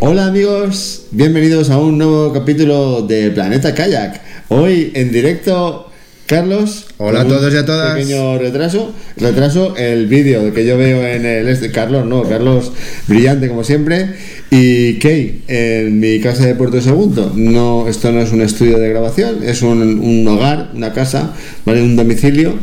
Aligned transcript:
Hola 0.00 0.26
amigos, 0.26 1.06
bienvenidos 1.12 1.70
a 1.70 1.78
un 1.78 1.96
nuevo 1.96 2.32
capítulo 2.32 3.02
de 3.02 3.30
Planeta 3.30 3.74
Kayak. 3.74 4.20
Hoy 4.48 4.90
en 4.94 5.12
directo, 5.12 5.90
Carlos. 6.26 6.86
Hola 6.98 7.22
a 7.22 7.28
todos 7.28 7.54
y 7.54 7.56
a 7.56 7.64
todas. 7.64 7.94
Pequeño 7.94 8.38
retraso. 8.38 8.92
Retraso 9.16 9.76
el 9.76 10.06
vídeo 10.06 10.52
que 10.52 10.66
yo 10.66 10.76
veo 10.76 11.06
en 11.06 11.24
el 11.24 11.48
este. 11.48 11.70
Carlos, 11.70 12.04
no, 12.06 12.24
Carlos, 12.24 12.72
brillante 13.06 13.48
como 13.48 13.62
siempre. 13.62 14.14
Y 14.50 14.98
Kay, 14.98 15.44
en 15.48 16.00
mi 16.00 16.20
casa 16.20 16.44
de 16.44 16.54
Puerto 16.54 16.80
Segundo. 16.80 17.32
No, 17.34 17.86
esto 17.88 18.10
no 18.10 18.20
es 18.20 18.32
un 18.32 18.42
estudio 18.42 18.78
de 18.78 18.88
grabación, 18.90 19.42
es 19.44 19.62
un, 19.62 19.80
un 19.80 20.26
hogar, 20.28 20.70
una 20.74 20.92
casa, 20.92 21.34
¿vale? 21.64 21.82
Un 21.82 21.96
domicilio 21.96 22.58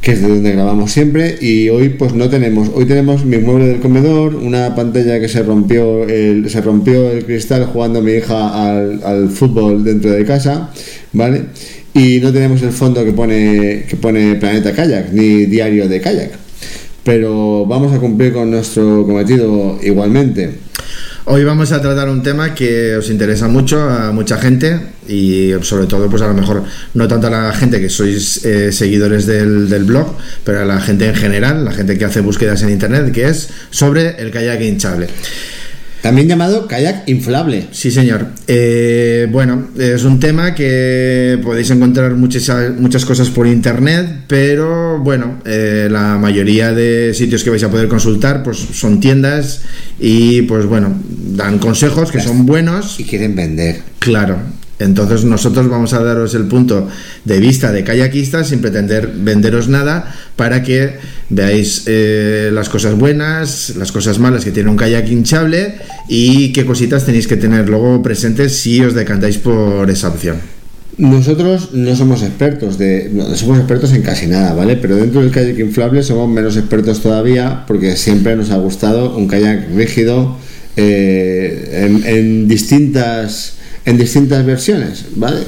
que 0.00 0.12
es 0.12 0.22
de 0.22 0.28
donde 0.28 0.52
grabamos 0.52 0.92
siempre 0.92 1.36
y 1.40 1.68
hoy 1.68 1.90
pues 1.90 2.14
no 2.14 2.30
tenemos. 2.30 2.70
Hoy 2.74 2.86
tenemos 2.86 3.24
mi 3.24 3.38
mueble 3.38 3.66
del 3.66 3.80
comedor 3.80 4.34
una 4.34 4.74
pantalla 4.74 5.20
que 5.20 5.28
se 5.28 5.42
rompió 5.42 6.08
el, 6.08 6.48
se 6.48 6.60
rompió 6.62 7.10
el 7.10 7.24
cristal 7.24 7.66
jugando 7.66 8.00
mi 8.00 8.12
hija 8.12 8.70
al, 8.70 9.02
al 9.04 9.28
fútbol 9.28 9.84
dentro 9.84 10.10
de 10.10 10.24
casa 10.24 10.70
vale 11.12 11.42
y 11.92 12.20
no 12.20 12.32
tenemos 12.32 12.62
el 12.62 12.72
fondo 12.72 13.04
que 13.04 13.12
pone 13.12 13.84
que 13.88 13.96
pone 13.96 14.36
planeta 14.36 14.72
kayak 14.72 15.12
ni 15.12 15.46
diario 15.46 15.88
de 15.88 16.00
kayak. 16.00 16.30
Pero 17.04 17.66
vamos 17.66 17.92
a 17.92 17.98
cumplir 17.98 18.32
con 18.32 18.50
nuestro 18.50 19.04
cometido 19.06 19.78
igualmente 19.82 20.69
Hoy 21.26 21.44
vamos 21.44 21.70
a 21.72 21.82
tratar 21.82 22.08
un 22.08 22.22
tema 22.22 22.54
que 22.54 22.96
os 22.96 23.10
interesa 23.10 23.46
mucho 23.46 23.78
a 23.78 24.10
mucha 24.10 24.38
gente 24.38 24.80
y 25.06 25.52
sobre 25.60 25.86
todo 25.86 26.08
pues 26.08 26.22
a 26.22 26.26
lo 26.26 26.34
mejor 26.34 26.64
no 26.94 27.08
tanto 27.08 27.26
a 27.26 27.30
la 27.30 27.52
gente 27.52 27.78
que 27.78 27.90
sois 27.90 28.42
eh, 28.46 28.72
seguidores 28.72 29.26
del, 29.26 29.68
del 29.68 29.84
blog, 29.84 30.16
pero 30.44 30.60
a 30.60 30.64
la 30.64 30.80
gente 30.80 31.06
en 31.06 31.14
general, 31.14 31.64
la 31.64 31.72
gente 31.72 31.98
que 31.98 32.06
hace 32.06 32.20
búsquedas 32.20 32.62
en 32.62 32.70
internet, 32.70 33.12
que 33.12 33.28
es 33.28 33.50
sobre 33.70 34.16
el 34.16 34.30
kayak 34.30 34.62
hinchable. 34.62 35.08
También 36.02 36.28
llamado 36.28 36.66
kayak 36.66 37.08
inflable 37.08 37.68
Sí, 37.72 37.90
señor. 37.90 38.26
Eh, 38.46 39.28
bueno, 39.30 39.68
es 39.78 40.04
un 40.04 40.20
tema 40.20 40.54
que 40.54 41.38
podéis 41.42 41.70
encontrar 41.70 42.14
muchas, 42.14 42.50
muchas 42.78 43.04
cosas 43.04 43.28
por 43.30 43.46
internet, 43.46 44.06
pero 44.26 44.98
bueno, 44.98 45.40
eh, 45.44 45.88
la 45.90 46.18
mayoría 46.18 46.72
de 46.72 47.12
sitios 47.14 47.44
que 47.44 47.50
vais 47.50 47.62
a 47.64 47.70
poder 47.70 47.88
consultar 47.88 48.42
pues 48.42 48.58
son 48.58 49.00
tiendas 49.00 49.62
y 49.98 50.42
pues 50.42 50.66
bueno, 50.66 50.94
dan 51.34 51.58
consejos 51.58 52.10
que 52.10 52.20
son 52.20 52.46
buenos. 52.46 52.98
y 53.00 53.04
quieren 53.04 53.34
vender 53.34 53.80
Claro. 53.98 54.38
Entonces 54.80 55.24
nosotros 55.24 55.68
vamos 55.68 55.92
a 55.92 56.02
daros 56.02 56.34
el 56.34 56.44
punto 56.44 56.88
de 57.24 57.38
vista 57.38 57.70
de 57.70 57.84
kayakistas 57.84 58.48
sin 58.48 58.60
pretender 58.60 59.12
venderos 59.14 59.68
nada 59.68 60.12
para 60.36 60.62
que 60.62 60.96
veáis 61.28 61.84
eh, 61.86 62.50
las 62.52 62.70
cosas 62.70 62.94
buenas, 62.94 63.76
las 63.76 63.92
cosas 63.92 64.18
malas 64.18 64.42
que 64.42 64.50
tiene 64.50 64.70
un 64.70 64.76
kayak 64.76 65.06
hinchable 65.08 65.74
y 66.08 66.52
qué 66.52 66.64
cositas 66.64 67.04
tenéis 67.04 67.28
que 67.28 67.36
tener 67.36 67.68
luego 67.68 68.02
presentes 68.02 68.56
si 68.56 68.82
os 68.82 68.94
decantáis 68.94 69.36
por 69.36 69.90
esa 69.90 70.08
opción. 70.08 70.38
Nosotros 70.96 71.72
no 71.72 71.94
somos 71.94 72.22
expertos 72.22 72.78
de, 72.78 73.10
no 73.12 73.36
somos 73.36 73.58
expertos 73.58 73.92
en 73.92 74.02
casi 74.02 74.26
nada, 74.26 74.54
¿vale? 74.54 74.76
Pero 74.76 74.96
dentro 74.96 75.20
del 75.20 75.30
kayak 75.30 75.58
inflable 75.58 76.02
somos 76.02 76.28
menos 76.28 76.56
expertos 76.56 77.00
todavía 77.00 77.64
porque 77.66 77.96
siempre 77.96 78.34
nos 78.34 78.50
ha 78.50 78.56
gustado 78.56 79.16
un 79.16 79.28
kayak 79.28 79.74
rígido 79.74 80.38
eh, 80.76 81.86
en, 81.86 82.02
en 82.06 82.48
distintas 82.48 83.59
en 83.84 83.98
distintas 83.98 84.44
versiones, 84.44 85.04
¿vale? 85.16 85.40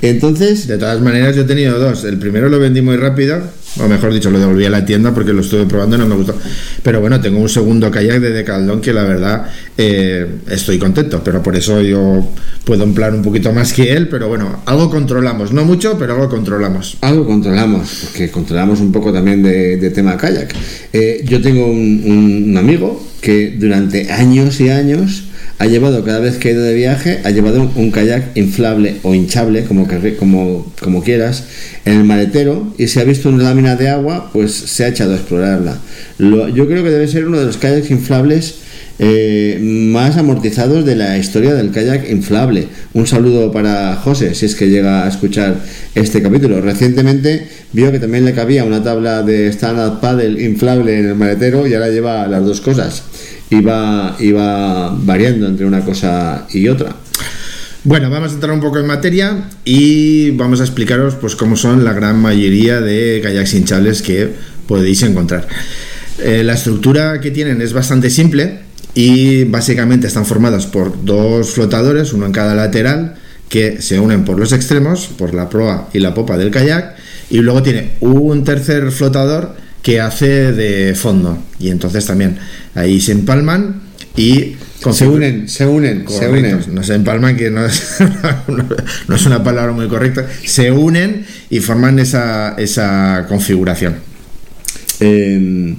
Entonces, 0.00 0.68
De 0.68 0.78
todas 0.78 1.00
maneras 1.00 1.34
yo 1.34 1.42
he 1.42 1.44
tenido 1.44 1.78
dos. 1.78 2.04
El 2.04 2.18
primero 2.18 2.48
lo 2.48 2.60
vendí 2.60 2.80
muy 2.80 2.96
rápido, 2.96 3.40
o 3.80 3.88
mejor 3.88 4.12
dicho, 4.14 4.30
lo 4.30 4.38
devolví 4.38 4.64
a 4.64 4.70
la 4.70 4.86
tienda 4.86 5.12
porque 5.12 5.32
lo 5.32 5.40
estuve 5.40 5.66
probando 5.66 5.96
y 5.96 5.98
no 5.98 6.06
me 6.06 6.14
gustó. 6.14 6.36
Pero 6.84 7.00
bueno, 7.00 7.20
tengo 7.20 7.40
un 7.40 7.48
segundo 7.48 7.90
kayak 7.90 8.20
de 8.20 8.30
Decaldón 8.30 8.80
que 8.80 8.92
la 8.92 9.02
verdad 9.02 9.46
eh, 9.76 10.24
estoy 10.48 10.78
contento, 10.78 11.20
pero 11.24 11.42
por 11.42 11.56
eso 11.56 11.82
yo 11.82 12.24
puedo 12.64 12.84
emplear 12.84 13.12
un 13.12 13.22
poquito 13.22 13.52
más 13.52 13.72
que 13.72 13.92
él, 13.92 14.06
pero 14.08 14.28
bueno, 14.28 14.62
algo 14.66 14.88
controlamos, 14.88 15.52
no 15.52 15.64
mucho, 15.64 15.96
pero 15.98 16.14
algo 16.14 16.28
controlamos. 16.28 16.96
algo 17.00 17.26
controlamos, 17.26 18.02
porque 18.04 18.30
controlamos 18.30 18.78
un 18.78 18.92
poco 18.92 19.12
también 19.12 19.42
de, 19.42 19.78
de 19.78 19.90
tema 19.90 20.16
kayak. 20.16 20.54
Eh, 20.92 21.24
yo 21.24 21.42
tengo 21.42 21.66
un, 21.66 22.44
un 22.46 22.56
amigo 22.56 23.04
que 23.20 23.56
durante 23.58 24.12
años 24.12 24.60
y 24.60 24.68
años 24.68 25.24
ha 25.60 25.66
llevado, 25.66 26.04
cada 26.04 26.20
vez 26.20 26.36
que 26.36 26.48
ha 26.48 26.52
ido 26.52 26.62
de 26.62 26.74
viaje, 26.74 27.18
ha 27.24 27.30
llevado 27.30 27.70
un, 27.74 27.90
kayak 27.90 28.36
inflable 28.36 28.96
o 29.02 29.14
hinchable, 29.14 29.64
como, 29.64 31.02
quieras, 31.02 31.44
en 31.84 31.94
el 31.94 32.04
maletero 32.04 32.72
y 32.78 32.86
si 32.86 33.00
ha 33.00 33.04
visto 33.04 33.28
una 33.28 33.42
lámina 33.44 33.74
de 33.76 33.88
agua, 33.88 34.30
pues 34.32 34.52
se 34.52 34.84
ha 34.84 34.88
echado 34.88 35.12
a 35.12 35.16
explorarla. 35.16 35.78
Lo- 36.18 36.48
yo 36.48 36.66
creo 36.68 36.84
que 36.84 36.90
debe 36.90 37.08
ser 37.08 37.26
uno 37.26 37.38
de 37.40 37.46
los 37.46 37.56
kayaks 37.56 37.90
inflables 37.90 38.54
eh, 39.00 39.58
más 39.60 40.16
amortizados 40.16 40.84
de 40.84 40.96
la 40.96 41.18
historia 41.18 41.54
del 41.54 41.70
kayak 41.70 42.10
inflable. 42.10 42.66
Un 42.94 43.06
saludo 43.06 43.52
para 43.52 43.94
José, 43.96 44.34
si 44.34 44.46
es 44.46 44.54
que 44.56 44.68
llega 44.68 45.04
a 45.04 45.08
escuchar 45.08 45.56
este 45.94 46.20
capítulo. 46.22 46.60
Recientemente 46.60 47.46
vio 47.72 47.92
que 47.92 47.98
también 48.00 48.24
le 48.24 48.32
cabía 48.32 48.64
una 48.64 48.82
tabla 48.82 49.22
de 49.22 49.48
stand-up 49.52 50.00
paddle 50.00 50.42
inflable 50.44 50.98
en 50.98 51.06
el 51.06 51.14
maletero 51.14 51.66
y 51.66 51.74
ahora 51.74 51.88
lleva 51.90 52.26
las 52.26 52.44
dos 52.44 52.60
cosas. 52.60 53.02
Iba, 53.50 54.16
iba 54.20 54.94
variando 54.94 55.46
entre 55.46 55.64
una 55.66 55.84
cosa 55.84 56.46
y 56.52 56.68
otra. 56.68 56.94
Bueno, 57.84 58.10
vamos 58.10 58.32
a 58.32 58.34
entrar 58.34 58.52
un 58.52 58.60
poco 58.60 58.78
en 58.78 58.86
materia 58.86 59.44
y 59.64 60.32
vamos 60.32 60.60
a 60.60 60.64
explicaros 60.64 61.14
pues 61.14 61.36
cómo 61.36 61.56
son 61.56 61.84
la 61.84 61.92
gran 61.92 62.20
mayoría 62.20 62.80
de 62.80 63.20
kayaks 63.22 63.54
hinchables 63.54 64.02
que 64.02 64.34
podéis 64.66 65.02
encontrar. 65.02 65.46
Eh, 66.18 66.42
la 66.44 66.54
estructura 66.54 67.20
que 67.20 67.30
tienen 67.30 67.62
es 67.62 67.72
bastante 67.72 68.10
simple 68.10 68.60
y 68.94 69.44
básicamente 69.44 70.08
están 70.08 70.26
formadas 70.26 70.66
por 70.66 71.04
dos 71.04 71.50
flotadores, 71.50 72.12
uno 72.12 72.26
en 72.26 72.32
cada 72.32 72.54
lateral, 72.54 73.14
que 73.48 73.80
se 73.80 74.00
unen 74.00 74.24
por 74.24 74.38
los 74.38 74.52
extremos, 74.52 75.06
por 75.06 75.34
la 75.34 75.48
proa 75.48 75.88
y 75.92 76.00
la 76.00 76.14
popa 76.14 76.36
del 76.36 76.50
kayak, 76.50 76.96
y 77.30 77.38
luego 77.38 77.62
tiene 77.62 77.92
un 78.00 78.44
tercer 78.44 78.90
flotador 78.90 79.54
que 79.82 80.00
hace 80.00 80.52
de 80.52 80.94
fondo. 80.94 81.38
Y 81.58 81.70
entonces 81.70 82.06
también 82.06 82.38
ahí 82.74 83.00
se 83.00 83.12
empalman 83.12 83.82
y 84.16 84.56
Se 84.80 85.06
unen, 85.06 85.48
se 85.48 85.66
unen, 85.66 86.04
se 86.08 86.28
unen. 86.28 86.60
No 86.72 86.82
se 86.82 86.94
empalman, 86.94 87.36
que 87.36 87.50
no 87.50 87.64
es, 87.64 87.98
no 89.08 89.14
es 89.14 89.26
una 89.26 89.42
palabra 89.42 89.72
muy 89.72 89.88
correcta. 89.88 90.26
Se 90.44 90.70
unen 90.70 91.26
y 91.50 91.60
forman 91.60 91.98
esa, 91.98 92.54
esa 92.58 93.26
configuración. 93.28 93.96
Eh, 95.00 95.74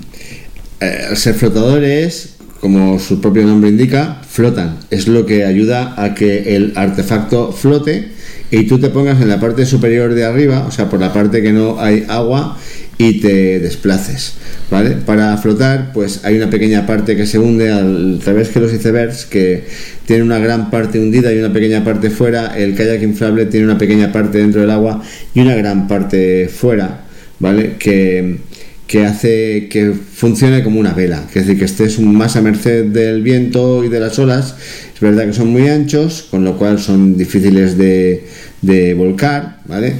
eh, 0.81 1.05
al 1.09 1.17
ser 1.17 1.35
flotadores, 1.35 2.35
como 2.59 2.99
su 2.99 3.19
propio 3.19 3.45
nombre 3.45 3.69
indica, 3.69 4.21
flotan. 4.27 4.77
Es 4.89 5.07
lo 5.07 5.25
que 5.25 5.45
ayuda 5.45 6.01
a 6.01 6.13
que 6.13 6.55
el 6.55 6.73
artefacto 6.75 7.51
flote 7.51 8.11
y 8.51 8.65
tú 8.65 8.79
te 8.79 8.89
pongas 8.89 9.21
en 9.21 9.29
la 9.29 9.39
parte 9.39 9.65
superior 9.65 10.13
de 10.13 10.25
arriba, 10.25 10.65
o 10.67 10.71
sea, 10.71 10.89
por 10.89 10.99
la 10.99 11.13
parte 11.13 11.41
que 11.41 11.51
no 11.51 11.79
hay 11.79 12.05
agua 12.07 12.57
y 12.99 13.21
te 13.21 13.59
desplaces, 13.59 14.33
¿vale? 14.69 14.91
Para 14.91 15.37
flotar, 15.37 15.93
pues 15.93 16.19
hay 16.25 16.35
una 16.35 16.49
pequeña 16.49 16.85
parte 16.85 17.15
que 17.15 17.25
se 17.25 17.39
hunde 17.39 17.71
al 17.71 18.21
revés 18.21 18.49
que 18.49 18.59
los 18.59 18.73
icebergs, 18.73 19.25
que 19.25 19.63
tiene 20.05 20.21
una 20.21 20.37
gran 20.37 20.69
parte 20.69 20.99
hundida 20.99 21.33
y 21.33 21.39
una 21.39 21.53
pequeña 21.53 21.81
parte 21.85 22.09
fuera. 22.09 22.57
El 22.57 22.75
kayak 22.75 23.01
inflable 23.01 23.45
tiene 23.45 23.67
una 23.67 23.77
pequeña 23.77 24.11
parte 24.11 24.39
dentro 24.39 24.59
del 24.59 24.69
agua 24.69 25.01
y 25.33 25.39
una 25.39 25.55
gran 25.55 25.87
parte 25.87 26.49
fuera, 26.49 27.05
¿vale? 27.39 27.77
Que 27.79 28.49
que 28.85 29.05
hace 29.05 29.67
que 29.69 29.93
funcione 29.93 30.63
como 30.63 30.79
una 30.79 30.93
vela, 30.93 31.23
es 31.27 31.45
decir, 31.45 31.59
que 31.59 31.65
estés 31.65 31.99
más 31.99 32.35
a 32.35 32.41
merced 32.41 32.85
del 32.85 33.21
viento 33.21 33.83
y 33.83 33.87
de 33.87 33.99
las 33.99 34.17
olas. 34.17 34.55
Es 34.95 34.99
verdad 34.99 35.27
que 35.27 35.33
son 35.33 35.49
muy 35.49 35.69
anchos, 35.69 36.27
con 36.31 36.43
lo 36.43 36.57
cual 36.57 36.79
son 36.79 37.15
difíciles 37.15 37.77
de, 37.77 38.25
de 38.63 38.95
volcar, 38.95 39.59
¿vale? 39.67 39.93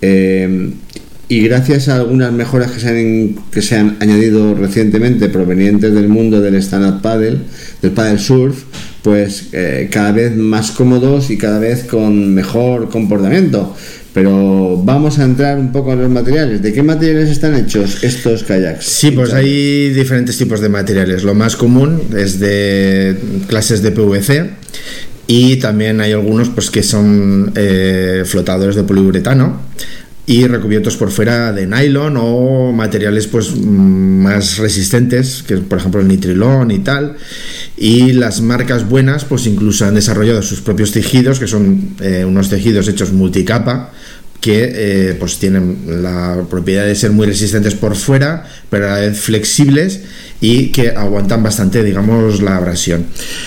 Eh, 0.00 0.72
y 1.32 1.40
gracias 1.40 1.88
a 1.88 1.96
algunas 1.96 2.30
mejoras 2.30 2.72
que 2.72 2.78
se, 2.78 2.88
han, 2.90 3.34
que 3.50 3.62
se 3.62 3.76
han 3.76 3.96
añadido 4.00 4.54
recientemente 4.54 5.30
provenientes 5.30 5.94
del 5.94 6.06
mundo 6.06 6.42
del 6.42 6.56
stand-up 6.56 7.00
paddle, 7.00 7.38
del 7.80 7.92
paddle 7.92 8.18
surf, 8.18 8.64
pues 9.00 9.46
eh, 9.52 9.88
cada 9.90 10.12
vez 10.12 10.36
más 10.36 10.72
cómodos 10.72 11.30
y 11.30 11.38
cada 11.38 11.58
vez 11.58 11.84
con 11.84 12.34
mejor 12.34 12.90
comportamiento. 12.90 13.74
Pero 14.12 14.76
vamos 14.84 15.18
a 15.20 15.24
entrar 15.24 15.58
un 15.58 15.72
poco 15.72 15.94
en 15.94 16.02
los 16.02 16.10
materiales. 16.10 16.60
¿De 16.60 16.70
qué 16.70 16.82
materiales 16.82 17.30
están 17.30 17.54
hechos 17.54 18.04
estos 18.04 18.42
kayaks? 18.42 18.84
Sí, 18.84 19.10
pues 19.12 19.32
hay 19.32 19.88
diferentes 19.88 20.36
tipos 20.36 20.60
de 20.60 20.68
materiales. 20.68 21.22
Lo 21.22 21.32
más 21.32 21.56
común 21.56 21.98
es 22.14 22.40
de 22.40 23.16
clases 23.46 23.80
de 23.80 23.90
PVC 23.90 24.50
y 25.28 25.56
también 25.56 26.02
hay 26.02 26.12
algunos 26.12 26.50
pues 26.50 26.70
que 26.70 26.82
son 26.82 27.52
eh, 27.54 28.24
flotadores 28.26 28.76
de 28.76 28.82
poliuretano 28.82 29.62
y 30.26 30.46
recubiertos 30.46 30.96
por 30.96 31.10
fuera 31.10 31.52
de 31.52 31.66
nylon 31.66 32.16
o 32.16 32.72
materiales 32.72 33.26
pues 33.26 33.56
más 33.56 34.58
resistentes 34.58 35.42
que 35.46 35.56
por 35.56 35.78
ejemplo 35.78 36.00
el 36.00 36.06
nitrilón 36.06 36.70
y 36.70 36.78
tal 36.78 37.16
y 37.76 38.12
las 38.12 38.40
marcas 38.40 38.88
buenas 38.88 39.24
pues 39.24 39.46
incluso 39.46 39.84
han 39.84 39.96
desarrollado 39.96 40.40
sus 40.42 40.60
propios 40.60 40.92
tejidos 40.92 41.40
que 41.40 41.48
son 41.48 41.96
eh, 42.00 42.24
unos 42.24 42.48
tejidos 42.48 42.86
hechos 42.86 43.12
multicapa 43.12 43.90
que 44.42 44.72
eh, 44.74 45.16
pues 45.20 45.38
tienen 45.38 46.02
la 46.02 46.44
propiedad 46.50 46.84
de 46.84 46.96
ser 46.96 47.12
muy 47.12 47.28
resistentes 47.28 47.76
por 47.76 47.94
fuera, 47.94 48.44
pero 48.68 48.86
a 48.86 48.94
la 48.94 48.98
vez 48.98 49.20
flexibles 49.20 50.00
y 50.40 50.72
que 50.72 50.90
aguantan 50.90 51.44
bastante, 51.44 51.84
digamos, 51.84 52.42
la 52.42 52.56
abrasión. 52.56 53.06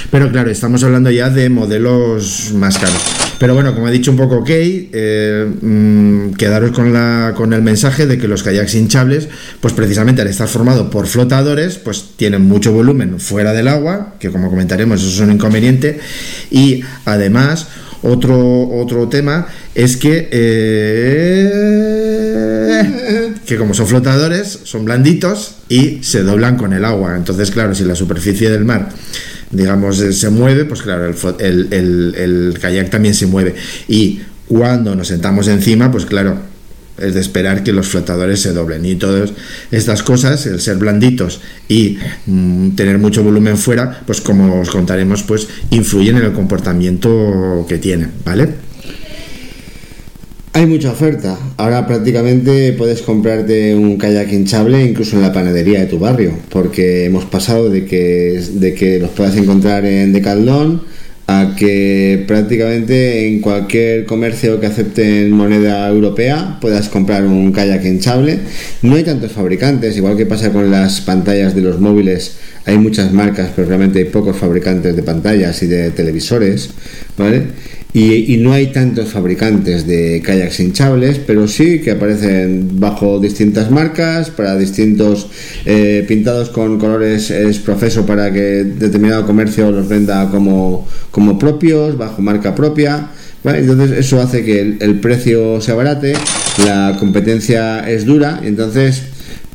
Pero 0.09 0.31
claro, 0.31 0.49
estamos 0.49 0.85
hablando 0.85 1.11
ya 1.11 1.29
de 1.29 1.49
modelos 1.49 2.53
más 2.53 2.77
caros. 2.77 3.24
Pero 3.39 3.53
bueno, 3.53 3.73
como 3.73 3.87
ha 3.87 3.91
dicho 3.91 4.11
un 4.11 4.17
poco 4.17 4.43
Kay, 4.43 4.89
eh, 4.93 5.45
mm, 5.61 6.33
quedaros 6.33 6.71
con, 6.71 6.93
la, 6.93 7.33
con 7.35 7.51
el 7.53 7.61
mensaje 7.61 8.07
de 8.07 8.17
que 8.17 8.27
los 8.27 8.43
kayaks 8.43 8.75
hinchables, 8.75 9.27
pues 9.59 9.73
precisamente 9.73 10.21
al 10.21 10.29
estar 10.29 10.47
formado 10.47 10.89
por 10.89 11.07
flotadores, 11.07 11.77
pues 11.77 12.11
tienen 12.15 12.43
mucho 12.43 12.71
volumen 12.71 13.19
fuera 13.19 13.51
del 13.51 13.67
agua, 13.67 14.13
que 14.19 14.31
como 14.31 14.49
comentaremos 14.49 15.01
eso 15.01 15.09
es 15.09 15.19
un 15.19 15.33
inconveniente, 15.33 15.99
y 16.49 16.81
además 17.03 17.67
otro, 18.03 18.69
otro 18.69 19.09
tema 19.09 19.47
es 19.73 19.97
que, 19.97 20.29
eh, 20.31 21.51
que 23.45 23.57
como 23.57 23.73
son 23.73 23.87
flotadores, 23.87 24.59
son 24.63 24.85
blanditos 24.85 25.55
y 25.67 25.99
se 26.03 26.23
doblan 26.23 26.55
con 26.55 26.71
el 26.73 26.85
agua. 26.85 27.17
Entonces, 27.17 27.51
claro, 27.51 27.73
si 27.75 27.83
la 27.83 27.95
superficie 27.95 28.49
del 28.49 28.63
mar 28.63 28.89
digamos, 29.51 29.99
eh, 30.01 30.13
se 30.13 30.29
mueve, 30.29 30.65
pues 30.65 30.81
claro, 30.81 31.13
el, 31.39 31.67
el, 31.71 32.15
el, 32.15 32.57
kayak 32.59 32.89
también 32.89 33.13
se 33.13 33.27
mueve. 33.27 33.55
Y 33.87 34.21
cuando 34.47 34.95
nos 34.95 35.07
sentamos 35.07 35.47
encima, 35.47 35.91
pues 35.91 36.05
claro, 36.05 36.37
es 36.97 37.13
de 37.13 37.19
esperar 37.19 37.63
que 37.63 37.73
los 37.73 37.87
flotadores 37.87 38.41
se 38.41 38.53
doblen. 38.53 38.85
Y 38.85 38.95
todas 38.95 39.31
estas 39.71 40.03
cosas, 40.03 40.45
el 40.45 40.61
ser 40.61 40.77
blanditos 40.77 41.41
y 41.67 41.97
mm, 42.25 42.71
tener 42.71 42.97
mucho 42.97 43.23
volumen 43.23 43.57
fuera, 43.57 44.01
pues 44.05 44.21
como 44.21 44.61
os 44.61 44.69
contaremos, 44.69 45.23
pues 45.23 45.47
influyen 45.71 46.17
en 46.17 46.23
el 46.23 46.33
comportamiento 46.33 47.65
que 47.67 47.77
tienen, 47.77 48.11
¿vale? 48.23 48.64
Hay 50.55 50.67
mucha 50.67 50.89
oferta. 50.89 51.37
Ahora 51.57 51.85
prácticamente 51.85 52.71
puedes 52.71 53.01
comprarte 53.01 53.75
un 53.75 53.97
kayak 53.97 54.31
hinchable 54.31 54.81
incluso 54.85 55.17
en 55.17 55.21
la 55.21 55.33
panadería 55.33 55.81
de 55.81 55.87
tu 55.87 55.99
barrio, 55.99 56.31
porque 56.49 57.03
hemos 57.03 57.25
pasado 57.25 57.69
de 57.69 57.83
que, 57.83 58.41
de 58.53 58.73
que 58.73 58.97
los 58.99 59.09
puedas 59.09 59.35
encontrar 59.35 59.83
en 59.83 60.13
Decathlon 60.13 60.81
a 61.27 61.55
que 61.57 62.23
prácticamente 62.25 63.27
en 63.27 63.41
cualquier 63.41 64.05
comercio 64.05 64.61
que 64.61 64.67
acepte 64.67 65.27
moneda 65.27 65.89
europea 65.89 66.57
puedas 66.61 66.87
comprar 66.87 67.25
un 67.25 67.51
kayak 67.51 67.83
hinchable. 67.83 68.39
No 68.81 68.95
hay 68.95 69.03
tantos 69.03 69.33
fabricantes, 69.33 69.97
igual 69.97 70.15
que 70.15 70.25
pasa 70.25 70.53
con 70.53 70.71
las 70.71 71.01
pantallas 71.01 71.53
de 71.53 71.63
los 71.63 71.81
móviles, 71.81 72.37
hay 72.65 72.77
muchas 72.77 73.13
marcas, 73.13 73.51
pero 73.55 73.67
realmente 73.67 73.99
hay 73.99 74.05
pocos 74.05 74.35
fabricantes 74.35 74.95
de 74.95 75.03
pantallas 75.03 75.61
y 75.63 75.67
de 75.67 75.91
televisores, 75.91 76.69
¿vale? 77.17 77.43
Y, 77.93 78.35
no 78.39 78.51
hay 78.51 78.73
tantos 78.73 79.07
fabricantes 79.07 79.87
de 79.87 80.21
kayaks 80.21 80.59
hinchables, 80.59 81.17
pero 81.25 81.47
sí 81.47 81.79
que 81.79 81.91
aparecen 81.91 82.77
bajo 82.77 83.21
distintas 83.21 83.71
marcas, 83.71 84.31
para 84.31 84.57
distintos 84.57 85.29
eh, 85.65 86.03
pintados 86.05 86.49
con 86.49 86.77
colores 86.77 87.31
es 87.31 87.57
profeso 87.59 88.05
para 88.05 88.33
que 88.33 88.65
determinado 88.65 89.25
comercio 89.25 89.71
los 89.71 89.87
venda 89.87 90.29
como, 90.29 90.85
como 91.09 91.39
propios, 91.39 91.97
bajo 91.97 92.21
marca 92.21 92.53
propia. 92.53 93.11
Entonces 93.45 93.97
eso 93.97 94.19
hace 94.19 94.43
que 94.43 94.59
el, 94.59 94.77
el, 94.81 94.99
precio 94.99 95.61
se 95.61 95.71
abarate, 95.71 96.15
la 96.65 96.97
competencia 96.99 97.89
es 97.89 98.03
dura, 98.03 98.41
y 98.43 98.47
entonces 98.47 99.03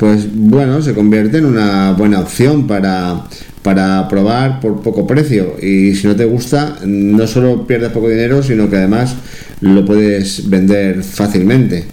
pues 0.00 0.26
bueno, 0.32 0.81
se 0.81 0.94
convierte 0.94 1.37
en 1.37 1.44
una 1.44 1.93
buena 1.93 2.20
opción 2.20 2.67
para, 2.67 3.26
para 3.62 4.08
probar 4.08 4.58
por 4.58 4.81
poco 4.81 5.06
precio. 5.06 5.56
Y 5.61 5.94
si 5.94 6.06
no 6.06 6.17
te 6.17 6.25
gusta 6.25 6.79
no 6.87 7.26
solo 7.26 7.67
pierdes 7.67 7.91
poco 7.91 8.08
dinero 8.08 8.43
sino 8.43 8.70
que 8.70 8.76
además 8.76 9.14
lo 9.61 9.85
puedes 9.85 10.49
vender 10.49 11.05
fácilmente 11.05 11.85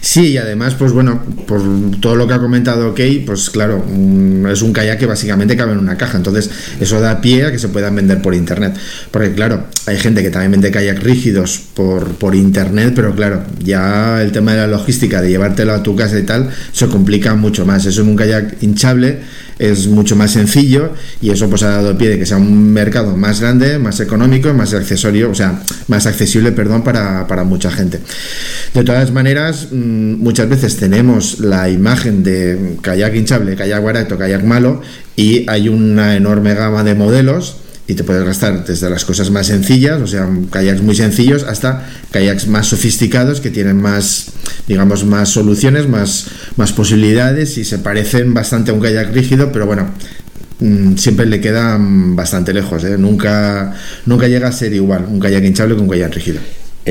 sí 0.00 0.28
y 0.28 0.38
además 0.38 0.74
pues 0.74 0.92
bueno 0.92 1.22
por 1.46 1.60
todo 2.00 2.16
lo 2.16 2.26
que 2.26 2.34
ha 2.34 2.38
comentado 2.38 2.94
Kay 2.94 3.20
pues 3.20 3.50
claro 3.50 3.84
es 4.50 4.62
un 4.62 4.72
kayak 4.72 4.98
que 4.98 5.06
básicamente 5.06 5.56
cabe 5.56 5.72
en 5.72 5.78
una 5.78 5.96
caja. 5.96 6.16
Entonces 6.16 6.50
eso 6.80 7.00
da 7.00 7.20
pie 7.20 7.46
a 7.46 7.52
que 7.52 7.58
se 7.58 7.68
puedan 7.68 7.94
vender 7.94 8.22
por 8.22 8.34
internet. 8.34 8.76
Porque 9.10 9.32
claro 9.32 9.64
hay 9.86 9.98
gente 9.98 10.22
que 10.22 10.30
también 10.30 10.52
vende 10.52 10.70
kayak 10.70 10.98
rígidos 11.00 11.60
por, 11.74 12.14
por 12.14 12.34
internet 12.34 12.92
pero 12.94 13.14
claro 13.14 13.42
ya 13.62 14.22
el 14.22 14.32
tema 14.32 14.52
de 14.52 14.58
la 14.58 14.66
logística 14.66 15.20
de 15.20 15.30
llevártelo 15.30 15.72
a 15.72 15.82
tu 15.82 15.96
casa 15.96 16.18
y 16.18 16.22
tal 16.22 16.50
se 16.72 16.86
complica 16.88 17.34
mucho 17.34 17.66
más. 17.66 17.86
Eso 17.86 18.02
en 18.02 18.08
un 18.08 18.16
kayak 18.16 18.62
hinchable 18.62 19.20
es 19.58 19.88
mucho 19.88 20.16
más 20.16 20.32
sencillo 20.32 20.92
y 21.20 21.30
eso 21.30 21.48
pues 21.50 21.62
ha 21.62 21.70
dado 21.70 21.98
pie 21.98 22.10
de 22.10 22.18
que 22.18 22.26
sea 22.26 22.36
un 22.36 22.72
mercado 22.72 23.16
más 23.16 23.40
grande, 23.40 23.78
más 23.78 24.00
económico, 24.00 24.52
más 24.54 24.72
accesorio, 24.72 25.30
o 25.30 25.34
sea, 25.34 25.62
más 25.88 26.06
accesible, 26.06 26.52
perdón, 26.52 26.84
para, 26.84 27.26
para 27.26 27.44
mucha 27.44 27.70
gente. 27.70 28.00
De 28.74 28.84
todas 28.84 29.10
maneras, 29.10 29.57
mm, 29.70 30.22
muchas 30.22 30.48
veces 30.48 30.76
tenemos 30.76 31.40
la 31.40 31.68
imagen 31.68 32.22
de 32.22 32.76
kayak 32.82 33.14
hinchable, 33.14 33.56
kayak 33.56 33.82
barato, 33.82 34.16
kayak 34.16 34.44
malo 34.44 34.80
y 35.16 35.44
hay 35.48 35.68
una 35.68 36.16
enorme 36.16 36.54
gama 36.54 36.84
de 36.84 36.94
modelos 36.94 37.56
y 37.88 37.94
te 37.94 38.04
puedes 38.04 38.22
gastar 38.22 38.66
desde 38.66 38.90
las 38.90 39.06
cosas 39.06 39.30
más 39.30 39.46
sencillas, 39.46 40.00
o 40.02 40.06
sea, 40.06 40.28
kayaks 40.50 40.82
muy 40.82 40.94
sencillos, 40.94 41.42
hasta 41.42 41.88
kayaks 42.10 42.46
más 42.46 42.66
sofisticados 42.66 43.40
que 43.40 43.50
tienen 43.50 43.80
más, 43.80 44.26
digamos, 44.66 45.06
más 45.06 45.30
soluciones, 45.30 45.88
más, 45.88 46.28
posibilidades 46.76 47.56
y 47.56 47.64
se 47.64 47.78
parecen 47.78 48.34
bastante 48.34 48.72
a 48.72 48.74
un 48.74 48.80
kayak 48.80 49.14
rígido, 49.14 49.50
pero 49.52 49.64
bueno, 49.64 49.88
mm, 50.60 50.96
siempre 50.96 51.24
le 51.24 51.40
quedan 51.40 52.14
bastante 52.14 52.52
lejos, 52.52 52.84
¿eh? 52.84 52.98
nunca, 52.98 53.74
nunca 54.04 54.28
llega 54.28 54.48
a 54.48 54.52
ser 54.52 54.74
igual 54.74 55.06
un 55.08 55.18
kayak 55.18 55.44
hinchable 55.44 55.74
que 55.74 55.80
un 55.80 55.88
kayak 55.88 56.14
rígido. 56.14 56.40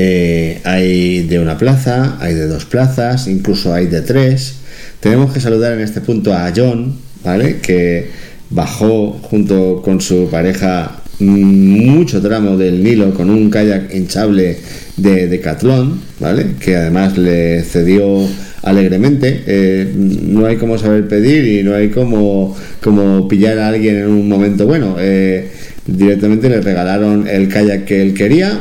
Eh, 0.00 0.60
hay 0.62 1.22
de 1.22 1.40
una 1.40 1.58
plaza, 1.58 2.18
hay 2.20 2.32
de 2.32 2.46
dos 2.46 2.66
plazas, 2.66 3.26
incluso 3.26 3.74
hay 3.74 3.86
de 3.86 4.00
tres. 4.02 4.54
Tenemos 5.00 5.32
que 5.32 5.40
saludar 5.40 5.72
en 5.72 5.80
este 5.80 6.00
punto 6.00 6.32
a 6.32 6.52
John, 6.54 6.94
¿vale? 7.24 7.56
Que 7.58 8.06
bajó 8.48 9.18
junto 9.22 9.82
con 9.82 10.00
su 10.00 10.28
pareja 10.30 11.02
mucho 11.18 12.22
tramo 12.22 12.56
del 12.56 12.80
Nilo 12.84 13.12
con 13.12 13.28
un 13.28 13.50
kayak 13.50 13.92
hinchable 13.92 14.58
de 14.96 15.26
Decathlon, 15.26 16.00
¿vale? 16.20 16.54
Que 16.60 16.76
además 16.76 17.18
le 17.18 17.64
cedió 17.64 18.24
alegremente. 18.62 19.42
Eh, 19.48 19.92
no 19.96 20.46
hay 20.46 20.58
como 20.58 20.78
saber 20.78 21.08
pedir 21.08 21.44
y 21.44 21.64
no 21.64 21.74
hay 21.74 21.88
como, 21.88 22.56
como 22.80 23.26
pillar 23.26 23.58
a 23.58 23.66
alguien 23.66 23.96
en 23.96 24.06
un 24.06 24.28
momento 24.28 24.64
bueno. 24.64 24.94
Eh, 25.00 25.50
directamente 25.88 26.48
le 26.48 26.60
regalaron 26.60 27.26
el 27.26 27.48
kayak 27.48 27.84
que 27.84 28.00
él 28.00 28.14
quería 28.14 28.60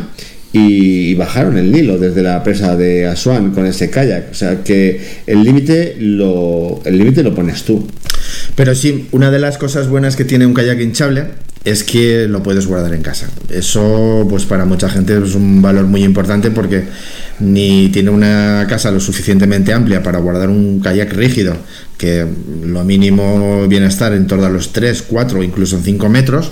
y, 0.58 1.16
bajaron 1.16 1.58
el 1.58 1.72
Nilo 1.72 1.98
desde 1.98 2.22
la 2.22 2.44
presa 2.44 2.76
de 2.76 3.08
Asuán 3.08 3.52
con 3.52 3.66
ese 3.66 3.90
kayak. 3.90 4.32
O 4.32 4.34
sea 4.34 4.64
que 4.64 5.02
el 5.26 5.44
límite 5.44 5.96
lo, 6.00 6.82
el 6.86 6.98
límite 6.98 7.24
lo 7.24 7.34
pones 7.34 7.64
tú. 7.64 7.88
Pero 8.56 8.76
sí, 8.76 9.08
una 9.12 9.32
de 9.32 9.40
las 9.40 9.58
cosas 9.58 9.88
buenas 9.88 10.16
que 10.16 10.26
tiene 10.26 10.46
un 10.46 10.54
kayak 10.54 10.80
hinchable 10.80 11.26
es 11.68 11.84
que 11.84 12.28
lo 12.28 12.42
puedes 12.44 12.66
guardar 12.66 12.94
en 12.94 13.02
casa. 13.02 13.28
Eso, 13.50 14.26
pues 14.30 14.46
para 14.46 14.66
mucha 14.66 14.90
gente 14.90 15.18
es 15.18 15.36
un 15.36 15.62
valor 15.62 15.86
muy 15.86 16.04
importante 16.04 16.50
porque 16.50 16.84
ni 17.40 17.90
tiene 17.90 18.10
una 18.10 18.66
casa 18.70 18.90
lo 18.90 19.00
suficientemente 19.00 19.74
amplia 19.74 20.02
para 20.02 20.20
guardar 20.20 20.50
un 20.50 20.80
kayak 20.80 21.12
rígido, 21.14 21.58
que 21.98 22.26
lo 22.64 22.84
mínimo 22.84 23.68
viene 23.68 23.88
estar 23.88 24.14
en 24.14 24.28
torno 24.28 24.46
a 24.46 24.50
los 24.50 24.72
3, 24.72 25.04
4, 25.04 25.44
incluso 25.44 25.80
5 25.84 26.10
metros, 26.10 26.52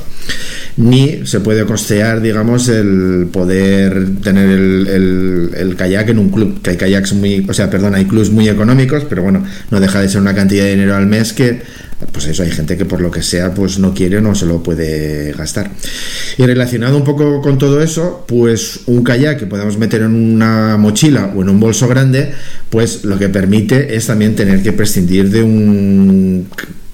ni 0.78 1.26
se 1.26 1.40
puede 1.40 1.66
costear, 1.66 2.22
digamos, 2.22 2.68
el 2.68 3.28
poder 3.32 4.08
tener 4.22 4.50
el, 4.50 5.76
kayak 5.78 6.10
en 6.10 6.20
un 6.20 6.30
club, 6.30 6.62
que 6.62 6.72
hay 6.72 6.78
kayaks 6.78 7.14
muy, 7.14 7.46
o 7.48 7.54
sea, 7.54 7.70
perdón, 7.70 7.96
hay 7.96 8.06
clubs 8.06 8.30
muy 8.30 8.50
económicos, 8.50 9.06
pero 9.08 9.24
bueno, 9.24 9.44
no 9.72 9.80
deja 9.80 10.02
de 10.02 10.10
ser 10.10 10.22
una 10.22 10.36
cantidad 10.36 10.66
de 10.66 10.72
dinero 10.72 10.96
al 10.96 11.06
mes 11.06 11.34
que 11.34 11.62
pues 12.12 12.28
eso 12.28 12.44
hay 12.44 12.52
gente 12.52 12.76
que 12.76 12.84
por 12.84 13.00
lo 13.00 13.10
que 13.10 13.24
sea 13.24 13.54
pues 13.54 13.80
no 13.80 13.94
quiere 13.94 14.18
o 14.18 14.22
no 14.22 14.36
se 14.36 14.46
lo 14.46 14.62
puede 14.62 15.32
gastar. 15.32 15.72
Y 16.38 16.46
relacionado 16.46 16.98
un 16.98 17.06
poco 17.06 17.42
con 17.42 17.58
todo 17.58 17.82
eso 17.82 18.26
pues 18.28 18.82
un 18.88 19.04
kayak 19.04 19.40
que 19.40 19.46
podemos 19.46 19.78
meter 19.78 20.02
en 20.02 20.14
una 20.14 20.76
mochila 20.78 21.32
o 21.36 21.42
en 21.42 21.50
un 21.50 21.60
bolso 21.60 21.88
grande 21.88 22.34
pues 22.70 23.06
lo 23.06 23.18
que 23.18 23.30
permite 23.30 23.96
es 23.96 24.08
también 24.08 24.36
tener 24.36 24.62
que 24.62 24.74
prescindir 24.74 25.30
de 25.30 25.42
un 25.42 26.48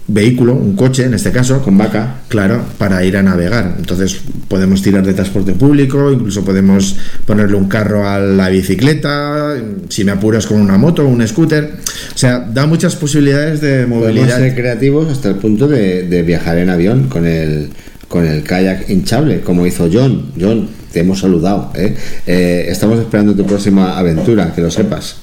vehículo, 0.08 0.53
un 0.53 0.75
coche 0.75 1.05
en 1.05 1.13
este 1.13 1.31
caso, 1.31 1.62
con 1.62 1.77
vaca, 1.77 2.22
claro, 2.27 2.63
para 2.77 3.03
ir 3.05 3.17
a 3.17 3.24
navegar. 3.24 3.75
Entonces 3.77 4.20
podemos 4.48 4.81
tirar 4.81 5.05
de 5.05 5.13
transporte 5.13 5.53
público, 5.53 6.12
incluso 6.12 6.43
podemos 6.43 6.98
ponerle 7.25 7.55
un 7.55 7.67
carro 7.67 8.08
a 8.08 8.20
la 8.20 8.50
bicicleta, 8.50 9.55
si 9.89 10.03
me 10.03 10.12
apuras 10.12 10.46
con 10.48 10.60
una 10.60 10.77
moto, 10.77 11.08
un 11.08 11.25
scooter. 11.27 11.72
O 12.13 12.17
sea, 12.17 12.39
da 12.39 12.65
muchas 12.65 12.96
posibilidades 12.96 13.62
de 13.62 13.86
movilidad. 13.86 14.27
Podemos 14.27 14.50
ser 14.50 14.55
creativos 14.55 15.12
hasta 15.12 15.29
el 15.29 15.36
punto 15.36 15.67
de, 15.67 16.24
viajar 16.25 16.58
en 16.58 16.70
avión 16.70 17.08
con 17.08 17.25
el 17.25 17.70
con 18.08 18.27
el 18.27 18.43
kayak 18.43 18.89
hinchable, 18.89 19.39
como 19.39 19.65
hizo 19.65 19.89
John. 19.91 20.34
John, 20.39 20.67
te 20.91 21.00
hemos 21.00 21.20
saludado. 21.20 21.72
¿eh? 21.75 21.96
Eh, 22.27 22.65
estamos 22.67 23.00
esperando 23.00 23.34
tu 23.34 23.46
próxima 23.46 23.98
aventura, 23.98 24.51
que 24.53 24.60
lo 24.60 24.70
sepas. 24.70 25.15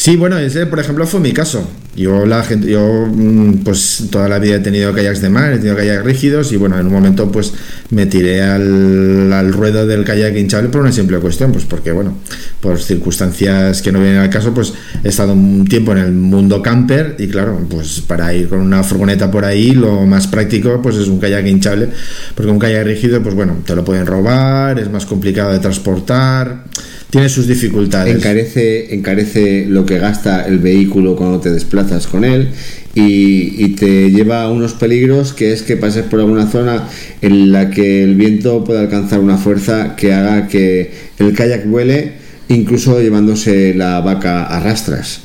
Sí, 0.00 0.16
bueno, 0.16 0.38
ese 0.38 0.64
por 0.64 0.80
ejemplo 0.80 1.06
fue 1.06 1.20
mi 1.20 1.32
caso. 1.32 1.68
Yo 1.94 2.24
la 2.24 2.42
gente, 2.42 2.70
yo 2.70 3.06
mm, 3.06 3.56
pues 3.62 4.04
toda 4.10 4.30
la 4.30 4.38
vida 4.38 4.56
he 4.56 4.60
tenido 4.60 4.94
kayaks 4.94 5.20
de 5.20 5.28
mar, 5.28 5.52
he 5.52 5.58
tenido 5.58 5.76
kayaks 5.76 6.02
rígidos 6.02 6.52
y 6.52 6.56
bueno, 6.56 6.78
en 6.78 6.86
un 6.86 6.92
momento 6.94 7.30
pues 7.30 7.52
me 7.90 8.06
tiré 8.06 8.40
al, 8.40 9.30
al 9.30 9.52
ruedo 9.52 9.86
del 9.86 10.02
kayak 10.02 10.34
hinchable 10.38 10.70
por 10.70 10.80
una 10.80 10.90
simple 10.90 11.18
cuestión, 11.18 11.52
pues 11.52 11.66
porque 11.66 11.92
bueno, 11.92 12.16
por 12.62 12.80
circunstancias 12.80 13.82
que 13.82 13.92
no 13.92 14.00
vienen 14.00 14.20
al 14.20 14.30
caso, 14.30 14.54
pues 14.54 14.72
he 15.04 15.08
estado 15.08 15.34
un 15.34 15.66
tiempo 15.66 15.92
en 15.92 15.98
el 15.98 16.12
mundo 16.12 16.62
camper 16.62 17.16
y 17.18 17.28
claro, 17.28 17.60
pues 17.68 18.00
para 18.00 18.32
ir 18.32 18.48
con 18.48 18.60
una 18.60 18.82
furgoneta 18.82 19.30
por 19.30 19.44
ahí 19.44 19.72
lo 19.72 20.06
más 20.06 20.26
práctico 20.28 20.80
pues 20.80 20.96
es 20.96 21.08
un 21.08 21.20
kayak 21.20 21.46
hinchable, 21.46 21.90
porque 22.34 22.50
un 22.50 22.58
kayak 22.58 22.86
rígido 22.86 23.22
pues 23.22 23.34
bueno, 23.34 23.58
te 23.66 23.76
lo 23.76 23.84
pueden 23.84 24.06
robar, 24.06 24.78
es 24.78 24.90
más 24.90 25.04
complicado 25.04 25.52
de 25.52 25.58
transportar 25.58 26.64
tiene 27.10 27.28
sus 27.28 27.46
dificultades. 27.46 28.14
Encarece, 28.14 28.94
encarece 28.94 29.66
lo 29.68 29.84
que 29.84 29.98
gasta 29.98 30.46
el 30.46 30.58
vehículo 30.58 31.16
cuando 31.16 31.40
te 31.40 31.50
desplazas 31.50 32.06
con 32.06 32.24
él 32.24 32.48
y, 32.94 33.68
te 33.74 34.10
lleva 34.10 34.42
a 34.42 34.50
unos 34.50 34.74
peligros 34.74 35.32
que 35.32 35.52
es 35.52 35.62
que 35.62 35.76
pases 35.76 36.04
por 36.04 36.20
alguna 36.20 36.50
zona 36.50 36.88
en 37.22 37.52
la 37.52 37.70
que 37.70 38.02
el 38.02 38.14
viento 38.14 38.64
puede 38.64 38.80
alcanzar 38.80 39.20
una 39.20 39.38
fuerza 39.38 39.96
que 39.96 40.12
haga 40.12 40.48
que 40.48 40.92
el 41.18 41.32
kayak 41.34 41.66
vuele, 41.66 42.12
incluso 42.48 43.00
llevándose 43.00 43.74
la 43.74 44.00
vaca 44.00 44.44
a 44.44 44.60
rastras. 44.60 45.20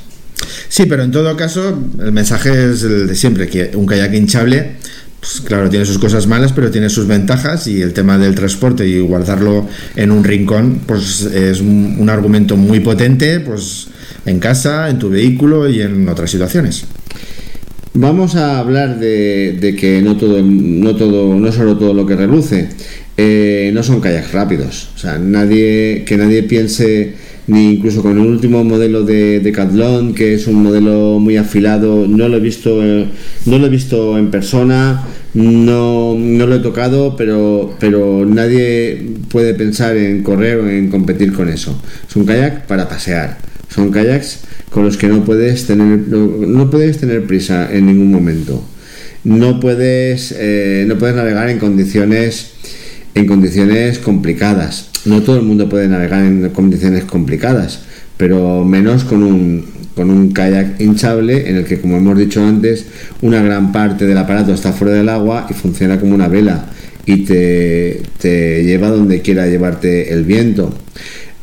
Sí, 0.70 0.86
pero 0.86 1.04
en 1.04 1.12
todo 1.12 1.36
caso, 1.36 1.77
el 2.01 2.12
mensaje 2.12 2.72
es 2.72 2.84
el 2.84 3.08
de 3.08 3.15
siempre, 3.15 3.48
que 3.48 3.72
un 3.74 3.86
kayak 3.86 4.13
hinchable 4.13 4.74
pues, 5.25 5.41
claro, 5.41 5.72
tiene 5.72 5.86
sus 5.86 5.98
cosas 5.98 6.27
malas, 6.27 6.53
pero 6.53 6.70
tiene 6.70 6.88
sus 6.88 7.08
ventajas 7.08 7.65
y 7.65 7.82
el 7.82 7.94
tema 7.94 8.20
del 8.20 8.36
transporte 8.36 8.88
y 8.88 9.00
guardarlo 9.00 9.67
en 9.96 10.12
un 10.12 10.24
rincón, 10.24 10.82
pues 10.86 11.24
es 11.24 11.62
un, 11.62 12.08
argumento 12.10 12.55
muy 12.55 12.79
potente, 12.79 13.39
pues 13.39 13.88
en 14.27 14.39
casa, 14.39 14.88
en 14.88 15.00
tu 15.00 15.10
vehículo 15.10 15.67
y 15.67 15.82
en 15.82 16.08
otras 16.08 16.29
situaciones. 16.29 16.86
Vamos 17.96 18.36
a 18.36 18.60
hablar 18.60 19.00
de, 19.00 19.75
que 19.79 20.00
no 20.03 20.15
todo, 20.15 20.44
no 20.44 20.96
todo, 20.96 21.34
no 21.34 21.51
solo 21.51 21.75
todo 21.75 21.96
lo 21.96 22.05
que 22.05 22.15
reluce, 22.15 22.70
eh, 23.17 23.72
no 23.74 23.82
son 23.82 24.01
kayaks 24.01 24.32
rápidos. 24.32 24.89
O 24.96 25.00
sea, 25.00 25.17
nadie, 25.17 26.03
que 26.05 26.17
nadie 26.17 26.44
piense 26.44 27.15
ni 27.48 27.74
incluso 27.74 28.02
con 28.02 28.14
el 28.14 28.25
último 28.25 28.64
modelo 28.64 29.04
de, 29.04 29.40
de 29.40 30.14
que 30.16 30.34
es 30.34 30.48
un 30.48 30.64
modelo 30.64 31.20
muy 31.20 31.38
afilado, 31.38 32.08
no 32.08 32.28
lo 32.28 32.38
he 32.38 32.40
visto, 32.40 32.84
eh, 32.84 33.08
no 33.46 33.60
lo 33.60 33.68
he 33.68 33.70
visto 33.70 34.18
en 34.18 34.32
persona, 34.32 35.04
no, 35.34 36.16
no 36.18 36.48
lo 36.48 36.56
he 36.56 36.60
tocado, 36.60 37.16
pero, 37.16 37.75
pero 37.80 38.25
nadie 38.25 39.14
puede 39.30 39.54
pensar 39.54 39.96
en 39.96 40.24
correr 40.24 40.60
o 40.60 40.70
en 40.70 40.90
competir 40.90 41.34
con 41.34 41.50
eso. 41.50 41.80
Es 42.08 42.16
un 42.16 42.25
kayak 42.25 42.66
para 42.66 42.90
pasear, 42.90 43.38
son 43.70 43.92
kayaks 43.92 44.42
con 44.72 44.86
los 44.86 44.98
que 44.98 45.08
no 45.08 45.24
puedes 45.24 45.68
tener, 45.68 46.08
no, 46.08 46.70
puedes 46.70 46.98
tener 47.00 47.25
prisa 47.25 47.70
en 47.72 47.86
ningún 47.86 48.12
momento. 48.12 48.64
No 49.24 49.60
puedes, 49.60 50.36
eh, 50.38 50.86
no 50.88 50.98
puedes 50.98 51.16
navegar 51.16 51.50
en 51.50 51.58
condiciones 51.58 52.52
en 53.16 53.28
condiciones 53.28 53.98
complicadas 53.98 54.90
no 55.05 55.21
todo 55.21 55.38
el 55.38 55.43
mundo 55.43 55.69
puede 55.69 55.88
navegar 55.88 56.24
en 56.24 56.50
condiciones 56.50 57.05
complicadas, 57.05 57.81
pero 58.17 58.63
menos 58.65 59.03
con 59.03 59.24
un, 59.24 59.65
con 59.95 60.09
un 60.09 60.31
kayak 60.31 60.79
hinchable 60.81 61.50
en 61.50 61.57
el 61.57 61.65
que, 61.65 61.79
como 61.79 61.97
hemos 61.97 62.17
dicho 62.17 62.43
antes, 62.43 62.85
una 63.21 63.41
gran 63.41 63.71
parte 63.71 64.05
del 64.05 64.17
aparato 64.17 64.53
está 64.53 64.74
fuera 64.74 64.93
del 64.93 65.09
agua 65.09 65.47
y 65.50 65.53
funciona 65.53 66.00
como 66.00 66.15
una 66.15 66.27
vela 66.27 66.65
y 67.05 67.24
te, 67.24 68.01
te 68.19 68.63
lleva 68.63 68.89
donde 68.89 69.21
quiera 69.21 69.47
llevarte 69.47 70.12
el 70.12 70.24
viento. 70.24 70.75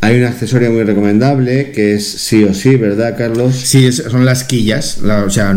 Hay 0.00 0.18
un 0.18 0.24
accesorio 0.24 0.72
muy 0.72 0.82
recomendable 0.82 1.70
que 1.70 1.94
es 1.94 2.04
sí 2.04 2.42
o 2.42 2.52
sí, 2.52 2.74
¿verdad, 2.74 3.16
Carlos? 3.16 3.54
Sí, 3.54 3.92
son 3.92 4.24
las 4.24 4.42
quillas. 4.42 4.98
o 4.98 5.30
sea, 5.30 5.56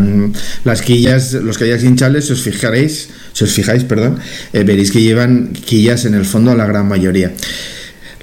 las 0.62 0.82
quillas, 0.82 1.32
los 1.32 1.58
kayaks 1.58 1.82
hinchables, 1.82 2.26
si 2.26 2.32
os 2.32 2.42
fijaréis, 2.42 3.08
si 3.32 3.42
os 3.42 3.52
fijáis, 3.52 3.82
perdón, 3.82 4.20
eh, 4.52 4.62
veréis 4.62 4.92
que 4.92 5.02
llevan 5.02 5.52
quillas 5.52 6.04
en 6.04 6.14
el 6.14 6.24
fondo 6.24 6.54
la 6.54 6.64
gran 6.64 6.86
mayoría. 6.86 7.32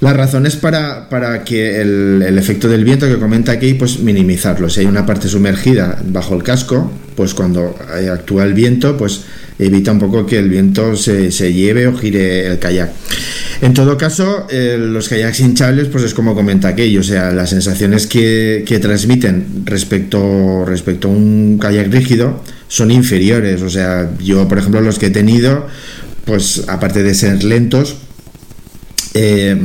La 0.04 0.12
razón 0.12 0.44
es 0.44 0.56
para, 0.56 1.08
para 1.08 1.44
que 1.44 1.80
el, 1.80 2.36
efecto 2.36 2.68
del 2.68 2.84
viento 2.84 3.08
que 3.08 3.16
comenta 3.16 3.52
aquí, 3.52 3.72
pues 3.72 4.00
minimizarlo. 4.00 4.68
Si 4.68 4.80
hay 4.80 4.86
una 4.86 5.06
parte 5.06 5.28
sumergida 5.28 5.98
bajo 6.04 6.34
el 6.34 6.42
casco, 6.42 6.92
pues 7.16 7.32
cuando 7.32 7.74
actúa 8.12 8.44
el 8.44 8.52
viento, 8.52 8.98
pues 8.98 9.22
evita 9.58 9.92
un 9.92 9.98
poco 10.00 10.26
que 10.26 10.38
el 10.38 10.50
viento 10.50 10.94
se, 10.94 11.30
lleve 11.54 11.86
o 11.86 11.96
gire 11.96 12.48
el 12.48 12.58
kayak. 12.58 12.90
En 13.62 13.72
todo 13.72 13.96
caso, 13.96 14.46
eh, 14.50 14.76
los 14.78 15.08
kayaks 15.08 15.40
hinchables, 15.40 15.88
pues 15.88 16.04
es 16.04 16.12
como 16.12 16.34
comenta 16.34 16.68
aquí, 16.68 16.98
o 16.98 17.02
sea, 17.02 17.30
las 17.30 17.48
sensaciones 17.48 18.06
que, 18.06 18.62
que, 18.66 18.80
transmiten 18.80 19.62
respecto, 19.64 20.66
respecto 20.66 21.08
a 21.08 21.12
un 21.12 21.56
kayak 21.58 21.90
rígido 21.90 22.42
son 22.68 22.90
inferiores. 22.90 23.62
O 23.62 23.70
sea, 23.70 24.10
yo, 24.22 24.46
por 24.48 24.58
ejemplo, 24.58 24.82
los 24.82 24.98
que 24.98 25.06
he 25.06 25.10
tenido, 25.10 25.66
pues 26.26 26.64
aparte 26.68 27.02
de 27.02 27.14
ser 27.14 27.42
lentos, 27.42 27.96
eh, 29.14 29.56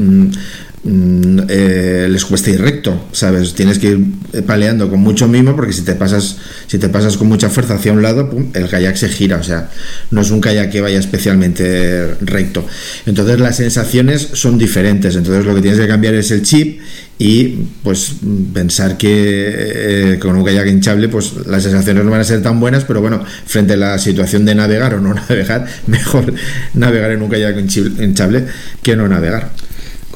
eh, 0.86 2.08
les 2.10 2.24
cuesta 2.24 2.52
ir 2.52 2.62
recto, 2.62 3.08
¿sabes? 3.12 3.54
Tienes 3.54 3.80
que 3.80 3.88
ir 3.90 4.44
paleando 4.46 4.90
con 4.90 5.02
mucho 5.02 5.28
mimo 5.28 5.56
porque 5.56 5.74
si 5.74 5.82
te 5.82 5.94
pasas, 5.94 6.38
si 6.68 6.78
te 6.78 6.88
pasas 6.88 7.18
con 7.18 7.28
mucha 7.28 7.50
fuerza 7.50 7.76
hacia 7.76 7.92
un 7.92 8.02
lado, 8.02 8.30
el 8.54 8.68
kayak 8.70 8.96
se 8.96 9.10
gira, 9.10 9.38
o 9.38 9.44
sea, 9.44 9.70
no 10.12 10.22
es 10.22 10.32
un 10.32 10.40
kayak 10.40 10.72
que 10.72 10.80
vaya 10.80 10.98
especialmente 10.98 12.16
recto. 12.22 12.66
Entonces 13.06 13.40
las 13.40 13.58
sensaciones 13.58 14.30
son 14.34 14.58
diferentes, 14.58 15.16
entonces 15.16 15.46
lo 15.46 15.54
que 15.54 15.62
tienes 15.62 15.80
que 15.80 15.88
cambiar 15.88 16.14
es 16.14 16.32
el 16.32 16.44
chip 16.44 16.80
y 17.18 17.66
pues 17.84 18.14
pensar 18.54 18.96
que 18.96 20.14
eh, 20.14 20.20
con 20.20 20.38
un 20.38 20.46
kayak 20.46 20.68
hinchable 20.68 21.10
pues 21.10 21.34
las 21.46 21.64
sensaciones 21.64 22.06
no 22.06 22.12
van 22.12 22.22
a 22.22 22.24
ser 22.24 22.42
tan 22.42 22.58
buenas, 22.60 22.86
pero 22.86 23.02
bueno, 23.02 23.24
frente 23.46 23.74
a 23.74 23.78
la 23.78 24.00
situación 24.00 24.46
de 24.46 24.56
navegar 24.56 24.94
o 24.94 25.02
no 25.02 25.14
navegar, 25.30 25.68
mejor 25.88 26.34
navegar 26.74 27.12
en 27.12 27.22
un 27.22 27.30
kayak 27.30 27.58
hinchable 27.58 28.46
que 28.82 28.96
no 28.96 29.10
navegar. 29.10 29.52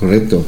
Correcto. 0.03 0.45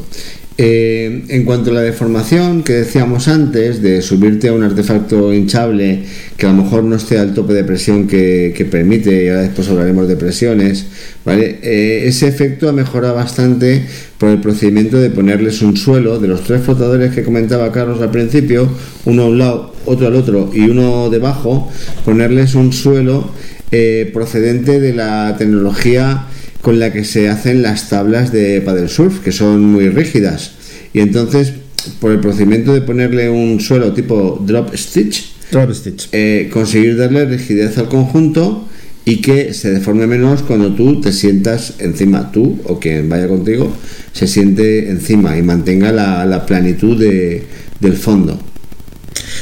Eh, 0.58 1.24
en 1.28 1.44
cuanto 1.44 1.70
a 1.70 1.74
la 1.74 1.80
deformación 1.80 2.62
que 2.62 2.74
decíamos 2.74 3.26
antes, 3.26 3.80
de 3.80 4.02
subirte 4.02 4.48
a 4.48 4.52
un 4.52 4.62
artefacto 4.62 5.32
hinchable 5.32 6.04
que 6.36 6.44
a 6.44 6.50
lo 6.50 6.62
mejor 6.62 6.84
no 6.84 6.96
esté 6.96 7.18
al 7.18 7.32
tope 7.32 7.54
de 7.54 7.64
presión 7.64 8.06
que, 8.06 8.68
permite, 8.70 9.24
y 9.24 9.28
ahora 9.28 9.42
después 9.42 9.66
hablaremos 9.70 10.08
de 10.08 10.16
presiones, 10.16 10.86
¿vale? 11.24 11.58
Eh, 11.62 12.04
ese 12.06 12.28
efecto 12.28 12.68
ha 12.68 12.72
mejorado 12.72 13.14
bastante 13.14 13.82
por 14.18 14.28
el 14.28 14.42
procedimiento 14.42 14.98
de 14.98 15.08
ponerles 15.08 15.62
un 15.62 15.74
suelo 15.74 16.18
de 16.18 16.28
los 16.28 16.44
tres 16.44 16.60
flotadores 16.60 17.14
que 17.14 17.22
comentaba 17.22 17.72
Carlos 17.72 18.02
al 18.02 18.10
principio, 18.10 18.68
uno 19.06 19.22
a 19.22 19.26
un 19.26 19.38
lado, 19.38 19.74
otro 19.86 20.06
al 20.06 20.16
otro 20.16 20.50
y 20.52 20.68
uno 20.68 21.08
debajo, 21.08 21.72
ponerles 22.04 22.54
un 22.54 22.74
suelo 22.74 23.30
eh, 23.70 24.10
procedente 24.12 24.80
de 24.80 24.92
la 24.92 25.34
tecnología 25.38 26.26
con 26.66 26.80
la 26.80 26.92
que 26.92 27.04
se 27.04 27.28
hacen 27.28 27.62
las 27.62 27.88
tablas 27.90 28.32
de 28.32 28.60
paddle 28.60 28.88
surf, 28.88 29.20
que 29.20 29.30
son 29.30 29.64
muy 29.64 29.88
rígidas. 29.88 30.50
Y 30.92 30.98
entonces, 30.98 31.52
por 32.00 32.10
el 32.10 32.18
procedimiento 32.18 32.74
de 32.74 32.80
ponerle 32.80 33.30
un 33.30 33.60
suelo 33.60 33.92
tipo 33.92 34.42
drop 34.44 34.74
stitch, 34.74 35.32
drop 35.52 35.70
stitch. 35.70 36.08
Eh, 36.10 36.50
conseguir 36.52 36.96
darle 36.96 37.24
rigidez 37.24 37.78
al 37.78 37.88
conjunto 37.88 38.66
y 39.04 39.18
que 39.18 39.54
se 39.54 39.70
deforme 39.70 40.08
menos 40.08 40.42
cuando 40.42 40.74
tú 40.74 41.00
te 41.00 41.12
sientas 41.12 41.74
encima, 41.78 42.32
tú 42.32 42.58
o 42.64 42.80
quien 42.80 43.08
vaya 43.08 43.28
contigo, 43.28 43.72
se 44.12 44.26
siente 44.26 44.90
encima 44.90 45.38
y 45.38 45.42
mantenga 45.42 45.92
la, 45.92 46.46
planitud 46.46 46.98
del 46.98 47.94
fondo. 47.94 48.40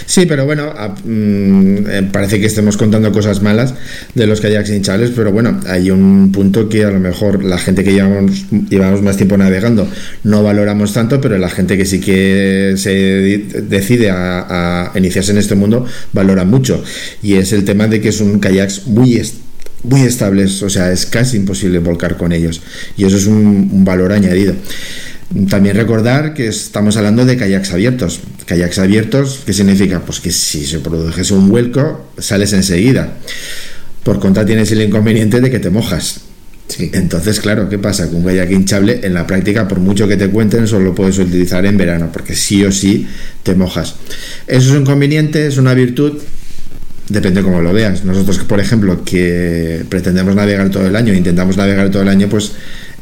Sí, 0.07 0.27
pero 0.27 0.45
bueno, 0.45 0.73
mm, 1.05 1.77
eh, 1.89 2.09
parece 2.13 2.41
que 2.41 2.47
estemos 2.47 2.77
contando 2.77 3.11
cosas 3.13 3.43
malas 3.43 3.75
de 4.15 4.27
los 4.27 4.41
kayaks 4.41 4.71
hinchables, 4.71 5.11
pero 5.15 5.33
bueno, 5.33 5.61
hay 5.67 5.91
un 5.91 6.31
punto 6.33 6.69
que 6.69 6.85
a 6.85 6.91
lo 6.91 7.01
mejor 7.01 7.45
la 7.45 7.59
gente 7.59 7.85
que 7.85 7.93
llevamos, 7.93 8.47
llevamos 8.69 9.03
más 9.03 9.17
tiempo 9.17 9.37
navegando 9.37 9.89
no 10.23 10.43
valoramos 10.43 10.93
tanto, 10.93 11.21
pero 11.21 11.39
la 11.39 11.49
gente 11.49 11.77
que 11.77 11.85
sí 11.85 12.01
que 12.01 12.75
se 12.77 12.91
decide 13.63 14.11
a, 14.11 14.93
iniciarse 14.95 15.33
en 15.33 15.39
este 15.39 15.55
mundo 15.55 15.87
valora 16.13 16.45
mucho. 16.45 16.83
Y 17.23 17.35
es 17.35 17.53
el 17.53 17.65
tema 17.65 17.87
de 17.89 18.01
que 18.01 18.13
son 18.13 18.39
kayaks 18.39 18.87
muy 18.87 19.23
muy 19.83 20.01
estables, 20.01 20.63
o 20.63 20.71
sea, 20.71 20.91
es 20.93 21.05
casi 21.05 21.37
imposible 21.37 21.79
volcar 21.79 22.17
con 22.17 22.33
ellos. 22.33 22.63
Y 22.97 23.05
eso 23.05 23.19
es 23.19 23.27
un 23.27 23.85
valor 23.85 24.13
añadido. 24.13 24.55
También 25.49 25.75
recordar 25.76 26.33
que 26.33 26.47
estamos 26.47 26.97
hablando 26.97 27.25
de 27.25 27.37
kayaks 27.37 27.73
abiertos. 27.73 28.21
Kayaks 28.47 28.79
abiertos, 28.79 29.41
¿qué 29.45 29.53
significa? 29.53 30.00
Pues 30.00 30.21
que 30.21 30.31
si 30.31 30.64
se 30.64 30.79
produjese 30.79 31.35
un 31.35 31.49
vuelco, 31.49 32.11
sales 32.19 32.53
enseguida. 32.53 33.14
Por 34.05 34.21
contra, 34.21 34.47
tienes 34.47 34.71
el 34.71 34.83
inconveniente 34.83 35.41
de 35.41 35.50
que 35.50 35.59
te 35.59 35.71
mojas. 35.71 36.21
Entonces, 36.79 37.41
claro, 37.41 37.69
¿qué 37.69 37.79
pasa? 37.79 38.07
Con 38.07 38.17
un 38.17 38.25
kayak 38.25 38.50
hinchable, 38.50 39.00
en 39.03 39.12
la 39.12 39.26
práctica, 39.26 39.67
por 39.67 39.81
mucho 39.81 40.07
que 40.07 40.17
te 40.17 40.29
cuenten, 40.29 40.67
solo 40.69 40.87
lo 40.87 40.95
puedes 40.95 41.19
utilizar 41.19 41.67
en 41.67 41.76
verano, 41.76 42.11
porque 42.12 42.35
sí 42.35 42.64
o 42.64 42.71
sí 42.71 43.07
te 43.43 43.55
mojas. 43.55 43.97
Eso 44.47 44.69
es 44.69 44.71
un 44.71 44.83
inconveniente, 44.83 45.47
es 45.47 45.59
una 45.59 45.75
virtud 45.75 46.21
depende 47.09 47.43
cómo 47.43 47.61
lo 47.61 47.73
veas. 47.73 48.05
Nosotros, 48.05 48.38
por 48.38 48.61
ejemplo, 48.61 49.05
que 49.05 49.85
pretendemos 49.88 50.35
navegar 50.35 50.71
todo 50.71 50.87
el 50.87 50.97
año, 50.97 51.12
intentamos 51.12 51.57
navegar 51.57 51.91
todo 51.91 52.03
el 52.03 52.09
año, 52.09 52.29
pues 52.29 52.53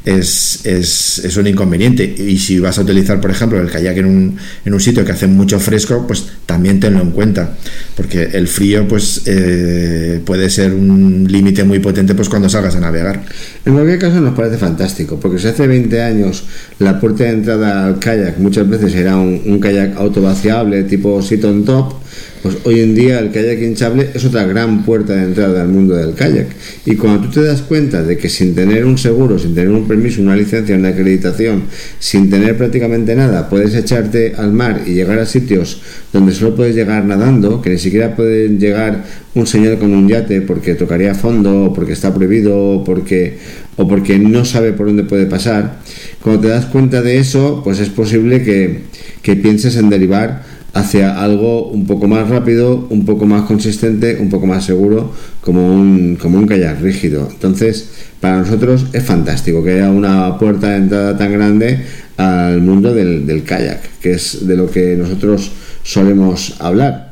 es, 0.05 0.65
es, 0.65 1.21
es, 1.25 1.37
un 1.37 1.47
inconveniente. 1.47 2.05
Y 2.05 2.39
si 2.39 2.59
vas 2.59 2.79
a 2.79 2.83
utilizar, 2.83 3.21
por 3.21 3.31
ejemplo, 3.31 3.61
el 3.61 3.71
kayak 3.71 3.99
en 3.99 4.07
un, 4.07 4.37
en 4.65 4.75
un 4.75 4.81
sitio 4.81 5.05
que 5.05 5.13
hace 5.13 5.27
mucho 5.27 5.61
fresco, 5.61 6.07
pues 6.07 6.27
también 6.47 6.81
tenlo 6.81 7.01
en 7.01 7.13
cuenta. 7.13 7.57
Porque 7.97 8.23
el 8.33 8.49
frío 8.49 8.89
pues 8.89 9.23
eh, 9.27 10.21
puede 10.25 10.51
ser 10.51 10.73
un 10.73 11.27
límite 11.31 11.65
muy 11.65 11.79
potente 11.79 12.15
pues 12.15 12.29
cuando 12.29 12.49
salgas 12.49 12.75
a 12.77 12.81
navegar. 12.81 13.25
En 13.65 13.75
cualquier 13.75 13.99
caso 13.99 14.21
nos 14.21 14.35
parece 14.35 14.59
fantástico, 14.59 15.19
porque 15.21 15.39
si 15.39 15.49
hace 15.49 15.67
20 15.67 16.03
años 16.03 16.45
la 16.79 16.99
puerta 16.99 17.25
de 17.25 17.31
entrada 17.31 17.87
al 17.87 17.99
kayak 17.99 18.39
muchas 18.39 18.69
veces 18.69 18.95
era 18.95 19.17
un, 19.17 19.41
un 19.47 19.61
kayak 19.61 19.97
autovaciable 19.97 20.83
tipo 20.85 21.23
sit 21.23 21.45
on 21.45 21.65
top, 21.65 21.95
pues 22.43 22.57
hoy 22.65 22.81
en 22.81 22.95
día 22.95 23.21
el 23.21 23.31
kayak 23.31 23.63
hinchable 23.63 24.11
es 24.13 24.25
otra 24.25 24.45
gran 24.45 24.85
puerta 24.85 25.15
de 25.15 25.25
entrada 25.25 25.63
al 25.63 25.69
mundo 25.69 25.95
del 25.95 26.15
kayak. 26.15 26.49
Y 26.85 26.97
cuando 26.97 27.29
tú 27.29 27.41
te 27.41 27.43
das 27.43 27.63
cuenta 27.63 28.03
de 28.03 28.19
que 28.19 28.29
sin 28.29 28.55
tener 28.55 28.85
un 28.85 28.99
seguro, 28.99 29.39
sin 29.39 29.55
tener 29.55 29.71
un 29.71 29.87
permiso, 29.87 30.21
una 30.21 30.35
licencia, 30.35 30.75
una 30.75 30.89
acreditación, 30.89 31.65
sin 32.01 32.29
tener 32.31 32.57
prácticamente 32.57 33.15
nada, 33.15 33.49
puedes 33.49 33.75
echarte 33.77 34.35
al 34.37 34.53
mar 34.53 34.83
y 34.87 34.95
llegar 34.95 35.21
a 35.21 35.27
sitios 35.27 35.81
donde 36.13 36.33
solo 36.33 36.57
puedes 36.57 36.75
llegar 36.75 37.05
nadando, 37.05 37.63
que 37.63 37.71
ni 37.71 37.79
siquiera 37.79 38.17
puede 38.17 38.49
llegar 38.59 39.05
un 39.35 39.47
señor 39.47 39.79
con 39.79 39.95
un 39.95 40.09
yate 40.09 40.43
porque 40.43 40.75
tocaría 40.75 41.15
fondo, 41.15 41.67
o 41.67 41.73
porque 41.73 41.93
está 41.93 42.13
prohibido, 42.13 42.59
o 42.59 42.85
porque, 42.85 43.39
o 43.77 43.87
porque 43.87 44.19
no 44.19 44.45
sabe 44.45 44.73
por 44.73 44.87
dónde 44.87 45.05
puede 45.05 45.27
pasar, 45.27 45.79
cuando 46.23 46.43
te 46.43 46.49
das 46.49 46.67
cuenta 46.67 47.03
de 47.03 47.19
eso, 47.19 47.63
pues 47.65 47.79
es 47.79 47.89
posible 47.89 48.43
que, 48.43 48.81
que 49.23 49.37
pienses 49.37 49.77
en 49.77 49.91
derivar 49.91 50.52
hacia 50.75 51.23
algo 51.23 51.69
un 51.69 51.87
poco 51.87 52.09
más 52.09 52.29
rápido, 52.29 52.87
un 52.91 53.05
poco 53.05 53.26
más 53.26 53.43
consistente, 53.43 54.17
un 54.21 54.31
poco 54.31 54.47
más 54.47 54.64
seguro, 54.64 55.12
como 55.41 55.75
un, 55.75 56.17
como 56.17 56.38
un 56.38 56.47
kayak 56.47 56.81
rígido. 56.81 57.29
Entonces, 57.31 57.91
para 58.21 58.38
nosotros 58.38 58.87
es 58.93 59.02
fantástico 59.02 59.62
que 59.62 59.73
haya 59.75 59.91
una 59.91 60.38
puerta 60.38 60.71
de 60.71 60.76
entrada 60.76 61.17
tan 61.17 61.33
grande 61.33 61.85
al 62.17 62.61
mundo 62.61 62.95
del, 62.95 63.26
del 63.26 63.43
kayak, 63.43 63.99
que 64.00 64.12
es 64.12 64.47
de 64.47 64.57
lo 64.57 64.71
que 64.71 64.97
nosotros 64.97 65.50
solemos 65.83 66.57
hablar. 66.61 67.12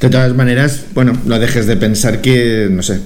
De 0.00 0.08
todas 0.08 0.34
maneras, 0.34 0.84
bueno, 0.94 1.20
no 1.24 1.38
dejes 1.40 1.66
de 1.66 1.76
pensar 1.76 2.20
que, 2.20 2.68
no 2.70 2.82
sé, 2.82 3.00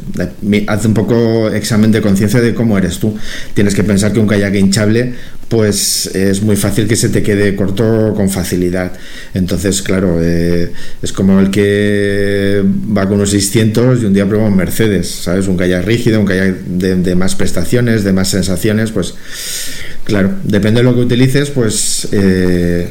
haz 0.66 0.84
un 0.84 0.92
poco 0.92 1.48
examen 1.48 1.90
de 1.90 2.02
conciencia 2.02 2.40
de 2.40 2.52
cómo 2.52 2.76
eres 2.76 2.98
tú. 2.98 3.16
Tienes 3.54 3.74
que 3.74 3.82
pensar 3.82 4.12
que 4.12 4.20
un 4.20 4.26
kayak 4.26 4.54
hinchable, 4.54 5.14
pues 5.48 6.06
es 6.14 6.42
muy 6.42 6.56
fácil 6.56 6.86
que 6.86 6.96
se 6.96 7.08
te 7.08 7.22
quede 7.22 7.56
corto 7.56 8.12
con 8.14 8.28
facilidad. 8.28 8.92
Entonces, 9.32 9.80
claro, 9.80 10.18
eh, 10.20 10.72
es 11.02 11.12
como 11.12 11.40
el 11.40 11.50
que 11.50 12.62
va 12.94 13.06
con 13.06 13.14
unos 13.16 13.30
600 13.30 14.02
y 14.02 14.04
un 14.04 14.12
día 14.12 14.26
prueba 14.26 14.46
un 14.46 14.56
Mercedes, 14.56 15.08
¿sabes? 15.10 15.48
Un 15.48 15.56
kayak 15.56 15.86
rígido, 15.86 16.20
un 16.20 16.26
kayak 16.26 16.56
de, 16.56 16.96
de 16.96 17.14
más 17.14 17.34
prestaciones, 17.34 18.04
de 18.04 18.12
más 18.12 18.28
sensaciones, 18.28 18.90
pues, 18.92 19.14
claro, 20.04 20.32
depende 20.44 20.80
de 20.80 20.84
lo 20.84 20.94
que 20.94 21.00
utilices, 21.00 21.50
pues... 21.50 22.08
Eh, 22.12 22.88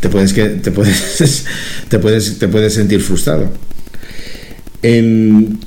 te 0.00 0.08
puedes 0.08 0.32
que 0.32 0.48
te 0.48 0.70
puedes 0.70 1.44
te 1.88 1.98
puedes 1.98 2.38
te 2.38 2.48
puedes 2.48 2.74
sentir 2.74 3.00
frustrado. 3.00 3.50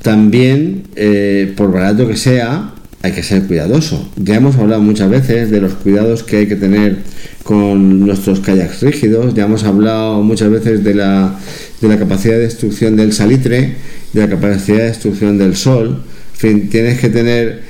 También 0.02 0.84
eh, 0.94 1.54
por 1.56 1.72
barato 1.72 2.06
que 2.06 2.16
sea 2.16 2.74
hay 3.02 3.12
que 3.12 3.22
ser 3.22 3.44
cuidadoso. 3.44 4.10
Ya 4.16 4.36
hemos 4.36 4.56
hablado 4.56 4.82
muchas 4.82 5.08
veces 5.08 5.50
de 5.50 5.60
los 5.60 5.74
cuidados 5.74 6.22
que 6.22 6.38
hay 6.38 6.46
que 6.48 6.56
tener 6.56 6.98
con 7.44 8.00
nuestros 8.00 8.40
kayaks 8.40 8.82
rígidos. 8.82 9.34
Ya 9.34 9.44
hemos 9.44 9.64
hablado 9.64 10.22
muchas 10.22 10.50
veces 10.50 10.84
de 10.84 10.94
la 10.94 11.38
de 11.80 11.88
la 11.88 11.98
capacidad 11.98 12.34
de 12.34 12.40
destrucción 12.40 12.96
del 12.96 13.12
salitre 13.12 13.76
de 14.12 14.20
la 14.20 14.28
capacidad 14.28 14.78
de 14.78 14.84
destrucción 14.84 15.38
del 15.38 15.56
sol. 15.56 16.02
En 16.34 16.38
fin 16.38 16.68
tienes 16.68 17.00
que 17.00 17.08
tener 17.08 17.62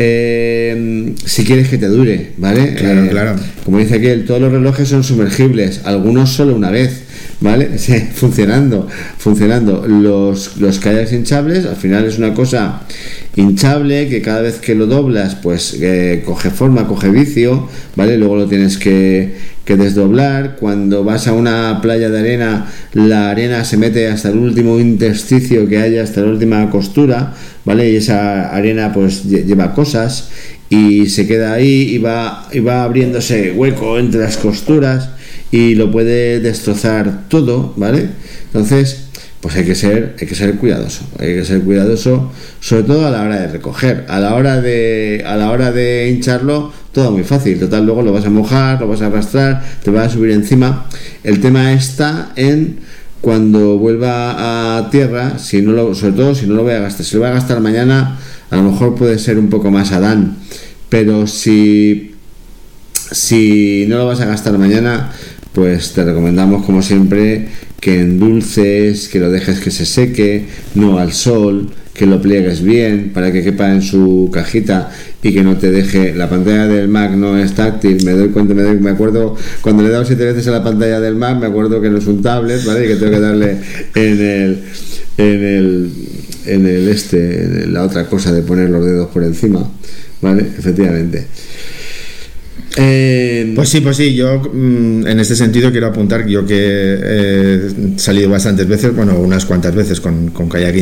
eh, 0.00 1.12
si 1.24 1.44
quieres 1.44 1.68
que 1.68 1.76
te 1.76 1.88
dure, 1.88 2.30
¿vale? 2.36 2.74
Claro, 2.74 3.04
eh, 3.04 3.08
claro. 3.08 3.36
Como 3.64 3.78
dice 3.78 3.96
aquel, 3.96 4.24
todos 4.24 4.40
los 4.40 4.52
relojes 4.52 4.88
son 4.88 5.02
sumergibles, 5.02 5.80
algunos 5.84 6.30
solo 6.30 6.54
una 6.54 6.70
vez, 6.70 7.02
¿vale? 7.40 7.66
Funcionando, 8.14 8.86
funcionando. 9.18 9.86
Los, 9.88 10.56
los 10.58 10.78
kayaks 10.78 11.12
hinchables, 11.12 11.66
al 11.66 11.74
final 11.74 12.04
es 12.04 12.16
una 12.16 12.32
cosa 12.32 12.82
hinchable 13.34 14.08
que 14.08 14.22
cada 14.22 14.42
vez 14.42 14.60
que 14.60 14.76
lo 14.76 14.86
doblas, 14.86 15.34
pues 15.34 15.76
eh, 15.80 16.22
coge 16.24 16.50
forma, 16.50 16.86
coge 16.86 17.10
vicio, 17.10 17.68
¿vale? 17.96 18.16
Luego 18.18 18.36
lo 18.36 18.46
tienes 18.46 18.78
que, 18.78 19.34
que 19.64 19.76
desdoblar. 19.76 20.56
Cuando 20.60 21.02
vas 21.02 21.26
a 21.26 21.32
una 21.32 21.80
playa 21.82 22.08
de 22.08 22.20
arena, 22.20 22.66
la 22.92 23.30
arena 23.30 23.64
se 23.64 23.76
mete 23.76 24.06
hasta 24.06 24.28
el 24.28 24.38
último 24.38 24.78
intersticio 24.78 25.68
que 25.68 25.78
haya, 25.78 26.04
hasta 26.04 26.20
la 26.20 26.28
última 26.28 26.70
costura, 26.70 27.34
¿vale? 27.68 27.90
Y 27.90 27.96
esa 27.96 28.48
arena 28.48 28.94
pues 28.94 29.24
lleva 29.24 29.74
cosas 29.74 30.30
y 30.70 31.10
se 31.10 31.26
queda 31.26 31.52
ahí 31.52 31.90
y 31.90 31.98
va, 31.98 32.48
y 32.50 32.60
va 32.60 32.82
abriéndose 32.82 33.52
hueco 33.52 33.98
entre 33.98 34.20
las 34.20 34.38
costuras 34.38 35.10
y 35.50 35.74
lo 35.74 35.90
puede 35.90 36.40
destrozar 36.40 37.28
todo, 37.28 37.74
¿vale? 37.76 38.08
Entonces, 38.46 39.08
pues 39.42 39.54
hay 39.56 39.66
que 39.66 39.74
ser, 39.74 40.16
hay 40.18 40.26
que 40.26 40.34
ser 40.34 40.54
cuidadoso, 40.54 41.04
hay 41.18 41.34
que 41.34 41.44
ser 41.44 41.60
cuidadoso, 41.60 42.32
sobre 42.58 42.84
todo 42.84 43.06
a 43.06 43.10
la 43.10 43.22
hora 43.22 43.38
de 43.38 43.48
recoger, 43.48 44.06
a 44.08 44.18
la 44.18 44.34
hora 44.34 44.62
de, 44.62 45.22
a 45.26 45.36
la 45.36 45.50
hora 45.50 45.70
de 45.70 46.08
hincharlo, 46.10 46.72
todo 46.92 47.12
muy 47.12 47.22
fácil, 47.22 47.60
total 47.60 47.84
luego 47.84 48.00
lo 48.00 48.14
vas 48.14 48.24
a 48.24 48.30
mojar, 48.30 48.80
lo 48.80 48.88
vas 48.88 49.02
a 49.02 49.08
arrastrar, 49.08 49.62
te 49.84 49.90
vas 49.90 50.06
a 50.06 50.10
subir 50.14 50.30
encima. 50.30 50.86
El 51.22 51.42
tema 51.42 51.74
está 51.74 52.32
en 52.34 52.78
cuando 53.20 53.78
vuelva 53.78 54.78
a 54.78 54.90
tierra, 54.90 55.38
si 55.38 55.62
no 55.62 55.72
lo, 55.72 55.94
sobre 55.94 56.12
todo 56.12 56.34
si 56.34 56.46
no 56.46 56.54
lo 56.54 56.62
voy 56.62 56.72
a 56.72 56.80
gastar, 56.80 57.04
si 57.04 57.14
lo 57.14 57.20
voy 57.20 57.30
a 57.30 57.34
gastar 57.34 57.60
mañana, 57.60 58.18
a 58.50 58.56
lo 58.56 58.62
mejor 58.62 58.94
puede 58.94 59.18
ser 59.18 59.38
un 59.38 59.48
poco 59.48 59.70
más 59.70 59.92
Adán, 59.92 60.36
pero 60.88 61.26
si, 61.26 62.14
si 63.10 63.86
no 63.88 63.98
lo 63.98 64.06
vas 64.06 64.20
a 64.20 64.26
gastar 64.26 64.56
mañana, 64.58 65.12
pues 65.52 65.92
te 65.92 66.04
recomendamos 66.04 66.64
como 66.64 66.82
siempre 66.82 67.48
que 67.80 68.00
endulces, 68.00 69.08
que 69.08 69.20
lo 69.20 69.30
dejes 69.30 69.60
que 69.60 69.70
se 69.70 69.86
seque, 69.86 70.46
no 70.74 70.98
al 70.98 71.12
sol, 71.12 71.70
que 71.98 72.06
lo 72.06 72.22
pliegues 72.22 72.62
bien 72.62 73.10
para 73.12 73.32
que 73.32 73.42
quepa 73.42 73.72
en 73.72 73.82
su 73.82 74.30
cajita 74.32 74.90
y 75.20 75.34
que 75.34 75.42
no 75.42 75.56
te 75.56 75.70
deje. 75.72 76.14
La 76.14 76.30
pantalla 76.30 76.68
del 76.68 76.88
Mac 76.88 77.10
no 77.10 77.36
es 77.36 77.54
táctil 77.54 78.04
me 78.04 78.12
doy 78.12 78.28
cuenta 78.28 78.54
me, 78.54 78.62
doy, 78.62 78.78
me 78.78 78.90
acuerdo 78.90 79.34
cuando 79.60 79.82
le 79.82 79.88
he 79.88 79.92
dado 79.92 80.04
siete 80.04 80.24
veces 80.24 80.46
a 80.46 80.52
la 80.52 80.62
pantalla 80.62 81.00
del 81.00 81.16
Mac 81.16 81.38
me 81.38 81.46
acuerdo 81.46 81.80
que 81.80 81.90
no 81.90 81.98
es 81.98 82.06
un 82.06 82.22
tablet 82.22 82.64
vale 82.64 82.84
y 82.84 82.88
que 82.88 82.96
tengo 82.96 83.12
que 83.12 83.20
darle 83.20 83.56
en 83.94 84.20
el 84.20 84.62
en 85.16 85.44
el 85.44 85.92
en 86.46 86.66
el 86.66 86.88
este 86.88 87.42
en 87.42 87.74
la 87.74 87.82
otra 87.82 88.06
cosa 88.06 88.32
de 88.32 88.42
poner 88.42 88.70
los 88.70 88.84
dedos 88.84 89.08
por 89.08 89.24
encima 89.24 89.68
vale 90.22 90.46
efectivamente 90.56 91.26
eh, 92.76 93.52
pues 93.54 93.70
sí, 93.70 93.80
pues 93.80 93.96
sí, 93.96 94.14
yo 94.14 94.40
mm, 94.40 95.06
en 95.06 95.20
este 95.20 95.34
sentido 95.34 95.70
quiero 95.70 95.86
apuntar 95.86 96.26
yo 96.26 96.46
que 96.46 96.56
he 96.56 97.98
salido 97.98 98.30
bastantes 98.30 98.68
veces, 98.68 98.94
bueno, 98.94 99.18
unas 99.18 99.46
cuantas 99.46 99.74
veces 99.74 100.00
con, 100.00 100.28
con 100.28 100.48
kayak 100.48 100.76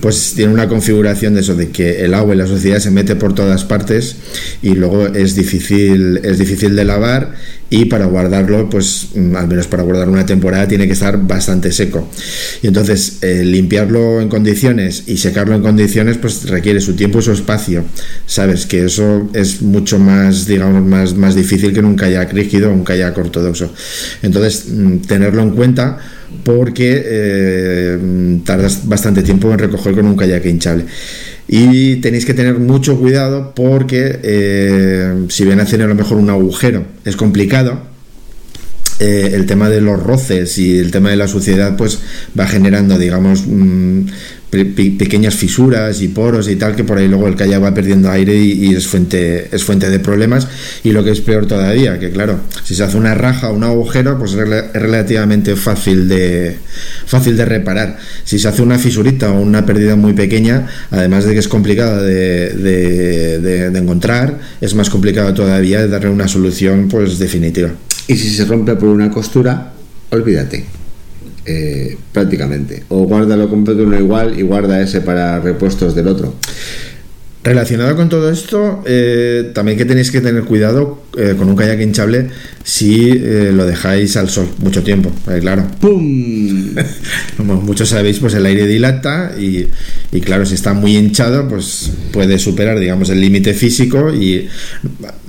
pues 0.00 0.32
tiene 0.34 0.52
una 0.52 0.68
configuración 0.68 1.34
de 1.34 1.40
eso, 1.40 1.54
de 1.54 1.70
que 1.70 2.04
el 2.04 2.14
agua 2.14 2.34
y 2.34 2.38
la 2.38 2.46
suciedad 2.46 2.78
se 2.78 2.90
mete 2.90 3.16
por 3.16 3.34
todas 3.34 3.64
partes 3.64 4.16
y 4.62 4.74
luego 4.74 5.06
es 5.06 5.34
difícil, 5.34 6.20
es 6.22 6.38
difícil 6.38 6.76
de 6.76 6.84
lavar 6.84 7.32
y 7.74 7.86
para 7.86 8.06
guardarlo, 8.06 8.70
pues 8.70 9.08
mm, 9.16 9.34
al 9.34 9.48
menos 9.48 9.66
para 9.66 9.82
guardar 9.82 10.08
una 10.08 10.24
temporada 10.24 10.68
tiene 10.68 10.86
que 10.86 10.92
estar 10.92 11.18
bastante 11.26 11.72
seco. 11.72 12.08
Y 12.62 12.68
entonces 12.68 13.18
eh, 13.22 13.42
limpiarlo 13.44 14.20
en 14.20 14.28
condiciones 14.28 15.02
y 15.08 15.16
secarlo 15.16 15.56
en 15.56 15.62
condiciones, 15.62 16.16
pues 16.18 16.48
requiere 16.48 16.80
su 16.80 16.94
tiempo 16.94 17.18
y 17.18 17.22
su 17.22 17.32
espacio. 17.32 17.84
Sabes 18.26 18.66
que 18.66 18.84
eso 18.84 19.28
es 19.34 19.60
mucho 19.60 19.98
más, 19.98 20.46
digamos, 20.46 20.84
más, 20.84 21.16
más 21.16 21.34
difícil 21.34 21.72
que 21.72 21.80
en 21.80 21.86
un 21.86 21.96
kayak 21.96 22.32
rígido 22.32 22.70
o 22.70 22.72
un 22.72 22.84
kayak 22.84 23.18
ortodoxo. 23.18 23.72
Entonces, 24.22 24.66
mm, 24.68 24.98
tenerlo 24.98 25.42
en 25.42 25.50
cuenta 25.50 25.98
porque 26.44 27.02
eh, 27.04 28.38
tardas 28.44 28.86
bastante 28.86 29.24
tiempo 29.24 29.52
en 29.52 29.58
recoger 29.58 29.96
con 29.96 30.06
un 30.06 30.16
kayak 30.16 30.46
hinchable. 30.46 30.84
Y 31.46 31.96
tenéis 31.96 32.24
que 32.24 32.34
tener 32.34 32.58
mucho 32.58 32.98
cuidado 32.98 33.52
porque 33.54 34.18
eh, 34.22 35.26
si 35.28 35.44
ven 35.44 35.60
a 35.60 35.64
hacer 35.64 35.82
a 35.82 35.86
lo 35.86 35.94
mejor 35.94 36.16
un 36.18 36.30
agujero 36.30 36.84
es 37.04 37.16
complicado. 37.16 37.94
Eh, 39.00 39.32
el 39.34 39.46
tema 39.46 39.68
de 39.68 39.80
los 39.80 40.00
roces 40.00 40.56
y 40.56 40.78
el 40.78 40.92
tema 40.92 41.10
de 41.10 41.16
la 41.16 41.26
suciedad 41.26 41.76
pues 41.76 41.98
va 42.38 42.46
generando 42.46 42.96
digamos 42.96 43.42
pequeñas 44.54 45.34
fisuras 45.34 46.00
y 46.00 46.08
poros 46.08 46.48
y 46.48 46.56
tal 46.56 46.76
que 46.76 46.84
por 46.84 46.98
ahí 46.98 47.08
luego 47.08 47.26
el 47.28 47.36
kayak 47.36 47.62
va 47.62 47.74
perdiendo 47.74 48.10
aire 48.10 48.36
y, 48.36 48.74
es 48.74 48.86
fuente 48.86 49.48
es 49.50 49.64
fuente 49.64 49.90
de 49.90 49.98
problemas. 49.98 50.48
Y 50.82 50.92
lo 50.92 51.02
que 51.02 51.10
es 51.10 51.20
peor 51.20 51.46
todavía 51.46 51.98
que 51.98 52.10
claro 52.10 52.40
si 52.62 52.74
se 52.74 52.84
hace 52.84 52.96
una 52.96 53.14
raja 53.14 53.50
o 53.50 53.54
un 53.54 53.64
agujero 53.64 54.18
pues 54.18 54.34
es 54.34 54.72
relativamente 54.72 55.56
fácil 55.56 56.08
de 56.08 56.56
fácil 57.06 57.36
de 57.36 57.44
reparar. 57.44 57.98
Si 58.24 58.38
se 58.38 58.48
hace 58.48 58.62
una 58.62 58.78
fisurita 58.78 59.32
o 59.32 59.40
una 59.40 59.66
pérdida 59.66 59.96
muy 59.96 60.12
pequeña 60.12 60.66
además 60.90 61.24
de 61.24 61.32
que 61.32 61.40
es 61.40 61.48
complicado 61.48 62.02
de, 62.02 62.50
de, 62.50 63.78
encontrar 63.78 64.38
es 64.60 64.74
más 64.74 64.88
complicado 64.88 65.34
todavía 65.34 65.80
de 65.80 65.88
darle 65.88 66.10
una 66.10 66.28
solución 66.28 66.88
pues 66.88 67.18
definitiva. 67.18 67.70
Y 68.06 68.16
si 68.16 68.30
se 68.30 68.44
rompe 68.44 68.76
por 68.76 68.88
una 68.88 69.10
costura 69.10 69.72
olvídate 70.10 70.83
eh, 71.46 71.96
prácticamente. 72.12 72.84
O 72.88 73.04
guárdalo 73.04 73.48
completo 73.48 73.82
uno 73.82 73.98
igual 73.98 74.38
y 74.38 74.42
guarda 74.42 74.80
ese 74.80 75.00
para 75.00 75.40
repuestos 75.40 75.94
del 75.94 76.08
otro. 76.08 76.34
Relacionado 77.46 77.94
con 77.94 78.08
todo 78.08 78.30
esto, 78.30 78.82
eh, 78.86 79.50
también 79.52 79.76
que 79.76 79.84
tenéis 79.84 80.10
que 80.10 80.22
tener 80.22 80.44
cuidado 80.44 81.02
eh, 81.18 81.34
con 81.36 81.46
un 81.50 81.54
kayak 81.56 81.78
hinchable 81.78 82.30
si 82.62 83.10
eh, 83.10 83.52
lo 83.54 83.66
dejáis 83.66 84.16
al 84.16 84.30
sol 84.30 84.48
mucho 84.60 84.82
tiempo, 84.82 85.12
claro. 85.42 85.66
¡Pum! 85.78 86.74
Como 87.36 87.56
muchos 87.60 87.90
sabéis, 87.90 88.18
pues 88.18 88.32
el 88.32 88.46
aire 88.46 88.66
dilata 88.66 89.32
y, 89.38 89.66
y 90.10 90.20
claro, 90.22 90.46
si 90.46 90.54
está 90.54 90.72
muy 90.72 90.96
hinchado, 90.96 91.46
pues 91.46 91.90
puede 92.14 92.38
superar, 92.38 92.78
digamos, 92.78 93.10
el 93.10 93.20
límite 93.20 93.52
físico 93.52 94.10
y 94.14 94.48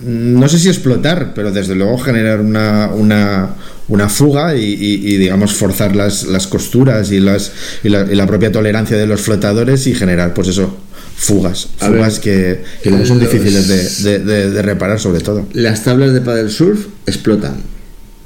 no 0.05 0.47
sé 0.47 0.57
si 0.59 0.69
explotar, 0.69 1.33
pero 1.33 1.51
desde 1.51 1.75
luego 1.75 1.97
generar 1.97 2.39
una, 2.39 2.91
una, 2.93 3.55
una 3.89 4.07
fuga 4.07 4.55
y, 4.55 4.63
y- 4.63 5.13
y, 5.15 5.17
digamos, 5.17 5.53
forzar 5.53 5.97
las, 5.97 6.23
las 6.27 6.47
costuras 6.47 7.11
y, 7.11 7.19
las, 7.19 7.51
la, 7.83 8.07
y 8.09 8.15
la 8.15 8.25
propia 8.25 8.53
tolerancia 8.53 8.95
de 8.95 9.05
los 9.05 9.19
flotadores 9.19 9.85
y 9.87 9.93
generar, 9.93 10.33
pues 10.33 10.47
eso, 10.47 10.77
fugas. 11.15 11.67
Fugas 11.77 12.15
ver, 12.15 12.21
que, 12.21 12.63
que 12.83 12.89
luego 12.91 13.05
son 13.05 13.19
difíciles 13.19 13.67
de, 13.67 14.11
de- 14.11 14.19
de- 14.25 14.49
de 14.51 14.61
reparar, 14.61 14.99
sobre 14.99 15.21
todo. 15.21 15.47
Las 15.53 15.83
tablas 15.83 16.13
de 16.13 16.21
paddle 16.21 16.49
surf 16.49 16.85
explotan. 17.05 17.55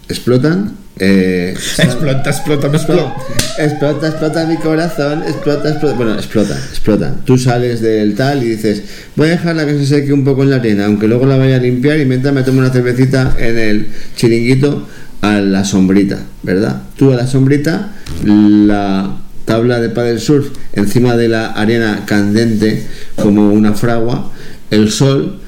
Explotan. 0.07 0.75
eh, 0.97 1.53
Explota, 1.77 2.29
explota, 2.29 2.67
explota. 2.67 3.15
Explota, 3.59 4.07
explota 4.07 4.45
mi 4.45 4.55
corazón, 4.57 5.23
explota, 5.23 5.69
explota. 5.69 5.95
Bueno, 5.95 6.13
explota, 6.15 6.57
explota. 6.69 7.15
Tú 7.25 7.37
sales 7.37 7.81
del 7.81 8.15
tal 8.15 8.41
y 8.43 8.49
dices, 8.51 8.81
voy 9.15 9.27
a 9.27 9.31
dejarla 9.31 9.65
que 9.65 9.73
se 9.79 9.85
seque 9.85 10.13
un 10.13 10.23
poco 10.23 10.43
en 10.43 10.49
la 10.51 10.55
arena, 10.57 10.85
aunque 10.85 11.07
luego 11.07 11.25
la 11.25 11.35
vaya 11.37 11.57
a 11.57 11.59
limpiar 11.59 11.99
y 11.99 12.05
mientras 12.05 12.33
me 12.33 12.43
tomo 12.43 12.59
una 12.59 12.69
cervecita 12.71 13.35
en 13.37 13.57
el 13.57 13.87
chiringuito 14.15 14.87
a 15.21 15.39
la 15.41 15.65
sombrita, 15.65 16.19
¿verdad? 16.43 16.83
Tú 16.97 17.11
a 17.11 17.15
la 17.17 17.27
sombrita, 17.27 17.91
la 18.23 19.17
tabla 19.49 19.81
de 19.81 19.89
paddle 19.89 20.19
surf 20.19 20.51
encima 20.73 21.17
de 21.17 21.27
la 21.27 21.47
arena 21.53 22.03
candente 22.05 22.83
como 23.15 23.51
una 23.51 23.73
fragua, 23.73 24.31
el 24.69 24.91
sol 24.91 25.39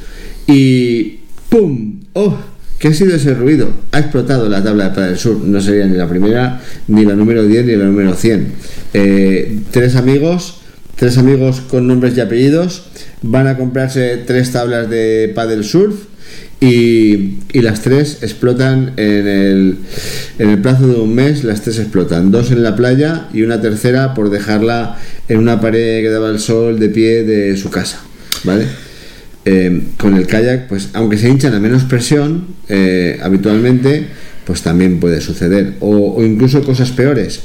y 0.47 1.19
¡pum! 1.49 1.99
¡Oh! 2.13 2.35
¿Qué 2.79 2.87
ha 2.87 2.93
sido 2.95 3.15
ese 3.15 3.35
ruido? 3.35 3.69
Ha 3.91 3.99
explotado 3.99 4.49
la 4.49 4.63
tabla 4.63 4.89
de 4.89 4.95
paddle 4.95 5.17
surf. 5.17 5.43
No 5.43 5.61
sería 5.61 5.85
ni 5.85 5.97
la 5.97 6.09
primera, 6.09 6.59
ni 6.87 7.05
la 7.05 7.13
número 7.13 7.43
10, 7.45 7.65
ni 7.67 7.75
la 7.75 7.85
número 7.85 8.15
100. 8.15 8.47
Eh, 8.95 9.59
tres 9.69 9.95
amigos, 9.95 10.61
tres 10.95 11.19
amigos 11.19 11.61
con 11.61 11.85
nombres 11.85 12.17
y 12.17 12.21
apellidos, 12.21 12.85
van 13.21 13.45
a 13.45 13.55
comprarse 13.55 14.17
tres 14.25 14.51
tablas 14.51 14.89
de 14.89 15.31
paddle 15.35 15.61
surf 15.61 15.93
y, 16.62 17.39
y 17.52 17.62
las 17.62 17.82
tres 17.82 18.19
explotan 18.21 18.93
en 18.95 19.28
el, 19.28 19.78
en 20.38 20.50
el 20.52 20.60
plazo 20.60 20.88
de 20.88 21.00
un 21.00 21.13
mes, 21.13 21.43
las 21.43 21.62
tres 21.63 21.80
explotan. 21.80 22.32
Dos 22.32 22.52
en 22.52 22.62
la 22.62 22.76
playa 22.76 23.28
y 23.34 23.41
una 23.41 23.60
tercera 23.60 24.13
por 24.13 24.30
dejarla 24.30 24.97
en 25.28 25.39
una 25.39 25.60
pared 25.60 26.02
que 26.04 26.10
daba 26.10 26.30
el 26.30 26.39
sol 26.39 26.80
de 26.80 26.89
pie 26.89 27.24
de 27.24 27.58
su 27.58 27.71
casa. 27.71 28.02
¿Vale? 28.43 28.65
Eh, 29.43 29.82
con 29.97 30.15
el 30.15 30.28
kayak, 30.28 30.67
pues 30.67 30.89
aunque 30.93 31.17
se 31.17 31.28
hinchan 31.28 31.56
a 31.56 31.60
menos 31.60 31.84
presión 31.86 32.45
eh, 32.69 33.19
habitualmente, 33.24 34.06
pues 34.45 34.62
también 34.62 35.00
puede 35.00 35.19
suceder. 35.19 35.74
O, 35.80 36.13
o 36.13 36.24
incluso 36.24 36.63
cosas 36.63 36.91
peores, 36.91 37.39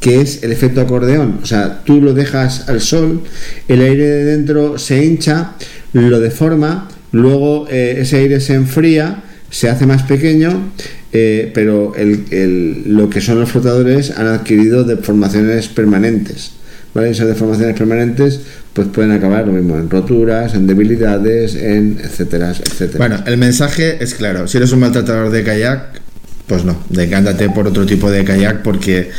que 0.00 0.20
es 0.20 0.42
el 0.42 0.50
efecto 0.50 0.80
acordeón. 0.80 1.38
O 1.40 1.46
sea, 1.46 1.84
tú 1.84 2.00
lo 2.00 2.14
dejas 2.14 2.68
al 2.68 2.80
sol, 2.80 3.22
el 3.68 3.80
aire 3.80 4.06
de 4.06 4.24
dentro 4.24 4.76
se 4.76 5.04
hincha, 5.04 5.52
lo 5.92 6.18
deforma, 6.18 6.88
luego 7.12 7.66
eh, 7.70 7.98
ese 8.00 8.16
aire 8.18 8.40
se 8.40 8.54
enfría, 8.54 9.22
se 9.50 9.68
hace 9.68 9.86
más 9.86 10.02
pequeño, 10.02 10.72
eh, 11.12 11.50
pero 11.54 11.94
el- 11.96 12.82
lo 12.86 13.08
que 13.08 13.20
son 13.20 13.40
los 13.40 13.50
flotadores 13.50 14.10
han 14.10 14.26
adquirido 14.26 14.84
deformaciones 14.84 15.68
permanentes. 15.68 16.52
¿vale? 16.94 17.10
Esas 17.10 17.28
deformaciones 17.28 17.76
permanentes 17.76 18.40
pues 18.72 18.88
pueden 18.88 19.10
acabar 19.12 19.46
lo 19.46 19.52
mismo 19.52 19.76
en 19.78 19.88
roturas, 19.88 20.54
en 20.54 20.66
debilidades, 20.66 21.54
en 21.54 21.98
etcétera, 22.02 22.50
etcétera. 22.52 22.98
Bueno, 22.98 23.22
el 23.26 23.36
mensaje 23.38 24.02
es 24.02 24.14
claro. 24.14 24.46
Si 24.48 24.56
eres 24.58 24.72
un 24.72 24.80
maltratador 24.80 25.30
de 25.30 25.42
kayak, 25.42 26.00
pues 26.46 26.64
no, 26.64 26.82
decántate 26.90 27.48
por 27.50 27.66
otro 27.66 27.86
tipo 27.86 28.10
de 28.10 28.22
kayak 28.24 28.62
porque 28.62 29.10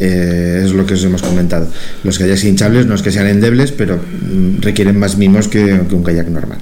eh, 0.00 0.62
es 0.64 0.72
lo 0.72 0.84
que 0.86 0.94
os 0.94 1.04
hemos 1.04 1.22
comentado. 1.22 1.68
Los 2.02 2.18
kayaks 2.18 2.44
hinchables 2.44 2.86
no 2.86 2.94
es 2.96 3.02
que 3.02 3.10
sean 3.12 3.26
endebles, 3.28 3.70
pero 3.72 3.96
mm, 3.98 4.60
requieren 4.60 4.98
más 4.98 5.16
mimos 5.16 5.46
que 5.48 5.62
un 5.62 6.02
kayak 6.02 6.28
normal. 6.28 6.58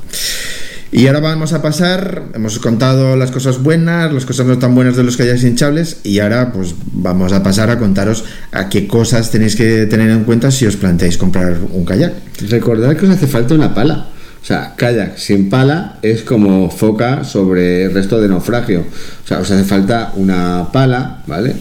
Y 0.94 1.06
ahora 1.06 1.20
vamos 1.20 1.54
a 1.54 1.62
pasar, 1.62 2.24
hemos 2.34 2.58
contado 2.58 3.16
las 3.16 3.30
cosas 3.30 3.62
buenas, 3.62 4.12
las 4.12 4.26
cosas 4.26 4.44
no 4.44 4.58
tan 4.58 4.74
buenas 4.74 4.94
de 4.94 5.02
los 5.02 5.16
kayaks 5.16 5.42
hinchables 5.42 6.00
y 6.04 6.18
ahora 6.18 6.52
pues 6.52 6.74
vamos 6.92 7.32
a 7.32 7.42
pasar 7.42 7.70
a 7.70 7.78
contaros 7.78 8.26
a 8.52 8.68
qué 8.68 8.86
cosas 8.86 9.30
tenéis 9.30 9.56
que 9.56 9.86
tener 9.86 10.10
en 10.10 10.24
cuenta 10.24 10.50
si 10.50 10.66
os 10.66 10.76
planteáis 10.76 11.16
comprar 11.16 11.56
un 11.72 11.86
kayak. 11.86 12.12
Recordad 12.50 12.94
que 12.94 13.06
os 13.06 13.12
hace 13.12 13.26
falta 13.26 13.54
una 13.54 13.72
pala. 13.72 14.08
O 14.42 14.44
sea, 14.44 14.74
kayak 14.76 15.16
sin 15.16 15.48
pala 15.48 15.98
es 16.02 16.20
como 16.24 16.68
foca 16.68 17.24
sobre 17.24 17.84
el 17.84 17.94
resto 17.94 18.20
de 18.20 18.28
naufragio. 18.28 18.80
O 19.24 19.26
sea, 19.26 19.38
os 19.38 19.50
hace 19.50 19.64
falta 19.64 20.12
una 20.16 20.68
pala, 20.74 21.22
¿vale? 21.26 21.54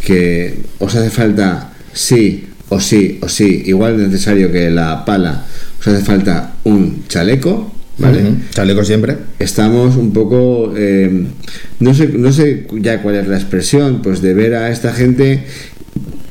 Que 0.00 0.62
os 0.78 0.94
hace 0.94 1.10
falta 1.10 1.72
sí 1.92 2.48
o 2.70 2.80
sí 2.80 3.18
o 3.20 3.28
sí, 3.28 3.64
igual 3.66 3.98
de 3.98 4.04
necesario 4.04 4.50
que 4.50 4.70
la 4.70 5.04
pala, 5.04 5.44
os 5.78 5.86
hace 5.88 6.02
falta 6.02 6.54
un 6.64 7.04
chaleco, 7.06 7.77
¿vale? 7.98 8.22
Ujú, 8.22 8.36
Chaleco 8.52 8.84
siempre. 8.84 9.16
estamos 9.38 9.96
un 9.96 10.12
poco 10.12 10.72
eh, 10.76 11.26
no 11.80 11.94
sé 11.94 12.08
no 12.08 12.32
sé 12.32 12.66
ya 12.80 13.02
cuál 13.02 13.16
es 13.16 13.28
la 13.28 13.36
expresión 13.36 14.00
pues 14.02 14.22
de 14.22 14.34
ver 14.34 14.54
a 14.54 14.70
esta 14.70 14.92
gente 14.92 15.44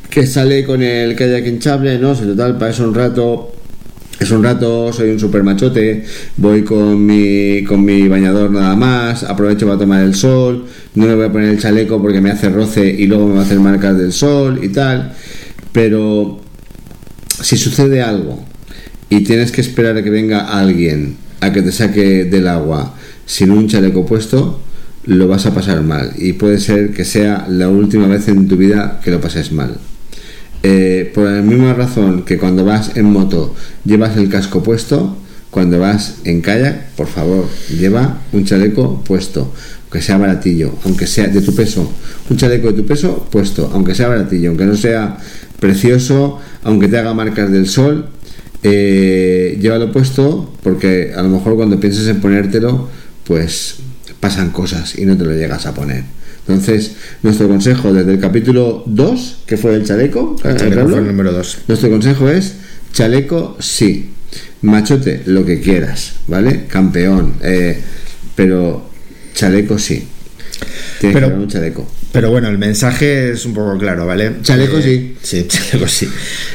que 0.10 0.26
sale 0.26 0.64
con 0.64 0.82
el 0.82 1.16
kayak 1.16 1.46
hinchable 1.46 2.00
no 2.00 2.16
sé 2.16 2.26
total 2.26 2.58
para 2.58 2.72
eso 2.72 2.88
un 2.88 2.96
rato 2.96 3.54
es 4.20 4.32
un 4.32 4.44
rato, 4.44 4.92
soy 4.92 5.12
un 5.12 5.20
super 5.20 5.44
machote, 5.44 6.04
voy 6.38 6.64
con 6.64 7.06
mi, 7.06 7.64
con 7.64 7.86
mi 7.86 8.08
bañador 8.08 8.50
nada 8.50 8.76
más, 8.76 9.24
aprovecho 9.24 9.68
para 9.68 9.78
tomar 9.78 10.04
el 10.04 10.16
sol, 10.16 10.66
no 10.96 11.06
me 11.06 11.14
voy 11.14 11.26
a 11.26 11.32
poner 11.32 11.50
el 11.50 11.60
chaleco 11.60 12.02
porque 12.02 12.20
me 12.20 12.32
hace 12.32 12.50
roce 12.50 12.88
y 12.90 13.06
luego 13.06 13.28
me 13.28 13.36
va 13.36 13.42
a 13.42 13.44
hacer 13.44 13.60
marcas 13.60 13.96
del 13.98 14.12
sol 14.12 14.60
y 14.64 14.70
tal. 14.70 15.14
Pero 15.72 16.40
si 17.42 17.58
sucede 17.58 18.02
algo 18.02 18.44
y 19.10 19.22
tienes 19.24 19.52
que 19.52 19.62
esperar 19.62 19.96
a 19.98 20.04
que 20.04 20.10
venga 20.10 20.48
alguien 20.48 21.18
a 21.42 21.52
que 21.52 21.62
te 21.62 21.72
saque 21.72 22.26
del 22.26 22.48
agua 22.48 22.96
sin 23.26 23.52
un 23.52 23.68
chaleco 23.68 24.06
puesto, 24.06 24.62
lo 25.06 25.28
vas 25.28 25.46
a 25.46 25.54
pasar 25.54 25.82
mal. 25.84 26.14
Y 26.18 26.34
puede 26.34 26.60
ser 26.60 26.92
que 26.92 27.06
sea 27.06 27.48
la 27.50 27.70
última 27.70 28.08
vez 28.08 28.28
en 28.28 28.48
tu 28.48 28.58
vida 28.58 29.00
que 29.04 29.12
lo 29.12 29.22
pases 29.22 29.52
mal. 29.52 29.78
Eh, 30.64 31.12
por 31.14 31.26
la 31.26 31.42
misma 31.42 31.74
razón 31.74 32.24
que 32.24 32.38
cuando 32.38 32.66
vas 32.66 32.98
en 32.98 33.06
moto 33.06 33.54
llevas 33.86 34.18
el 34.18 34.28
casco 34.30 34.64
puesto, 34.64 35.16
cuando 35.52 35.80
vas 35.80 36.18
en 36.26 36.42
kayak, 36.42 36.90
por 36.96 37.08
favor, 37.08 37.48
lleva 37.70 38.20
un 38.34 38.44
chaleco 38.44 39.02
puesto, 39.04 39.54
aunque 39.84 40.02
sea 40.02 40.18
baratillo, 40.18 40.74
aunque 40.84 41.08
sea 41.08 41.28
de 41.28 41.42
tu 41.42 41.56
peso, 41.56 41.90
un 42.30 42.38
chaleco 42.38 42.68
de 42.68 42.82
tu 42.82 42.86
peso 42.86 43.28
puesto, 43.32 43.70
aunque 43.74 43.96
sea 43.96 44.10
baratillo, 44.10 44.50
aunque 44.50 44.66
no 44.66 44.76
sea 44.76 45.18
precioso, 45.60 46.40
aunque 46.64 46.88
te 46.88 46.98
haga 46.98 47.14
marcas 47.14 47.52
del 47.52 47.68
sol, 47.68 48.10
eh, 48.64 49.58
llévalo 49.62 49.92
puesto 49.92 50.54
porque 50.64 51.14
a 51.16 51.22
lo 51.22 51.30
mejor 51.30 51.56
cuando 51.56 51.80
pienses 51.80 52.08
en 52.08 52.20
ponértelo, 52.22 52.90
pues 53.24 53.76
pasan 54.20 54.50
cosas 54.52 54.98
y 54.98 55.06
no 55.06 55.18
te 55.18 55.24
lo 55.26 55.34
llegas 55.34 55.66
a 55.66 55.74
poner. 55.74 56.04
Entonces, 56.48 56.94
nuestro 57.24 57.48
consejo 57.50 57.94
desde 57.94 58.14
el 58.14 58.20
capítulo 58.20 58.84
2, 58.86 59.40
que 59.46 59.58
fue 59.58 59.76
el 59.76 59.84
chaleco, 59.86 60.36
El 60.44 60.52
¿eh, 60.52 60.56
chaleco 60.58 60.76
Pablo? 60.82 60.96
fue 60.96 61.00
el 61.02 61.08
número 61.08 61.32
2. 61.34 61.58
Nuestro 61.68 61.90
consejo 61.90 62.30
es 62.30 62.54
chaleco 62.94 63.58
sí, 63.60 64.12
machote 64.62 65.24
lo 65.26 65.46
que 65.46 65.60
quieras, 65.60 66.14
¿vale? 66.28 66.66
Campeón, 66.68 67.34
eh, 67.44 67.80
pero 68.36 68.90
chaleco 69.34 69.78
sí. 69.78 70.08
Tienes 71.00 71.16
Pero- 71.22 71.28
que 71.30 71.40
un 71.44 71.48
chaleco. 71.48 71.88
Pero 72.18 72.32
bueno, 72.32 72.48
el 72.50 72.58
mensaje 72.58 73.30
es 73.30 73.46
un 73.46 73.54
poco 73.54 73.78
claro, 73.78 74.08
¿vale? 74.08 74.38
Chaleco 74.42 74.78
Eh, 74.80 75.14
Sí, 75.22 75.46
chaleco 75.48 75.88
sí. 75.88 76.10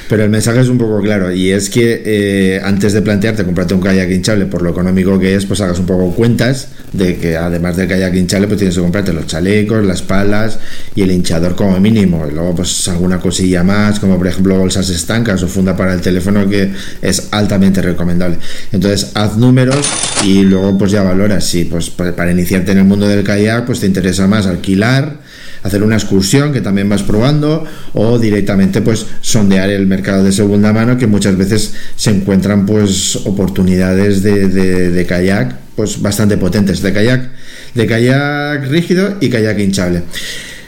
Pero 0.08 0.24
el 0.24 0.28
mensaje 0.30 0.60
es 0.60 0.68
un 0.68 0.76
poco 0.76 1.00
claro 1.00 1.32
y 1.32 1.52
es 1.52 1.70
que 1.70 2.02
eh, 2.04 2.60
antes 2.64 2.92
de 2.92 3.00
plantearte 3.00 3.44
comprarte 3.44 3.72
un 3.72 3.80
kayak 3.80 4.10
hinchable 4.10 4.46
por 4.46 4.62
lo 4.62 4.70
económico 4.70 5.20
que 5.20 5.36
es, 5.36 5.46
pues 5.46 5.60
hagas 5.60 5.78
un 5.78 5.86
poco 5.86 6.12
cuentas 6.16 6.66
de 6.92 7.16
que 7.16 7.36
además 7.36 7.76
del 7.76 7.86
kayak 7.86 8.12
hinchable 8.12 8.48
pues 8.48 8.58
tienes 8.58 8.74
que 8.74 8.80
comprarte 8.82 9.12
los 9.12 9.28
chalecos, 9.28 9.84
las 9.86 10.02
palas 10.02 10.58
y 10.96 11.02
el 11.02 11.12
hinchador 11.12 11.54
como 11.54 11.78
mínimo. 11.78 12.26
Y 12.28 12.32
luego 12.34 12.56
pues 12.56 12.88
alguna 12.88 13.20
cosilla 13.20 13.62
más, 13.62 14.00
como 14.00 14.18
por 14.18 14.26
ejemplo 14.26 14.58
bolsas 14.58 14.90
estancas 14.90 15.44
o 15.44 15.46
funda 15.46 15.76
para 15.76 15.94
el 15.94 16.00
teléfono 16.00 16.48
que 16.48 16.72
es 17.02 17.28
altamente 17.30 17.80
recomendable. 17.82 18.38
Entonces 18.72 19.12
haz 19.14 19.36
números 19.36 19.86
y 20.24 20.42
luego 20.42 20.76
pues 20.76 20.90
ya 20.90 21.04
valoras 21.04 21.46
si 21.46 21.66
pues 21.66 21.88
pa- 21.88 22.10
para 22.16 22.32
iniciarte 22.32 22.72
en 22.72 22.78
el 22.78 22.84
mundo 22.84 23.06
del 23.06 23.22
kayak 23.22 23.64
pues 23.66 23.78
te 23.78 23.86
interesa 23.86 24.26
más 24.26 24.46
alquilar 24.46 25.20
hacer 25.62 25.82
una 25.82 25.96
excursión 25.96 26.52
que 26.52 26.60
también 26.60 26.88
vas 26.88 27.02
probando 27.02 27.64
o 27.94 28.18
directamente 28.18 28.80
pues 28.82 29.06
sondear 29.20 29.70
el 29.70 29.86
mercado 29.86 30.24
de 30.24 30.32
segunda 30.32 30.72
mano 30.72 30.98
que 30.98 31.06
muchas 31.06 31.36
veces 31.36 31.74
se 31.96 32.10
encuentran 32.10 32.66
pues 32.66 33.16
oportunidades 33.24 34.22
de, 34.22 34.48
de- 34.48 35.06
kayak 35.06 35.56
pues 35.76 36.00
bastante 36.02 36.36
potentes 36.36 36.82
de 36.82 36.92
kayak 36.92 37.30
de 37.74 37.86
kayak 37.86 38.68
rígido 38.68 39.16
y 39.20 39.30
kayak 39.30 39.58
hinchable 39.58 40.02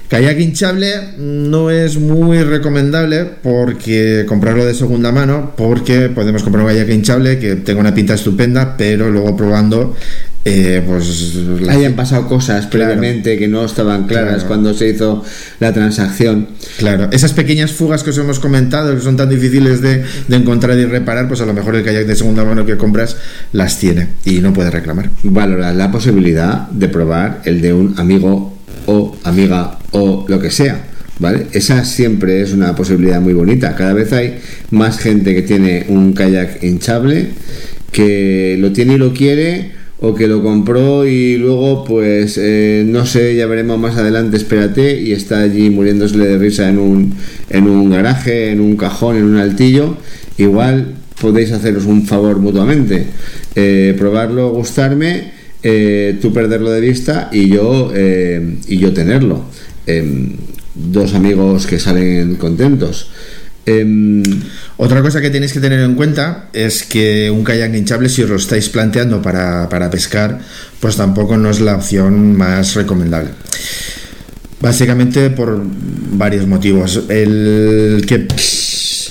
Kayak 0.09 0.39
hinchable 0.39 0.93
no 1.19 1.71
es 1.71 1.99
muy 1.99 2.43
recomendable 2.43 3.25
porque 3.43 4.25
comprarlo 4.29 4.65
de 4.65 4.75
segunda 4.75 5.13
mano, 5.13 5.53
porque 5.57 6.09
podemos 6.11 6.43
comprar 6.43 6.65
un 6.65 6.71
kayak 6.71 6.91
hinchable 6.91 7.39
que 7.39 7.57
tenga 7.57 7.81
una 7.81 7.95
pinta 7.95 8.15
estupenda, 8.15 8.77
pero 8.77 9.11
luego 9.11 9.37
probando 9.37 9.95
eh, 10.47 10.83
pues 10.87 11.39
hayan 11.71 11.95
pasado 11.95 12.29
cosas 12.29 12.67
previamente 12.67 13.39
que 13.39 13.49
no 13.49 13.65
estaban 13.65 14.07
claras 14.07 14.45
cuando 14.45 14.75
se 14.75 14.91
hizo 14.91 15.25
la 15.59 15.73
transacción. 15.73 16.49
Claro, 16.77 17.09
esas 17.13 17.33
pequeñas 17.33 17.73
fugas 17.73 18.03
que 18.03 18.11
os 18.11 18.19
hemos 18.19 18.41
comentado, 18.41 18.95
que 18.95 19.01
son 19.01 19.17
tan 19.17 19.31
difíciles 19.31 19.81
de, 19.81 20.05
encontrar 20.29 20.79
y 20.79 20.85
reparar, 20.85 21.29
pues 21.29 21.41
a 21.41 21.47
lo 21.47 21.55
mejor 21.55 21.77
el 21.77 21.83
kayak 21.83 22.07
de 22.07 22.15
segunda 22.15 22.45
mano 22.45 22.67
que 22.67 22.77
compras 22.77 23.17
las 23.53 23.79
tiene 23.79 24.09
y 24.27 24.41
no 24.41 24.53
puedes 24.53 24.73
reclamar. 24.73 25.09
Valorar 25.23 25.75
la 25.75 25.91
posibilidad 25.91 26.69
de 26.69 26.89
probar 26.89 27.41
el 27.47 27.63
de 27.63 27.73
un 27.73 27.95
amigo 27.99 28.59
o 28.87 29.17
amiga 29.25 29.79
o 29.95 30.27
lo 30.29 30.39
que 30.39 30.51
sea. 30.51 30.85
¿Vale? 31.21 31.47
Esa 31.53 31.85
siempre 31.85 32.43
es 32.43 32.53
una 32.53 32.75
posibilidad 32.75 33.21
muy 33.21 33.35
bonita. 33.35 33.77
Cada 33.77 33.93
vez 33.93 34.13
hay 34.13 34.39
más 34.71 34.99
gente 34.99 35.33
que 35.35 35.43
tiene 35.43 35.87
un 35.89 36.13
kayak 36.13 36.63
hinchable, 36.63 37.29
que 37.93 38.57
lo 38.59 38.73
tiene 38.73 38.95
y 38.95 38.99
lo 38.99 39.15
quiere, 39.15 39.71
o 40.01 40.15
que 40.15 40.27
lo 40.27 40.43
compró 40.43 41.07
y 41.07 41.37
luego 41.37 41.85
pues 41.85 42.39
eh, 42.39 42.85
no 42.87 43.07
sé, 43.07 43.37
ya 43.37 43.47
veremos 43.47 43.79
más 43.79 43.97
adelante, 43.97 44.37
espérate, 44.37 45.01
y 45.01 45.13
está 45.13 45.41
allí 45.41 45.71
muriéndosele 45.71 46.27
de 46.27 46.39
risa 46.39 46.69
en 46.69 46.79
un, 46.79 47.15
en 47.49 47.69
un 47.69 47.91
garaje, 47.91 48.51
en 48.51 48.61
un 48.61 48.77
cajón, 48.77 49.17
en 49.17 49.25
un 49.25 49.37
altillo, 49.37 49.97
igual 50.37 50.95
podéis 51.21 51.53
haceros 51.53 51.87
un 51.87 52.07
favor 52.07 52.39
mutuamente, 52.39 53.07
eh, 53.55 53.95
probarlo, 53.97 54.51
gustarme, 54.51 55.33
eh, 55.63 56.19
tú 56.21 56.33
perderlo 56.33 56.71
de 56.71 56.81
vista 56.81 57.31
y 57.33 57.49
yo, 57.49 57.93
y 57.95 58.79
yo 58.79 58.93
tenerlo. 58.93 59.45
Em, 59.87 60.37
dos 60.75 61.15
amigos 61.15 61.67
que 61.67 61.79
salen 61.79 62.37
contentos. 62.37 63.09
Em, 63.67 64.23
otra 64.77 65.01
cosa 65.01 65.21
que 65.21 65.31
tenéis 65.31 65.53
que 65.53 65.61
tener 65.61 65.81
en 65.81 65.95
cuenta 65.95 66.51
es 66.53 66.83
que 66.83 67.31
un 67.31 67.45
kayak 67.45 67.75
hinchable, 67.75 68.09
si 68.09 68.23
os 68.23 68.31
lo 68.31 68.37
estáis 68.37 68.69
planteando 68.69 69.23
para, 69.23 69.69
pescar, 69.91 70.41
pues 70.81 70.97
tampoco 70.97 71.37
no 71.37 71.51
es 71.51 71.61
la 71.61 71.77
opción 71.77 72.37
más 72.37 72.75
recomendable. 72.75 73.31
Básicamente 74.61 75.31
por 75.31 75.63
varios 76.13 76.47
motivos. 76.47 77.05
El 77.09 78.05
que 78.07 78.27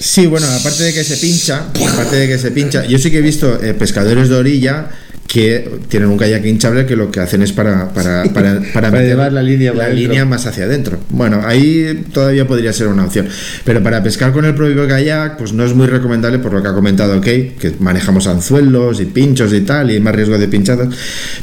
Sí, 0.04 0.28
bueno, 0.28 0.46
aparte 0.48 0.84
de 0.84 0.94
que 0.94 1.04
se 1.04 1.18
pincha, 1.18 1.70
aparte 1.92 2.18
de 2.18 2.28
que 2.28 2.38
se 2.38 2.52
pincha, 2.52 2.86
yo 2.86 3.00
sí 3.00 3.10
que 3.10 3.20
he 3.20 3.22
visto 3.22 3.64
eh, 3.64 3.74
pescadores 3.74 4.30
de 4.30 4.36
orilla 4.36 4.90
que 5.34 5.68
tienen 5.90 6.10
un 6.10 6.18
kayak 6.18 6.46
hinchable 6.46 6.86
que 6.86 6.96
lo 6.96 7.10
que 7.10 7.20
hacen 7.20 7.42
es 7.42 7.52
para, 7.52 7.92
para, 7.92 8.24
para, 8.34 8.62
para, 8.72 9.02
llevar 9.02 9.34
la 9.34 9.42
línea, 9.42 9.74
la 9.74 9.90
línea 9.90 10.26
más 10.26 10.46
hacia 10.46 10.66
adentro. 10.66 11.00
Bueno, 11.10 11.42
ahí 11.44 12.06
todavía 12.14 12.46
podría 12.46 12.72
ser 12.72 12.88
una 12.88 13.06
opción. 13.06 13.28
Pero 13.66 13.82
para 13.82 14.04
pescar 14.04 14.32
con 14.32 14.46
el 14.46 14.54
propio 14.54 14.88
kayak, 14.88 15.38
pues 15.38 15.52
no 15.52 15.66
es 15.66 15.74
muy 15.74 15.88
recomendable 15.88 16.38
por 16.38 16.54
lo 16.54 16.62
que 16.62 16.68
ha 16.68 16.74
comentado 16.74 17.18
OK, 17.18 17.24
que 17.24 17.74
manejamos 17.80 18.28
anzuelos 18.28 19.02
y 19.02 19.06
pinchos 19.06 19.52
y 19.54 19.62
tal, 19.62 19.90
y 19.90 20.00
más 20.00 20.14
riesgo 20.14 20.38
de 20.38 20.48
pinchadas. 20.48 20.90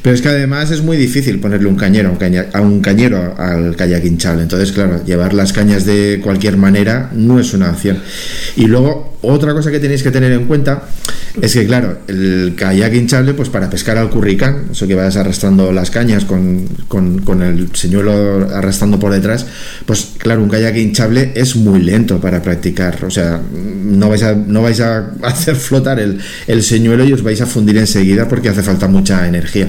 Pero 0.02 0.14
es 0.14 0.22
que 0.22 0.28
además 0.28 0.70
es 0.70 0.82
muy 0.82 0.96
difícil 0.96 1.40
ponerle 1.40 1.66
un 1.66 1.74
cañero, 1.74 2.16
a 2.52 2.60
un 2.60 2.80
cañero 2.80 3.34
al 3.38 3.74
kayak 3.74 4.04
hinchable. 4.04 4.42
Entonces, 4.42 4.70
claro, 4.70 5.04
llevar 5.04 5.34
las 5.34 5.52
cañas 5.52 5.84
de 5.84 6.20
cualquier 6.22 6.56
manera 6.56 7.10
no 7.12 7.40
es 7.40 7.52
una 7.54 7.70
opción. 7.70 7.98
Y 8.54 8.66
luego, 8.66 9.18
otra 9.22 9.52
cosa 9.52 9.72
que 9.72 9.80
tenéis 9.80 10.04
que 10.04 10.12
tener 10.12 10.30
en 10.30 10.44
cuenta 10.44 10.84
es 11.40 11.54
que, 11.54 11.66
claro, 11.66 11.98
el 12.08 12.54
kayak 12.56 12.94
hinchable, 12.94 13.34
pues 13.34 13.48
para 13.48 13.70
pescar 13.70 13.98
al 13.98 14.10
curricán, 14.10 14.68
eso 14.72 14.86
que 14.86 14.94
vas 14.94 15.16
arrastrando 15.16 15.72
las 15.72 15.90
cañas 15.90 16.24
con, 16.24 16.66
con, 16.88 17.42
el 17.42 17.74
señuelo 17.74 18.48
arrastrando 18.52 18.98
por 18.98 19.12
detrás, 19.12 19.46
pues 19.86 20.12
claro, 20.18 20.42
un 20.42 20.48
kayak 20.48 20.76
hinchable 20.76 21.32
es 21.34 21.56
muy 21.56 21.82
lento 21.82 22.20
para 22.20 22.42
practicar. 22.42 23.04
O 23.04 23.10
sea, 23.10 23.40
no 23.52 24.08
vais 24.08 24.22
a, 24.22 24.34
no 24.34 24.62
vais 24.62 24.80
a 24.80 25.12
hacer 25.22 25.56
flotar 25.56 26.00
el, 26.00 26.18
el 26.46 26.62
señuelo 26.62 27.04
y 27.04 27.12
os 27.12 27.22
vais 27.22 27.40
a 27.40 27.46
fundir 27.46 27.76
enseguida 27.78 28.28
porque 28.28 28.48
hace 28.48 28.62
falta 28.62 28.88
mucha 28.88 29.26
energía. 29.26 29.68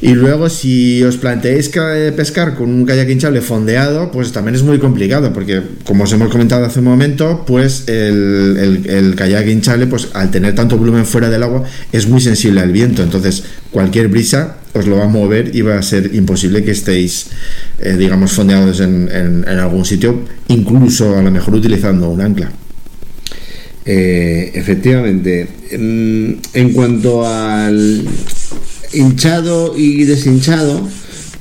Y 0.00 0.14
luego, 0.14 0.48
si 0.48 1.02
os 1.02 1.16
planteáis 1.16 1.70
pescar 2.16 2.54
con 2.54 2.70
un 2.70 2.86
kayak 2.86 3.08
hinchable 3.08 3.40
fondeado, 3.40 4.12
pues 4.12 4.30
también 4.30 4.54
es 4.54 4.62
muy 4.62 4.78
complicado, 4.78 5.32
porque 5.32 5.60
como 5.84 6.04
os 6.04 6.12
hemos 6.12 6.30
comentado 6.30 6.64
hace 6.64 6.78
un 6.78 6.84
momento, 6.84 7.44
pues 7.46 7.88
el, 7.88 8.84
el, 8.86 9.14
kayak 9.16 9.48
hinchable, 9.48 9.88
pues 9.88 10.08
al 10.14 10.30
tener 10.30 10.54
tanto 10.54 10.78
volumen 10.78 11.04
fuera 11.04 11.28
del 11.30 11.42
agua, 11.42 11.64
es 11.90 12.06
muy 12.06 12.20
sensible 12.20 12.60
al 12.60 12.70
viento. 12.70 13.02
Entonces, 13.02 13.42
cualquier 13.72 14.08
brisa 14.08 14.58
os 14.72 14.86
lo 14.86 14.98
va 14.98 15.04
a 15.04 15.08
mover 15.08 15.54
y 15.54 15.62
va 15.62 15.78
a 15.78 15.82
ser 15.82 16.14
imposible 16.14 16.62
que 16.62 16.70
estéis, 16.70 17.26
eh, 17.80 17.96
digamos, 17.98 18.32
fondeados 18.32 18.80
en, 18.80 19.08
en, 19.10 19.58
algún 19.58 19.84
sitio, 19.84 20.22
incluso 20.48 21.16
a 21.16 21.22
lo 21.22 21.30
mejor 21.30 21.54
utilizando 21.54 22.08
un 22.08 22.20
ancla. 22.20 22.52
Eh, 23.84 24.52
efectivamente, 24.54 25.48
mm, 25.76 26.32
en 26.54 26.72
cuanto 26.72 27.26
al 27.26 28.04
hinchado 28.92 29.74
y 29.76 30.04
deshinchado, 30.04 30.88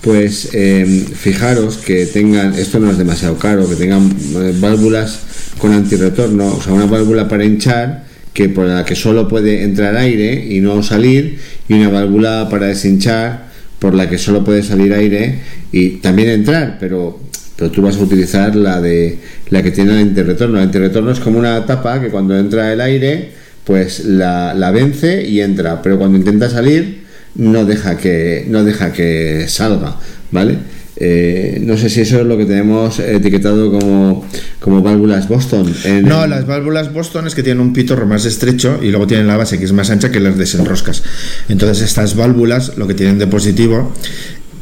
pues 0.02 0.50
em, 0.54 1.06
fijaros 1.06 1.78
que 1.78 2.06
tengan, 2.06 2.54
esto 2.54 2.80
no 2.80 2.92
es 2.92 2.98
demasiado 2.98 3.38
caro, 3.38 3.68
que 3.68 3.76
tengan 3.76 4.10
eh, 4.36 4.54
válvulas 4.60 5.20
con 5.58 5.74
antirretorno, 5.74 6.56
o 6.56 6.62
sea, 6.62 6.74
una 6.74 6.86
válvula 6.86 7.28
para 7.28 7.46
hinchar 7.46 8.06
que 8.34 8.50
por 8.50 8.68
la 8.68 8.86
que 8.86 8.96
solo 8.96 9.28
puede 9.28 9.64
entrar 9.64 9.98
aire 9.98 10.48
y 10.50 10.60
no 10.60 10.84
salir, 10.84 11.40
y 11.68 11.74
una 11.74 11.90
válvula 11.90 12.48
para 12.50 12.68
deshinchar 12.68 13.48
por 13.80 13.94
la 13.96 14.10
que 14.10 14.18
solo 14.18 14.44
puede 14.44 14.64
salir 14.64 14.94
aire 14.94 15.40
y 15.72 15.98
también 15.98 16.30
entrar, 16.30 16.78
pero 16.80 17.28
pero 17.58 17.72
tú 17.72 17.82
vas 17.82 17.98
a 17.98 18.04
utilizar 18.04 18.56
la 18.56 18.80
de 18.80 19.18
la 19.50 19.64
que 19.64 19.72
tiene 19.72 19.94
el 19.94 20.10
antirretorno. 20.10 20.58
El 20.58 20.66
antirretorno 20.66 21.12
es 21.12 21.20
como 21.20 21.40
una 21.40 21.66
tapa 21.66 22.00
que 22.00 22.10
cuando 22.10 22.38
entra 22.38 22.72
el 22.72 22.80
aire, 22.80 23.32
pues 23.66 24.06
la, 24.06 24.54
la 24.54 24.72
vence 24.72 25.28
y 25.28 25.42
entra, 25.42 25.82
pero 25.82 25.98
cuando 25.98 26.18
intenta 26.18 26.50
salir, 26.50 26.97
no 27.38 27.66
deja 27.66 27.98
que, 27.98 28.46
no 28.50 28.64
deja 28.64 28.92
que 28.92 29.46
salga, 29.48 29.98
¿vale? 30.32 30.58
Eh, 31.00 31.60
no 31.62 31.78
sé 31.78 31.90
si 31.90 32.02
eso 32.02 32.20
es 32.20 32.26
lo 32.26 32.38
que 32.38 32.46
tenemos 32.46 32.98
etiquetado 33.00 33.72
como, 33.72 34.26
como 34.60 34.82
válvulas 34.82 35.28
Boston. 35.28 35.72
no, 36.04 36.26
las 36.26 36.48
válvulas 36.48 36.92
Boston 36.92 37.28
es 37.28 37.36
que 37.36 37.44
tienen 37.44 37.62
un 37.62 37.72
pitorro 37.72 38.08
más 38.08 38.26
estrecho 38.26 38.80
y 38.82 38.90
luego 38.90 39.06
tienen 39.06 39.28
la 39.28 39.38
base 39.38 39.60
que 39.60 39.66
es 39.66 39.74
más 39.74 39.92
ancha 39.92 40.12
que 40.12 40.20
las 40.20 40.38
desenroscas. 40.38 41.04
Entonces 41.50 41.84
estas 41.84 42.16
válvulas 42.16 42.78
lo 42.78 42.88
que 42.88 42.96
tienen 42.96 43.20
de 43.20 43.28
positivo, 43.28 43.94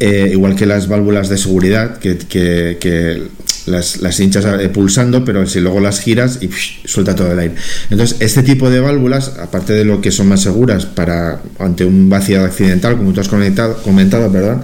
eh, 0.02 0.30
igual 0.34 0.56
que 0.56 0.66
las 0.66 0.90
válvulas 0.90 1.30
de 1.30 1.38
seguridad, 1.38 2.00
que, 2.00 2.18
que, 2.18 2.78
que 2.82 3.24
las, 3.67 4.01
las 4.01 4.19
hinchas 4.19 4.45
eh, 4.45 4.69
pulsando, 4.69 5.25
pero 5.25 5.45
si 5.47 5.60
luego 5.60 5.80
las 5.80 5.99
giras 5.99 6.39
y 6.41 6.49
suelta 6.86 7.15
todo 7.15 7.32
el 7.32 7.39
aire. 7.39 7.56
Entonces, 7.89 8.17
este 8.19 8.43
tipo 8.43 8.69
de 8.69 8.80
válvulas, 8.80 9.34
aparte 9.39 9.73
de 9.73 9.86
lo 9.86 10.01
que 10.01 10.12
son 10.12 10.28
más 10.28 10.41
seguras 10.41 10.86
para 10.86 11.41
ante 11.60 11.86
un 11.86 12.10
vaciado 12.10 12.45
accidental, 12.45 12.97
como 12.97 13.13
tú 13.13 13.21
has 13.21 13.28
comentado, 13.28 13.82
comentado 13.82 14.32
perdón, 14.32 14.63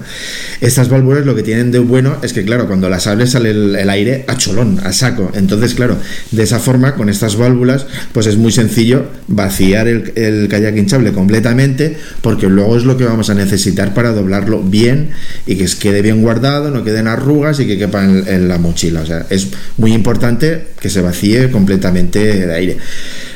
estas 0.61 0.89
válvulas 0.89 1.25
lo 1.25 1.35
que 1.35 1.43
tienen 1.43 1.71
de 1.71 1.79
bueno 1.79 2.17
es 2.21 2.33
que, 2.33 2.43
claro, 2.43 2.67
cuando 2.67 2.89
las 2.89 3.07
abres 3.07 3.31
sale 3.31 3.51
el, 3.51 3.89
aire 3.89 4.25
a 4.27 4.37
cholón, 4.37 4.79
a 4.83 4.93
saco. 4.93 5.31
Entonces, 5.33 5.73
claro, 5.73 5.97
de 6.31 6.43
esa 6.43 6.59
forma, 6.59 6.95
con 6.95 7.09
estas 7.09 7.35
válvulas, 7.35 7.87
pues 8.13 8.27
es 8.27 8.37
muy 8.37 8.51
sencillo 8.51 9.05
vaciar 9.27 9.87
el, 9.87 10.13
el 10.15 10.47
kayak 10.47 10.77
hinchable 10.77 11.11
completamente, 11.11 11.97
porque 12.21 12.47
luego 12.47 12.77
es 12.77 12.83
lo 12.83 12.97
que 12.97 13.05
vamos 13.05 13.29
a 13.29 13.33
necesitar 13.33 13.93
para 13.93 14.11
doblarlo 14.11 14.61
bien 14.61 15.11
y 15.45 15.55
que 15.55 15.65
quede 15.79 16.01
bien 16.01 16.21
guardado, 16.21 16.69
no 16.69 16.83
queden 16.83 17.07
arrugas 17.07 17.59
y 17.59 17.67
que 17.67 17.77
quepa 17.77 18.03
en 18.03 18.47
la 18.47 18.57
mochila. 18.57 18.90
Es 19.29 19.47
muy 19.77 19.93
importante 19.93 20.67
que 20.79 20.89
se 20.89 21.01
vacíe 21.01 21.49
completamente 21.49 22.19
de 22.19 22.53
aire. 22.53 22.77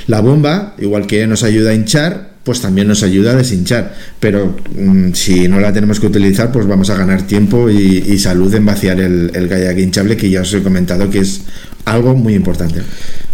La 0.07 0.21
bomba, 0.21 0.75
igual 0.79 1.07
que 1.07 1.25
nos 1.27 1.43
ayuda 1.43 1.71
a 1.71 1.73
hinchar, 1.73 2.35
pues 2.43 2.61
también 2.61 2.87
nos 2.87 3.01
ayuda 3.01 3.31
a 3.31 3.35
deshinchar. 3.35 3.95
Pero 4.19 4.55
mm, 4.75 5.13
si 5.13 5.47
no 5.47 5.59
la 5.59 5.73
tenemos 5.73 5.99
que 5.99 6.07
utilizar, 6.07 6.51
pues 6.51 6.67
vamos 6.67 6.89
a 6.91 6.95
ganar 6.95 7.23
tiempo 7.23 7.69
y, 7.69 8.17
salud 8.19 8.53
en 8.53 8.65
vaciar 8.65 8.99
el, 8.99 9.31
el 9.33 9.79
hinchable, 9.79 10.15
que 10.15 10.29
ya 10.29 10.41
os 10.41 10.53
he 10.53 10.61
comentado 10.61 11.09
que 11.09 11.19
es 11.19 11.41
algo 11.85 12.15
muy 12.15 12.35
importante. 12.35 12.81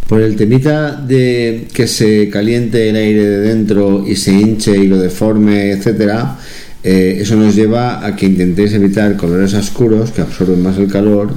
Por 0.07 0.21
el 0.21 0.35
temita 0.35 0.95
de 0.95 1.67
que 1.73 1.87
se 1.87 2.29
caliente 2.29 2.89
el 2.89 2.95
aire 2.95 3.25
de 3.25 3.37
dentro 3.39 4.05
y 4.07 4.15
se 4.15 4.33
hinche 4.33 4.77
y 4.77 4.87
lo 4.87 4.97
deforme, 4.97 5.71
etcétera, 5.71 6.37
eh, 6.83 7.19
eso 7.21 7.35
nos 7.35 7.55
lleva 7.55 8.05
a 8.05 8.15
que 8.15 8.25
intentéis 8.25 8.73
evitar 8.73 9.15
colores 9.15 9.53
oscuros 9.53 10.11
que 10.11 10.21
absorben 10.21 10.63
más 10.63 10.77
el 10.77 10.87
calor, 10.87 11.33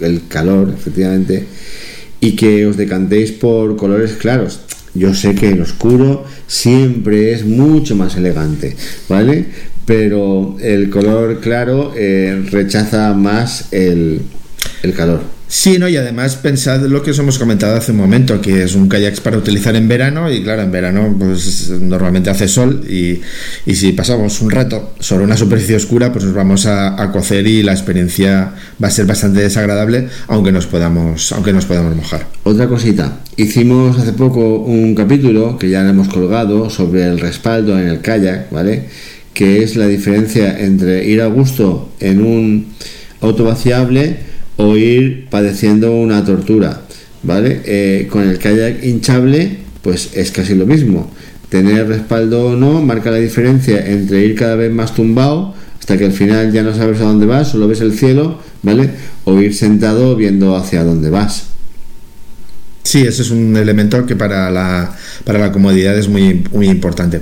el 0.00 0.26
calor, 0.28 0.74
efectivamente, 0.76 1.46
y 2.20 2.36
que 2.36 2.66
os 2.66 2.76
decantéis 2.76 3.32
por 3.32 3.76
colores 3.76 4.12
claros. 4.12 4.60
Yo 4.94 5.14
sé 5.14 5.34
que 5.34 5.50
el 5.50 5.62
oscuro 5.62 6.24
siempre 6.46 7.32
es 7.32 7.44
mucho 7.44 7.94
más 7.94 8.16
elegante, 8.16 8.76
¿vale? 9.08 9.46
Pero 9.86 10.56
el 10.60 10.90
color 10.90 11.40
claro 11.40 11.92
eh, 11.96 12.44
rechaza 12.50 13.14
más 13.14 13.72
el, 13.72 14.22
el 14.82 14.92
calor. 14.94 15.39
Sí, 15.52 15.80
¿no? 15.80 15.88
y 15.88 15.96
además 15.96 16.36
pensad 16.36 16.80
lo 16.82 17.02
que 17.02 17.10
os 17.10 17.18
hemos 17.18 17.36
comentado 17.36 17.76
hace 17.76 17.90
un 17.90 17.98
momento, 17.98 18.40
que 18.40 18.62
es 18.62 18.76
un 18.76 18.88
kayak 18.88 19.20
para 19.20 19.36
utilizar 19.36 19.74
en 19.74 19.88
verano 19.88 20.30
y 20.30 20.44
claro, 20.44 20.62
en 20.62 20.70
verano 20.70 21.12
pues 21.18 21.68
normalmente 21.70 22.30
hace 22.30 22.46
sol 22.46 22.84
y, 22.88 23.20
y 23.66 23.74
si 23.74 23.90
pasamos 23.90 24.40
un 24.42 24.52
rato 24.52 24.94
sobre 25.00 25.24
una 25.24 25.36
superficie 25.36 25.74
oscura 25.74 26.12
pues 26.12 26.24
nos 26.24 26.34
vamos 26.34 26.66
a, 26.66 27.10
cocer 27.10 27.48
y 27.48 27.64
la 27.64 27.72
experiencia 27.72 28.54
va 28.82 28.86
a 28.86 28.90
ser 28.92 29.06
bastante 29.06 29.40
desagradable 29.40 30.06
aunque 30.28 30.52
nos 30.52 30.66
podamos 30.66 31.32
aunque 31.32 31.52
nos 31.52 31.64
podamos 31.64 31.96
mojar. 31.96 32.28
Otra 32.44 32.68
cosita, 32.68 33.18
hicimos 33.36 33.98
hace 33.98 34.12
poco 34.12 34.60
un 34.60 34.94
capítulo 34.94 35.58
que 35.58 35.68
ya 35.68 35.82
le 35.82 35.90
hemos 35.90 36.06
colgado 36.06 36.70
sobre 36.70 37.02
el 37.06 37.18
respaldo 37.18 37.76
en 37.76 37.88
el 37.88 38.00
kayak, 38.00 38.52
¿vale? 38.52 38.84
Que 39.34 39.64
es 39.64 39.74
la 39.74 39.88
diferencia 39.88 40.60
entre 40.60 41.04
ir 41.06 41.20
a 41.20 41.26
gusto 41.26 41.90
en 41.98 42.22
un 42.22 42.66
auto 43.20 43.42
vaciable 43.42 44.29
o 44.60 44.76
ir 44.76 45.26
padeciendo 45.30 45.94
una 45.94 46.22
tortura, 46.24 46.82
¿vale? 47.22 47.62
Eh, 47.64 48.08
con 48.10 48.28
el 48.28 48.38
kayak 48.38 48.84
hinchable, 48.84 49.58
pues 49.82 50.10
es 50.14 50.30
casi 50.30 50.54
lo 50.54 50.66
mismo. 50.66 51.10
Tener 51.48 51.88
respaldo 51.88 52.48
o 52.48 52.56
no 52.56 52.82
marca 52.82 53.10
la 53.10 53.16
diferencia 53.16 53.84
entre 53.86 54.24
ir 54.24 54.34
cada 54.34 54.56
vez 54.56 54.70
más 54.70 54.94
tumbado 54.94 55.54
hasta 55.78 55.96
que 55.96 56.04
al 56.04 56.12
final 56.12 56.52
ya 56.52 56.62
no 56.62 56.74
sabes 56.74 57.00
a 57.00 57.04
dónde 57.04 57.24
vas, 57.24 57.48
solo 57.48 57.66
ves 57.68 57.80
el 57.80 57.96
cielo, 57.96 58.38
¿vale? 58.62 58.90
O 59.24 59.40
ir 59.40 59.54
sentado 59.54 60.14
viendo 60.14 60.54
hacia 60.54 60.84
dónde 60.84 61.08
vas. 61.08 61.46
Sí, 62.82 63.00
ese 63.00 63.22
es 63.22 63.30
un 63.30 63.56
elemento 63.56 64.04
que 64.04 64.14
para 64.14 64.50
la, 64.50 64.94
para 65.24 65.38
la 65.38 65.52
comodidad 65.52 65.98
es 65.98 66.08
muy, 66.08 66.44
muy 66.52 66.68
importante. 66.68 67.20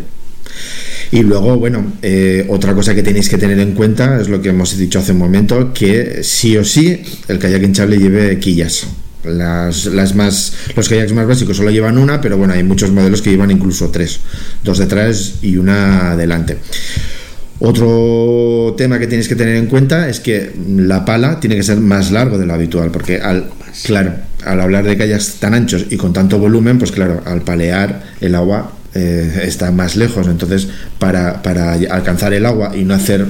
Y 1.10 1.22
luego, 1.22 1.56
bueno, 1.56 1.92
eh, 2.02 2.44
otra 2.48 2.74
cosa 2.74 2.94
que 2.94 3.02
tenéis 3.02 3.28
que 3.28 3.38
tener 3.38 3.58
en 3.60 3.72
cuenta 3.72 4.20
es 4.20 4.28
lo 4.28 4.42
que 4.42 4.50
hemos 4.50 4.76
dicho 4.76 4.98
hace 4.98 5.12
un 5.12 5.18
momento, 5.18 5.72
que 5.72 6.20
sí 6.22 6.56
o 6.56 6.64
sí 6.64 7.02
el 7.28 7.38
kayak 7.38 7.62
hinchable 7.62 7.98
lleve 7.98 8.38
quillas. 8.38 8.86
Las, 9.24 9.86
las 9.86 10.14
más, 10.14 10.52
los 10.76 10.88
kayaks 10.88 11.12
más 11.12 11.26
básicos 11.26 11.56
solo 11.56 11.70
llevan 11.70 11.98
una, 11.98 12.20
pero 12.20 12.36
bueno, 12.36 12.54
hay 12.54 12.62
muchos 12.62 12.92
modelos 12.92 13.20
que 13.20 13.30
llevan 13.30 13.50
incluso 13.50 13.90
tres, 13.90 14.20
dos 14.62 14.78
detrás 14.78 15.34
y 15.42 15.56
una 15.56 16.12
adelante. 16.12 16.58
Otro 17.60 18.74
tema 18.76 19.00
que 19.00 19.08
tienes 19.08 19.26
que 19.28 19.34
tener 19.34 19.56
en 19.56 19.66
cuenta 19.66 20.08
es 20.08 20.20
que 20.20 20.52
la 20.76 21.04
pala 21.04 21.40
tiene 21.40 21.56
que 21.56 21.64
ser 21.64 21.78
más 21.80 22.12
largo 22.12 22.38
de 22.38 22.46
lo 22.46 22.54
habitual, 22.54 22.90
porque 22.92 23.20
al, 23.20 23.50
claro, 23.84 24.12
al 24.44 24.60
hablar 24.60 24.84
de 24.84 24.96
kayaks 24.96 25.34
tan 25.40 25.54
anchos 25.54 25.86
y 25.90 25.96
con 25.96 26.12
tanto 26.12 26.38
volumen, 26.38 26.78
pues 26.78 26.92
claro, 26.92 27.20
al 27.24 27.42
palear 27.42 28.04
el 28.20 28.36
agua 28.36 28.77
eh, 28.98 29.42
está 29.44 29.70
más 29.70 29.96
lejos. 29.96 30.26
Entonces, 30.26 30.68
para, 30.98 31.42
para, 31.42 31.72
alcanzar 31.72 32.32
el 32.32 32.46
agua 32.46 32.72
y 32.76 32.84
no 32.84 32.94
hacer 32.94 33.26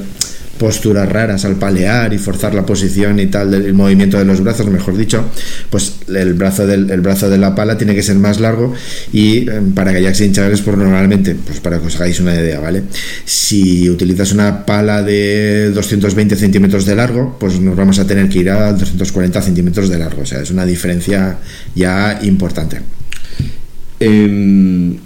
posturas 0.58 1.08
raras 1.08 1.44
al 1.44 1.56
palear 1.56 2.12
y 2.12 2.18
forzar 2.18 2.54
la 2.54 2.66
posición 2.66 3.20
y 3.20 3.26
tal 3.26 3.50
del 3.50 3.72
movimiento 3.74 4.18
de 4.18 4.24
los 4.24 4.42
brazos, 4.42 4.66
mejor 4.66 4.96
dicho, 4.96 5.24
pues 5.70 5.94
el 6.08 6.34
brazo 6.34 6.66
del 6.66 6.90
el 6.90 7.00
brazo 7.00 7.30
de 7.30 7.38
la 7.38 7.54
pala 7.54 7.78
tiene 7.78 7.94
que 7.94 8.02
ser 8.02 8.16
más 8.16 8.40
largo 8.40 8.74
y 9.12 9.48
eh, 9.48 9.62
para 9.74 9.92
kayaks 9.92 10.20
hinchables 10.20 10.60
pues 10.62 10.76
normalmente, 10.76 11.34
pues 11.34 11.60
para 11.60 11.78
que 11.78 11.86
os 11.86 11.96
hagáis 11.96 12.20
una 12.20 12.34
idea, 12.34 12.60
¿vale? 12.60 12.82
Si 13.24 13.88
utilizas 13.88 14.32
una 14.32 14.66
pala 14.66 15.02
de 15.02 15.70
220 15.70 16.36
centímetros 16.36 16.84
de 16.84 16.96
largo, 16.96 17.36
pues 17.38 17.60
nos 17.60 17.76
vamos 17.76 17.98
a 17.98 18.06
tener 18.06 18.28
que 18.28 18.40
ir 18.40 18.50
a 18.50 18.72
240 18.72 19.40
centímetros 19.40 19.88
de 19.88 19.98
largo, 19.98 20.22
o 20.22 20.26
sea, 20.26 20.40
es 20.40 20.50
una 20.50 20.66
diferencia 20.66 21.38
ya 21.74 22.18
importante. 22.22 22.80
Eh 24.00 24.98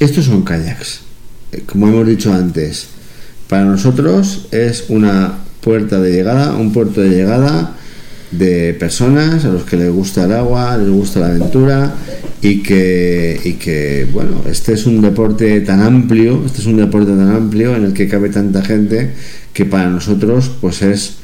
estos 0.00 0.26
son 0.26 0.42
kayaks. 0.42 1.00
Eh, 1.52 1.62
como 1.66 1.88
hemos 1.88 2.06
dicho 2.06 2.32
antes, 2.32 2.86
para 3.48 3.64
nosotros 3.64 4.48
es 4.50 4.86
una 4.88 5.38
puerta 5.60 6.00
de 6.00 6.12
llegada, 6.12 6.54
un 6.56 6.72
puerto 6.72 7.00
de 7.00 7.10
llegada 7.10 7.76
de 8.30 8.74
personas 8.74 9.44
a 9.44 9.48
los 9.48 9.64
que 9.64 9.76
les 9.76 9.90
gusta 9.90 10.24
el 10.24 10.32
agua, 10.32 10.76
les 10.76 10.88
gusta 10.88 11.20
la 11.20 11.26
aventura 11.26 11.94
y 12.42 12.62
que, 12.62 13.40
y 13.44 13.52
que 13.54 14.06
bueno, 14.12 14.42
este 14.50 14.72
es 14.72 14.86
un 14.86 15.00
deporte 15.00 15.60
tan 15.60 15.80
amplio, 15.80 16.42
este 16.44 16.60
es 16.60 16.66
un 16.66 16.76
deporte 16.76 17.12
tan 17.12 17.30
amplio 17.30 17.76
en 17.76 17.84
el 17.84 17.92
que 17.92 18.08
cabe 18.08 18.28
tanta 18.30 18.62
gente 18.62 19.12
que 19.52 19.64
para 19.64 19.88
nosotros 19.88 20.50
pues 20.60 20.82
es 20.82 21.14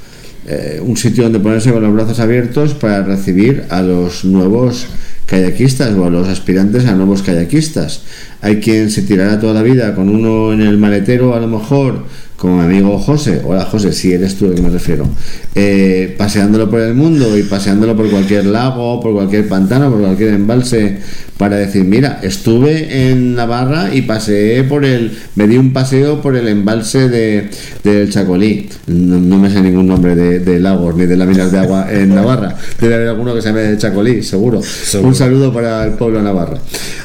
eh, 0.46 0.80
un 0.82 0.96
sitio 0.96 1.24
donde 1.24 1.40
ponerse 1.40 1.72
con 1.72 1.82
los 1.82 1.92
brazos 1.92 2.20
abiertos 2.20 2.74
para 2.74 3.02
recibir 3.02 3.64
a 3.70 3.82
los 3.82 4.24
nuevos 4.24 4.86
kayakistas 5.30 5.94
o 5.94 6.04
a 6.04 6.10
los 6.10 6.26
aspirantes 6.26 6.86
a 6.86 6.94
nuevos 6.96 7.22
kayakistas. 7.22 8.02
Hay 8.40 8.58
quien 8.58 8.90
se 8.90 9.02
tirará 9.02 9.38
toda 9.38 9.54
la 9.54 9.62
vida 9.62 9.94
con 9.94 10.08
uno 10.08 10.52
en 10.52 10.60
el 10.60 10.76
maletero, 10.76 11.36
a 11.36 11.40
lo 11.40 11.46
mejor, 11.46 12.04
como 12.40 12.56
mi 12.56 12.64
amigo 12.64 12.98
José, 12.98 13.42
hola 13.44 13.66
José, 13.66 13.92
si 13.92 14.14
eres 14.14 14.36
tú 14.36 14.46
a 14.46 14.54
que 14.54 14.62
me 14.62 14.70
refiero, 14.70 15.06
eh, 15.54 16.14
paseándolo 16.16 16.70
por 16.70 16.80
el 16.80 16.94
mundo 16.94 17.36
y 17.36 17.42
paseándolo 17.42 17.94
por 17.94 18.08
cualquier 18.08 18.46
lago, 18.46 18.98
por 18.98 19.12
cualquier 19.12 19.46
pantano, 19.46 19.90
por 19.90 20.00
cualquier 20.00 20.30
embalse, 20.30 21.00
para 21.36 21.56
decir, 21.56 21.84
mira, 21.84 22.18
estuve 22.22 23.10
en 23.10 23.34
Navarra 23.34 23.94
y 23.94 24.02
paseé 24.02 24.64
por 24.64 24.86
el, 24.86 25.18
me 25.34 25.46
di 25.48 25.58
un 25.58 25.74
paseo 25.74 26.22
por 26.22 26.34
el 26.34 26.48
embalse 26.48 27.10
de, 27.10 27.50
del 27.84 28.10
Chacolí. 28.10 28.70
No, 28.86 29.38
me 29.38 29.50
sé 29.50 29.60
ningún 29.60 29.86
nombre 29.86 30.14
de, 30.14 30.60
lagos 30.60 30.96
ni 30.96 31.04
de 31.04 31.18
láminas 31.18 31.52
de 31.52 31.58
agua 31.58 31.88
en 31.92 32.14
Navarra. 32.14 32.56
Debe 32.80 32.94
haber 32.94 33.08
alguno 33.08 33.34
que 33.34 33.42
se 33.42 33.48
llame 33.48 33.76
Chacolí, 33.76 34.22
seguro. 34.22 34.62
Un 35.02 35.14
saludo 35.14 35.52
para 35.52 35.84
el 35.84 35.92
pueblo 35.92 36.16
de 36.16 36.24
Navarra. 36.24 36.56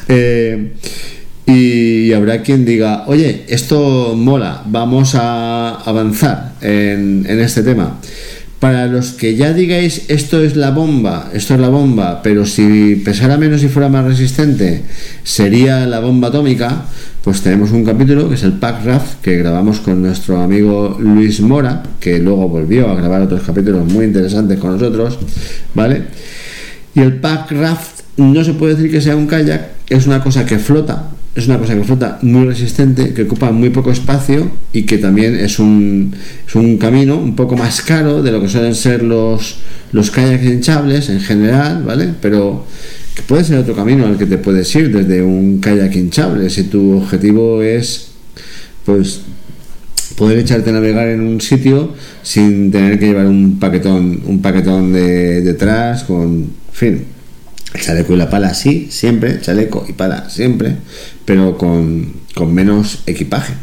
Eh, 0.07 0.71
y 1.45 2.11
habrá 2.13 2.41
quien 2.41 2.65
diga, 2.65 3.03
oye, 3.07 3.43
esto 3.47 4.15
mola, 4.15 4.63
vamos 4.65 5.13
a 5.15 5.75
avanzar 5.85 6.53
en, 6.61 7.25
este 7.27 7.61
tema. 7.61 7.99
Para 8.59 8.87
los 8.87 9.11
que 9.11 9.35
ya 9.35 9.53
digáis, 9.53 10.05
esto 10.07 10.41
es 10.41 10.55
la 10.55 10.71
bomba, 10.71 11.29
esto 11.33 11.53
es 11.53 11.59
la 11.59 11.69
bomba, 11.69 12.23
pero 12.23 12.45
si 12.45 12.95
pesara 12.95 13.37
menos 13.37 13.61
y 13.61 13.67
fuera 13.67 13.89
más 13.89 14.05
resistente, 14.05 14.81
sería 15.23 15.85
la 15.85 15.99
bomba 15.99 16.29
atómica, 16.29 16.85
pues 17.23 17.41
tenemos 17.41 17.71
un 17.71 17.85
capítulo 17.85 18.27
que 18.27 18.35
es 18.35 18.43
el 18.43 18.53
Pack 18.53 18.85
Raft, 18.85 19.21
que 19.21 19.37
grabamos 19.37 19.81
con 19.81 20.01
nuestro 20.01 20.41
amigo 20.41 20.97
Luis 20.99 21.41
Mora, 21.41 21.83
que 21.99 22.17
luego 22.17 22.49
volvió 22.49 22.89
a 22.89 22.95
grabar 22.95 23.21
otros 23.21 23.41
capítulos 23.41 23.85
muy 23.91 24.05
interesantes 24.05 24.57
con 24.57 24.71
nosotros, 24.71 25.19
¿vale? 25.75 26.03
Y 26.95 27.01
el 27.01 27.17
Pack 27.17 27.51
Raft 27.51 28.01
no 28.17 28.43
se 28.43 28.53
puede 28.53 28.75
decir 28.75 28.89
que 28.89 29.01
sea 29.01 29.15
un 29.15 29.27
kayak, 29.27 29.69
es 29.89 30.07
una 30.07 30.23
cosa 30.23 30.45
que 30.45 30.57
flota, 30.57 31.09
es 31.35 31.47
una 31.47 31.59
cosa 31.59 31.75
que 31.75 31.83
flota 31.83 32.17
muy 32.21 32.45
resistente, 32.45 33.13
que 33.13 33.23
ocupa 33.23 33.51
muy 33.51 33.69
poco 33.69 33.91
espacio 33.91 34.49
y 34.71 34.83
que 34.83 34.97
también 34.97 35.35
es 35.35 35.59
un, 35.59 36.15
es 36.47 36.55
un 36.55 36.77
camino 36.77 37.17
un 37.17 37.35
poco 37.35 37.57
más 37.57 37.81
caro 37.81 38.23
de 38.23 38.31
lo 38.31 38.41
que 38.41 38.47
suelen 38.47 38.73
ser 38.73 39.03
los, 39.03 39.57
los 39.91 40.11
kayaks 40.11 40.45
hinchables 40.45 41.09
en 41.09 41.19
general, 41.19 41.83
¿vale? 41.83 42.13
Pero 42.21 42.65
que 43.13 43.21
puede 43.21 43.43
ser 43.43 43.57
otro 43.57 43.75
camino 43.75 44.05
al 44.05 44.17
que 44.17 44.25
te 44.25 44.37
puedes 44.37 44.73
ir 44.75 44.95
desde 44.95 45.21
un 45.21 45.59
kayak 45.59 45.93
hinchable, 45.95 46.49
si 46.49 46.63
tu 46.63 46.97
objetivo 46.97 47.61
es, 47.61 48.11
pues, 48.85 49.21
poder 50.17 50.39
echarte 50.39 50.69
a 50.69 50.73
navegar 50.73 51.09
en 51.09 51.19
un 51.19 51.41
sitio 51.41 51.93
sin 52.23 52.71
tener 52.71 52.97
que 52.97 53.07
llevar 53.07 53.25
un 53.25 53.59
paquetón, 53.59 54.21
un 54.25 54.41
paquetón 54.41 54.93
de 54.93 55.41
detrás, 55.41 56.05
con, 56.05 56.31
en 56.31 56.49
fin, 56.71 57.05
chaleco 57.81 58.13
y 58.13 58.17
la 58.17 58.29
pala 58.29 58.53
sí, 58.53 58.87
siempre, 58.91 59.39
chaleco 59.41 59.85
y 59.87 59.93
pala 59.93 60.29
siempre, 60.29 60.75
pero 61.25 61.57
con, 61.57 62.13
con 62.33 62.53
menos 62.53 62.99
equipaje. 63.05 63.53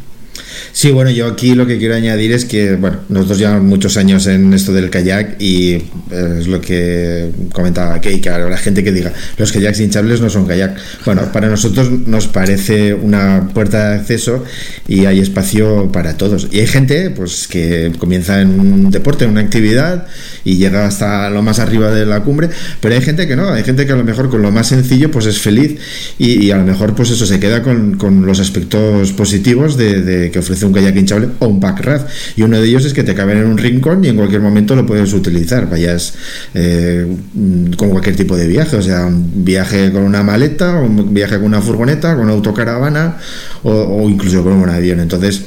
Sí, 0.73 0.91
bueno, 0.91 1.11
yo 1.11 1.27
aquí 1.27 1.55
lo 1.55 1.67
que 1.67 1.79
quiero 1.79 1.95
añadir 1.95 2.33
es 2.33 2.45
que, 2.45 2.77
bueno, 2.77 2.99
nosotros 3.09 3.39
llevamos 3.39 3.63
muchos 3.63 3.97
años 3.97 4.27
en 4.27 4.53
esto 4.55 4.73
del 4.73 4.91
kayak 4.91 5.41
y 5.41 5.75
eh, 5.75 6.39
es 6.41 6.47
lo 6.47 6.61
que 6.61 7.31
comentaba 7.53 8.01
Kay, 8.01 8.21
que 8.21 8.29
habrá 8.31 8.57
gente 8.57 8.85
que 8.85 8.93
diga, 8.93 9.13
los 9.37 9.53
kayaks 9.53 9.81
hinchables 9.81 10.21
no 10.21 10.31
son 10.31 10.47
kayak. 10.47 10.77
Bueno, 11.05 11.31
para 11.33 11.49
nosotros 11.49 11.91
nos 11.91 12.29
parece 12.29 12.95
una 12.95 13.49
puerta 13.53 13.91
de 13.91 13.97
acceso 13.97 14.45
y 14.89 15.07
hay 15.07 15.21
espacio 15.21 15.91
para 15.93 16.17
todos. 16.17 16.49
Y 16.51 16.61
hay 16.61 16.67
gente, 16.67 17.11
pues, 17.11 17.47
que 17.49 17.93
comienza 17.99 18.41
en 18.41 18.59
un 18.59 18.91
deporte, 18.91 19.25
en 19.25 19.31
una 19.31 19.41
actividad 19.41 20.07
y 20.45 20.57
llega 20.57 20.87
hasta 20.87 21.31
lo 21.31 21.43
más 21.43 21.59
arriba 21.59 21.91
de 21.91 22.07
la 22.07 22.21
cumbre, 22.21 22.51
pero 22.81 22.95
hay 22.95 23.01
gente 23.01 23.27
que 23.27 23.37
no, 23.37 23.51
hay 23.51 23.65
gente 23.65 23.87
que 23.87 23.93
a 23.93 23.97
lo 23.97 24.05
mejor 24.05 24.31
con 24.31 24.43
lo 24.43 24.51
más 24.51 24.69
sencillo, 24.69 25.11
pues 25.11 25.27
es 25.27 25.39
feliz 25.39 25.79
y, 26.19 26.51
a 26.51 26.57
lo 26.57 26.65
mejor, 26.65 26.95
pues 26.95 27.11
eso, 27.11 27.27
se 27.27 27.41
queda 27.41 27.63
con, 27.63 27.97
con 27.97 28.27
los 28.27 28.41
aspectos 28.41 29.13
positivos 29.13 29.77
de, 29.77 30.03
de 30.03 30.31
que 30.31 30.42
ofrece 30.43 30.67
un 30.67 30.73
kayak 30.73 30.95
hinchable 30.97 31.29
o 31.39 31.47
un 31.47 31.61
backraft. 31.61 32.09
Y 32.37 32.43
uno 32.43 32.61
de 32.61 32.69
ellos 32.69 32.85
es 32.85 32.93
que 32.93 33.03
te 33.03 33.15
caben 33.15 33.39
en 33.39 33.47
un 33.47 33.59
rincón 33.59 34.05
y 34.05 34.09
en 34.09 34.17
cualquier 34.17 34.41
momento 34.41 34.77
lo 34.77 34.87
puedes 34.87 35.13
utilizar. 35.13 35.69
Vayas 35.69 36.15
eh, 36.55 37.07
con 37.77 37.91
cualquier 37.91 38.17
tipo 38.17 38.37
de 38.37 38.47
viaje, 38.47 38.77
o 38.77 38.83
sea, 38.83 39.07
un 39.07 39.45
viaje 39.45 39.91
con 39.93 40.03
una 40.03 40.23
maleta, 40.23 40.75
un 40.81 41.13
viaje 41.15 41.37
con 41.37 41.47
una 41.47 41.61
furgoneta, 41.61 42.17
con 42.17 42.29
autocaravana 42.29 43.19
o, 43.63 44.09
incluso 44.09 44.43
con 44.43 44.53
un 44.53 44.69
avión. 44.69 45.01
Entonces, 45.01 45.43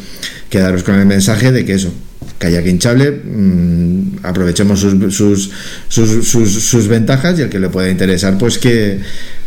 quedaros 0.49 0.83
con 0.83 0.95
el 0.95 1.05
mensaje 1.05 1.51
de 1.51 1.65
que 1.65 1.73
eso, 1.73 1.91
kayak 2.37 2.65
hinchable, 2.65 3.11
mmm, 3.11 4.17
aprovechemos 4.23 4.79
sus 4.79 5.13
sus, 5.13 5.51
sus, 5.87 6.27
sus, 6.27 6.63
sus, 6.63 6.87
ventajas 6.87 7.37
y 7.39 7.43
el 7.43 7.49
que 7.49 7.59
le 7.59 7.69
pueda 7.69 7.89
interesar, 7.89 8.37
pues 8.37 8.57
que 8.57 8.99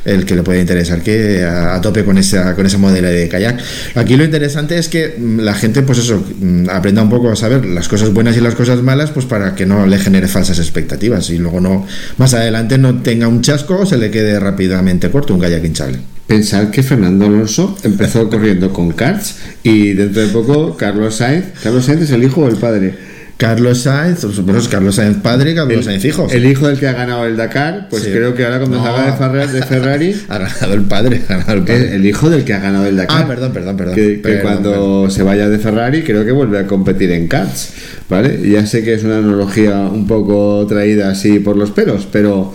el 0.08 0.24
que 0.24 0.34
le 0.34 0.42
puede 0.42 0.60
interesar 0.60 1.02
que 1.02 1.44
a, 1.44 1.80
tope 1.80 2.04
con 2.04 2.18
esa, 2.18 2.54
con 2.54 2.66
ese 2.66 2.78
modelo 2.78 3.08
de 3.08 3.28
kayak. 3.28 3.60
Aquí 3.94 4.16
lo 4.16 4.24
interesante 4.24 4.78
es 4.78 4.88
que 4.88 5.14
mm, 5.18 5.40
la 5.40 5.54
gente, 5.54 5.82
pues 5.82 5.98
eso, 5.98 6.24
mm, 6.40 6.70
aprenda 6.70 7.02
un 7.02 7.10
poco 7.10 7.30
a 7.30 7.36
saber 7.36 7.64
las 7.66 7.88
cosas 7.88 8.12
buenas 8.12 8.36
y 8.36 8.40
las 8.40 8.54
cosas 8.54 8.82
malas, 8.82 9.10
pues 9.10 9.26
para 9.26 9.54
que 9.54 9.66
no 9.66 9.86
le 9.86 9.98
genere 9.98 10.28
falsas 10.28 10.58
expectativas 10.58 11.30
y 11.30 11.38
luego 11.38 11.60
no, 11.60 11.86
más 12.16 12.34
adelante 12.34 12.78
no 12.78 13.02
tenga 13.02 13.28
un 13.28 13.42
chasco 13.42 13.78
o 13.80 13.86
se 13.86 13.98
le 13.98 14.10
quede 14.10 14.38
rápidamente 14.40 15.10
corto 15.10 15.34
un 15.34 15.40
kayak 15.40 15.64
hinchable. 15.64 15.98
Pensar 16.26 16.70
que 16.70 16.82
Fernando 16.82 17.24
Alonso 17.24 17.76
empezó 17.84 18.28
corriendo 18.28 18.70
con 18.70 18.92
karts 18.92 19.36
y 19.62 19.94
dentro 19.94 20.20
de 20.20 20.28
poco 20.28 20.76
Carlos 20.76 21.16
Sainz. 21.16 21.46
Carlos 21.62 21.86
Sainz 21.86 22.02
es 22.02 22.10
el 22.10 22.22
hijo 22.22 22.42
o 22.42 22.48
el 22.48 22.56
padre. 22.56 22.94
Carlos 23.38 23.82
Sainz, 23.82 24.24
bueno, 24.42 24.58
es 24.58 24.66
Carlos 24.66 24.96
Sainz 24.96 25.18
padre, 25.18 25.54
Carlos 25.54 25.84
Sainz 25.84 26.04
hijo. 26.04 26.26
El 26.28 26.44
hijo 26.44 26.66
del 26.66 26.76
que 26.76 26.88
ha 26.88 26.92
ganado 26.92 27.24
el 27.24 27.36
Dakar, 27.36 27.86
pues 27.88 28.02
Sí. 28.02 28.10
creo 28.10 28.34
que 28.34 28.44
ahora 28.44 28.58
cuando 28.58 28.82
salga 28.82 29.06
de 29.06 29.12
Ferrari, 29.16 29.52
de 29.52 29.62
Ferrari 29.66 30.16
Ha 30.28 30.38
ganado 30.38 30.74
el 30.74 30.82
padre, 30.82 31.22
ha 31.28 31.32
ganado 31.36 31.52
el 31.52 31.58
el, 31.58 31.64
padre. 31.64 31.94
el 31.94 32.04
hijo 32.06 32.30
del 32.30 32.44
que 32.44 32.52
ha 32.54 32.58
ganado 32.58 32.86
el 32.86 32.96
Dakar. 32.96 33.22
Ah, 33.22 33.26
perdón, 33.28 33.52
perdón, 33.52 33.76
perdón. 33.76 33.94
Que, 33.94 34.06
que 34.16 34.18
Perdón, 34.18 34.42
cuando 34.42 34.70
perdón. 34.72 35.10
se 35.12 35.22
vaya 35.22 35.48
de 35.48 35.58
Ferrari 35.60 36.02
creo 36.02 36.24
que 36.24 36.32
vuelve 36.32 36.58
a 36.58 36.66
competir 36.66 37.12
en 37.12 37.28
karts, 37.28 37.70
¿vale? 38.10 38.40
Ya 38.50 38.66
sé 38.66 38.82
que 38.82 38.94
es 38.94 39.04
una 39.04 39.18
analogía 39.18 39.78
un 39.82 40.08
poco 40.08 40.66
traída 40.68 41.08
así 41.10 41.38
por 41.38 41.56
los 41.56 41.70
pelos, 41.70 42.08
pero 42.10 42.52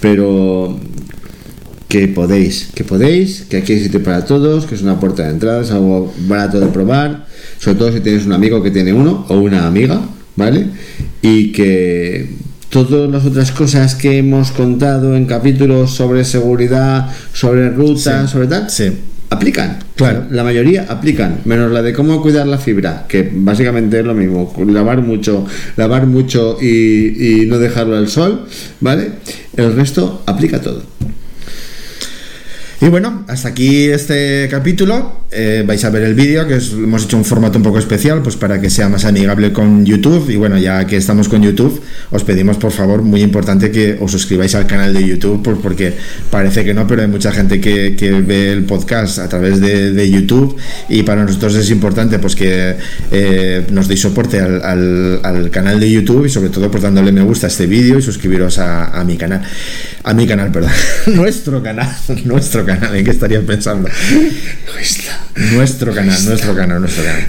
pero 0.00 0.78
que 1.88 2.06
podéis, 2.06 2.68
que 2.72 2.84
podéis, 2.84 3.46
que 3.50 3.56
aquí 3.56 3.72
hay 3.72 3.80
sitio 3.82 4.00
para 4.02 4.24
todos, 4.24 4.64
que 4.64 4.76
es 4.76 4.82
una 4.82 5.00
puerta 5.00 5.24
de 5.24 5.30
entrada, 5.30 5.62
es 5.62 5.72
algo 5.72 6.14
barato 6.28 6.60
de 6.60 6.68
probar, 6.68 7.26
sobre 7.58 7.78
todo 7.78 7.92
si 7.92 7.98
tienes 7.98 8.24
un 8.26 8.32
amigo 8.32 8.62
que 8.62 8.70
tiene 8.70 8.92
uno 8.92 9.26
o 9.28 9.38
una 9.40 9.66
amiga, 9.66 10.00
¿vale? 10.40 10.66
Y 11.22 11.52
que 11.52 12.28
todas 12.70 13.10
las 13.10 13.24
otras 13.24 13.50
cosas 13.52 13.94
que 13.94 14.18
hemos 14.18 14.50
contado 14.52 15.16
en 15.16 15.26
capítulos 15.26 15.92
sobre 15.92 16.24
seguridad, 16.24 17.08
sobre 17.32 17.70
rutas, 17.70 18.26
Sí. 18.26 18.32
sobre 18.32 18.46
tal, 18.46 18.70
Sí. 18.70 18.90
aplican. 19.28 19.78
Claro. 19.96 20.24
La 20.30 20.42
mayoría 20.44 20.86
aplican, 20.88 21.40
menos 21.44 21.70
la 21.72 21.82
de 21.82 21.92
cómo 21.92 22.22
cuidar 22.22 22.46
la 22.46 22.58
fibra, 22.58 23.04
que 23.08 23.28
básicamente 23.32 24.00
es 24.00 24.04
lo 24.06 24.14
mismo, 24.14 24.52
lavar 24.66 25.02
mucho, 25.02 25.46
lavar 25.76 26.06
mucho 26.06 26.56
y, 26.60 27.42
y 27.42 27.46
no 27.46 27.58
dejarlo 27.58 27.96
al 27.96 28.08
sol, 28.08 28.46
¿vale? 28.80 29.10
El 29.56 29.74
resto 29.76 30.22
aplica 30.26 30.60
todo. 30.60 30.82
Y 32.80 32.88
bueno, 32.88 33.24
hasta 33.28 33.48
aquí 33.48 33.84
este 33.88 34.48
capítulo. 34.50 35.19
Eh, 35.32 35.62
vais 35.64 35.84
a 35.84 35.90
ver 35.90 36.02
el 36.02 36.14
vídeo, 36.14 36.44
que 36.48 36.54
hemos 36.54 37.04
hecho 37.04 37.16
un 37.16 37.24
formato 37.24 37.56
un 37.56 37.62
poco 37.62 37.78
especial, 37.78 38.20
pues 38.20 38.34
para 38.34 38.60
que 38.60 38.68
sea 38.68 38.88
más 38.88 39.04
amigable 39.04 39.52
con 39.52 39.86
YouTube. 39.86 40.28
Y 40.28 40.34
bueno, 40.34 40.58
ya 40.58 40.84
que 40.88 40.96
estamos 40.96 41.28
con 41.28 41.40
YouTube, 41.40 41.80
os 42.10 42.24
pedimos 42.24 42.56
por 42.56 42.72
favor, 42.72 43.02
muy 43.02 43.22
importante, 43.22 43.70
que 43.70 43.96
os 44.00 44.10
suscribáis 44.10 44.56
al 44.56 44.66
canal 44.66 44.92
de 44.92 45.06
YouTube, 45.06 45.40
pues 45.44 45.56
porque 45.62 45.94
parece 46.30 46.64
que 46.64 46.74
no, 46.74 46.84
pero 46.88 47.02
hay 47.02 47.08
mucha 47.08 47.30
gente 47.30 47.60
que, 47.60 47.94
que 47.96 48.10
ve 48.10 48.50
el 48.52 48.64
podcast 48.64 49.20
a 49.20 49.28
través 49.28 49.60
de, 49.60 50.10
YouTube. 50.10 50.56
Y 50.88 51.04
para 51.04 51.24
nosotros 51.24 51.54
es 51.54 51.70
importante 51.70 52.18
pues 52.18 52.34
que 52.34 52.74
eh, 53.12 53.66
nos 53.70 53.86
deis 53.86 54.00
soporte 54.00 54.40
al, 54.40 54.60
al- 54.64 55.20
al 55.22 55.50
canal 55.50 55.78
de 55.78 55.90
YouTube 55.92 56.26
y 56.26 56.28
sobre 56.28 56.48
todo 56.50 56.68
pues 56.72 56.82
dándole 56.82 57.12
me 57.12 57.22
gusta 57.22 57.46
a 57.46 57.50
este 57.50 57.66
vídeo 57.66 57.98
y 57.98 58.02
suscribiros 58.02 58.58
a, 58.58 58.86
a 58.86 59.04
mi 59.04 59.16
canal. 59.16 59.42
A 60.02 60.12
mi 60.12 60.26
canal, 60.26 60.50
perdón. 60.50 60.72
nuestro 61.06 61.62
canal. 61.62 61.88
Nuestro 62.24 62.64
canal. 62.66 62.96
¿En 62.96 63.04
qué 63.04 63.12
estarías 63.12 63.44
pensando? 63.44 63.88
Nuestro 65.52 65.94
canal, 65.94 66.24
nuestro 66.24 66.54
canal, 66.54 66.80
nuestro 66.80 67.04
canal. 67.04 67.26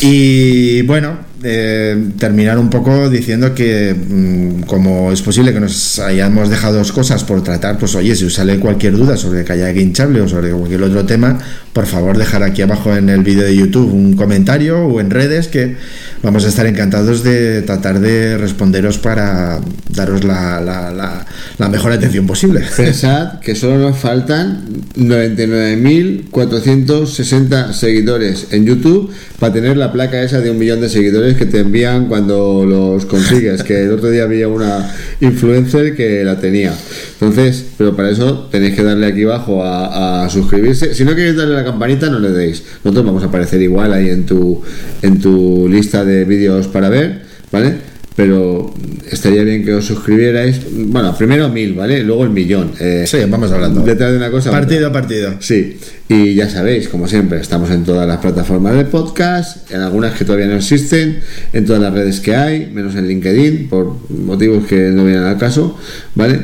Y 0.00 0.82
bueno, 0.82 1.18
eh, 1.44 1.96
terminar 2.18 2.58
un 2.58 2.70
poco 2.70 3.08
diciendo 3.10 3.54
que 3.54 3.94
mm, 3.94 4.62
como 4.62 5.12
es 5.12 5.22
posible 5.22 5.52
que 5.52 5.60
nos 5.60 5.98
hayamos 5.98 6.48
dejado 6.50 6.78
dos 6.78 6.92
cosas 6.92 7.24
por 7.24 7.42
tratar, 7.42 7.78
pues 7.78 7.94
oye, 7.94 8.14
si 8.16 8.24
os 8.24 8.34
sale 8.34 8.58
cualquier 8.58 8.96
duda 8.96 9.16
sobre 9.16 9.44
kayak 9.44 9.76
hinchable 9.76 10.20
o 10.20 10.28
sobre 10.28 10.50
cualquier 10.52 10.82
otro 10.82 11.04
tema, 11.04 11.38
por 11.72 11.86
favor 11.86 12.18
dejar 12.18 12.42
aquí 12.42 12.62
abajo 12.62 12.94
en 12.96 13.08
el 13.08 13.22
vídeo 13.22 13.44
de 13.44 13.56
YouTube 13.56 13.92
un 13.92 14.14
comentario 14.14 14.86
o 14.86 15.00
en 15.00 15.10
redes 15.10 15.48
que 15.48 15.76
vamos 16.22 16.44
a 16.44 16.48
estar 16.48 16.66
encantados 16.66 17.22
de 17.24 17.62
tratar 17.62 18.00
de 18.00 18.36
responderos 18.38 18.98
para 18.98 19.60
daros 19.90 20.24
la, 20.24 20.60
la- 20.60 20.90
la- 20.92 21.26
la 21.58 21.68
mejor 21.68 21.92
atención 21.92 22.26
posible. 22.26 22.62
Pensad 22.76 23.40
que 23.40 23.54
solo 23.54 23.78
nos 23.78 23.98
faltan 23.98 24.64
99.460 24.96 27.72
seguidores 27.72 28.48
en 28.50 28.64
YouTube 28.66 29.10
para 29.38 29.52
tener 29.52 29.76
la 29.76 29.92
placa 29.92 30.22
esa 30.22 30.40
de 30.40 30.50
un 30.50 30.58
millón 30.58 30.80
de 30.80 30.88
seguidores 30.88 31.31
que 31.36 31.46
te 31.46 31.60
envían 31.60 32.06
cuando 32.06 32.64
los 32.66 33.06
consigues. 33.06 33.62
Que 33.62 33.84
el 33.84 33.92
otro 33.92 34.10
día 34.10 34.24
había 34.24 34.48
una 34.48 34.94
influencer 35.20 35.94
que 35.94 36.24
la 36.24 36.38
tenía. 36.38 36.72
Entonces, 37.14 37.64
pero 37.76 37.94
para 37.96 38.10
eso 38.10 38.48
tenéis 38.50 38.74
que 38.74 38.82
darle 38.82 39.06
aquí 39.06 39.24
abajo 39.24 39.62
a, 39.64 40.28
suscribirse. 40.30 40.94
Si 40.94 41.04
no 41.04 41.14
queréis 41.14 41.36
darle 41.36 41.54
a 41.54 41.58
la 41.58 41.64
campanita, 41.64 42.08
no 42.08 42.18
le 42.18 42.30
deis. 42.30 42.62
Nosotros 42.84 43.06
vamos 43.06 43.22
a 43.22 43.26
aparecer 43.26 43.60
igual 43.62 43.92
ahí 43.92 44.08
en 44.10 44.26
tu, 44.26 44.62
en 45.02 45.20
tu 45.20 45.68
lista 45.68 46.04
de 46.04 46.24
vídeos 46.24 46.68
para 46.68 46.88
ver, 46.88 47.22
¿vale? 47.50 47.91
Pero 48.14 48.74
estaría 49.10 49.42
bien 49.42 49.64
que 49.64 49.74
os 49.74 49.86
suscribierais. 49.86 50.60
Bueno, 50.70 51.16
primero 51.16 51.48
mil, 51.48 51.74
¿vale? 51.74 52.02
Luego 52.02 52.24
el 52.24 52.30
millón. 52.30 52.72
Eh, 52.78 53.04
Sí, 53.06 53.18
vamos 53.28 53.50
hablando. 53.50 53.82
Detrás 53.82 54.10
de 54.10 54.18
una 54.18 54.30
cosa. 54.30 54.50
Partido 54.50 54.88
a 54.88 54.92
partido. 54.92 55.34
Sí, 55.40 55.78
y 56.08 56.34
ya 56.34 56.48
sabéis, 56.50 56.88
como 56.88 57.08
siempre, 57.08 57.40
estamos 57.40 57.70
en 57.70 57.84
todas 57.84 58.06
las 58.06 58.18
plataformas 58.18 58.76
de 58.76 58.84
podcast, 58.84 59.70
en 59.70 59.80
algunas 59.80 60.12
que 60.12 60.24
todavía 60.24 60.46
no 60.46 60.56
existen, 60.56 61.20
en 61.52 61.64
todas 61.64 61.80
las 61.80 61.92
redes 61.94 62.20
que 62.20 62.36
hay, 62.36 62.66
menos 62.66 62.94
en 62.96 63.08
LinkedIn, 63.08 63.68
por 63.68 63.96
motivos 64.10 64.66
que 64.66 64.90
no 64.90 65.04
vienen 65.04 65.22
al 65.22 65.38
caso, 65.38 65.78
¿vale? 66.14 66.40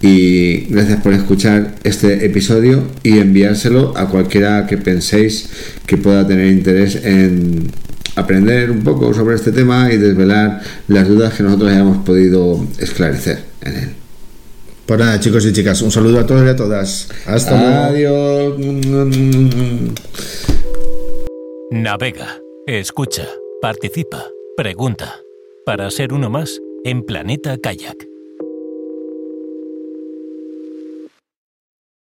Y 0.00 0.66
gracias 0.70 1.00
por 1.00 1.12
escuchar 1.12 1.74
este 1.82 2.24
episodio 2.24 2.84
y 3.02 3.18
enviárselo 3.18 3.92
a 3.96 4.08
cualquiera 4.08 4.66
que 4.68 4.78
penséis 4.78 5.48
que 5.86 5.96
pueda 5.96 6.24
tener 6.26 6.46
interés 6.46 7.00
en 7.04 7.70
aprender 8.18 8.70
un 8.70 8.82
poco 8.82 9.12
sobre 9.14 9.36
este 9.36 9.52
tema 9.52 9.92
y 9.92 9.96
desvelar 9.96 10.60
las 10.88 11.08
dudas 11.08 11.34
que 11.34 11.42
nosotros 11.42 11.70
hayamos 11.70 12.04
podido 12.04 12.64
esclarecer 12.78 13.44
en 13.62 13.76
él. 13.76 13.88
Pues 14.86 14.98
nada, 15.00 15.20
chicos 15.20 15.44
y 15.44 15.52
chicas, 15.52 15.82
un 15.82 15.90
saludo 15.90 16.20
a 16.20 16.26
todos 16.26 16.44
y 16.46 16.48
a 16.48 16.56
todas. 16.56 17.08
Hasta 17.26 17.90
luego. 17.90 18.54
Adiós. 18.54 18.54
Navega, 21.70 22.40
escucha, 22.66 23.28
participa, 23.60 24.24
pregunta. 24.56 25.20
Para 25.66 25.90
ser 25.90 26.14
uno 26.14 26.30
más 26.30 26.58
en 26.84 27.02
Planeta 27.02 27.58
Kayak. 27.58 28.07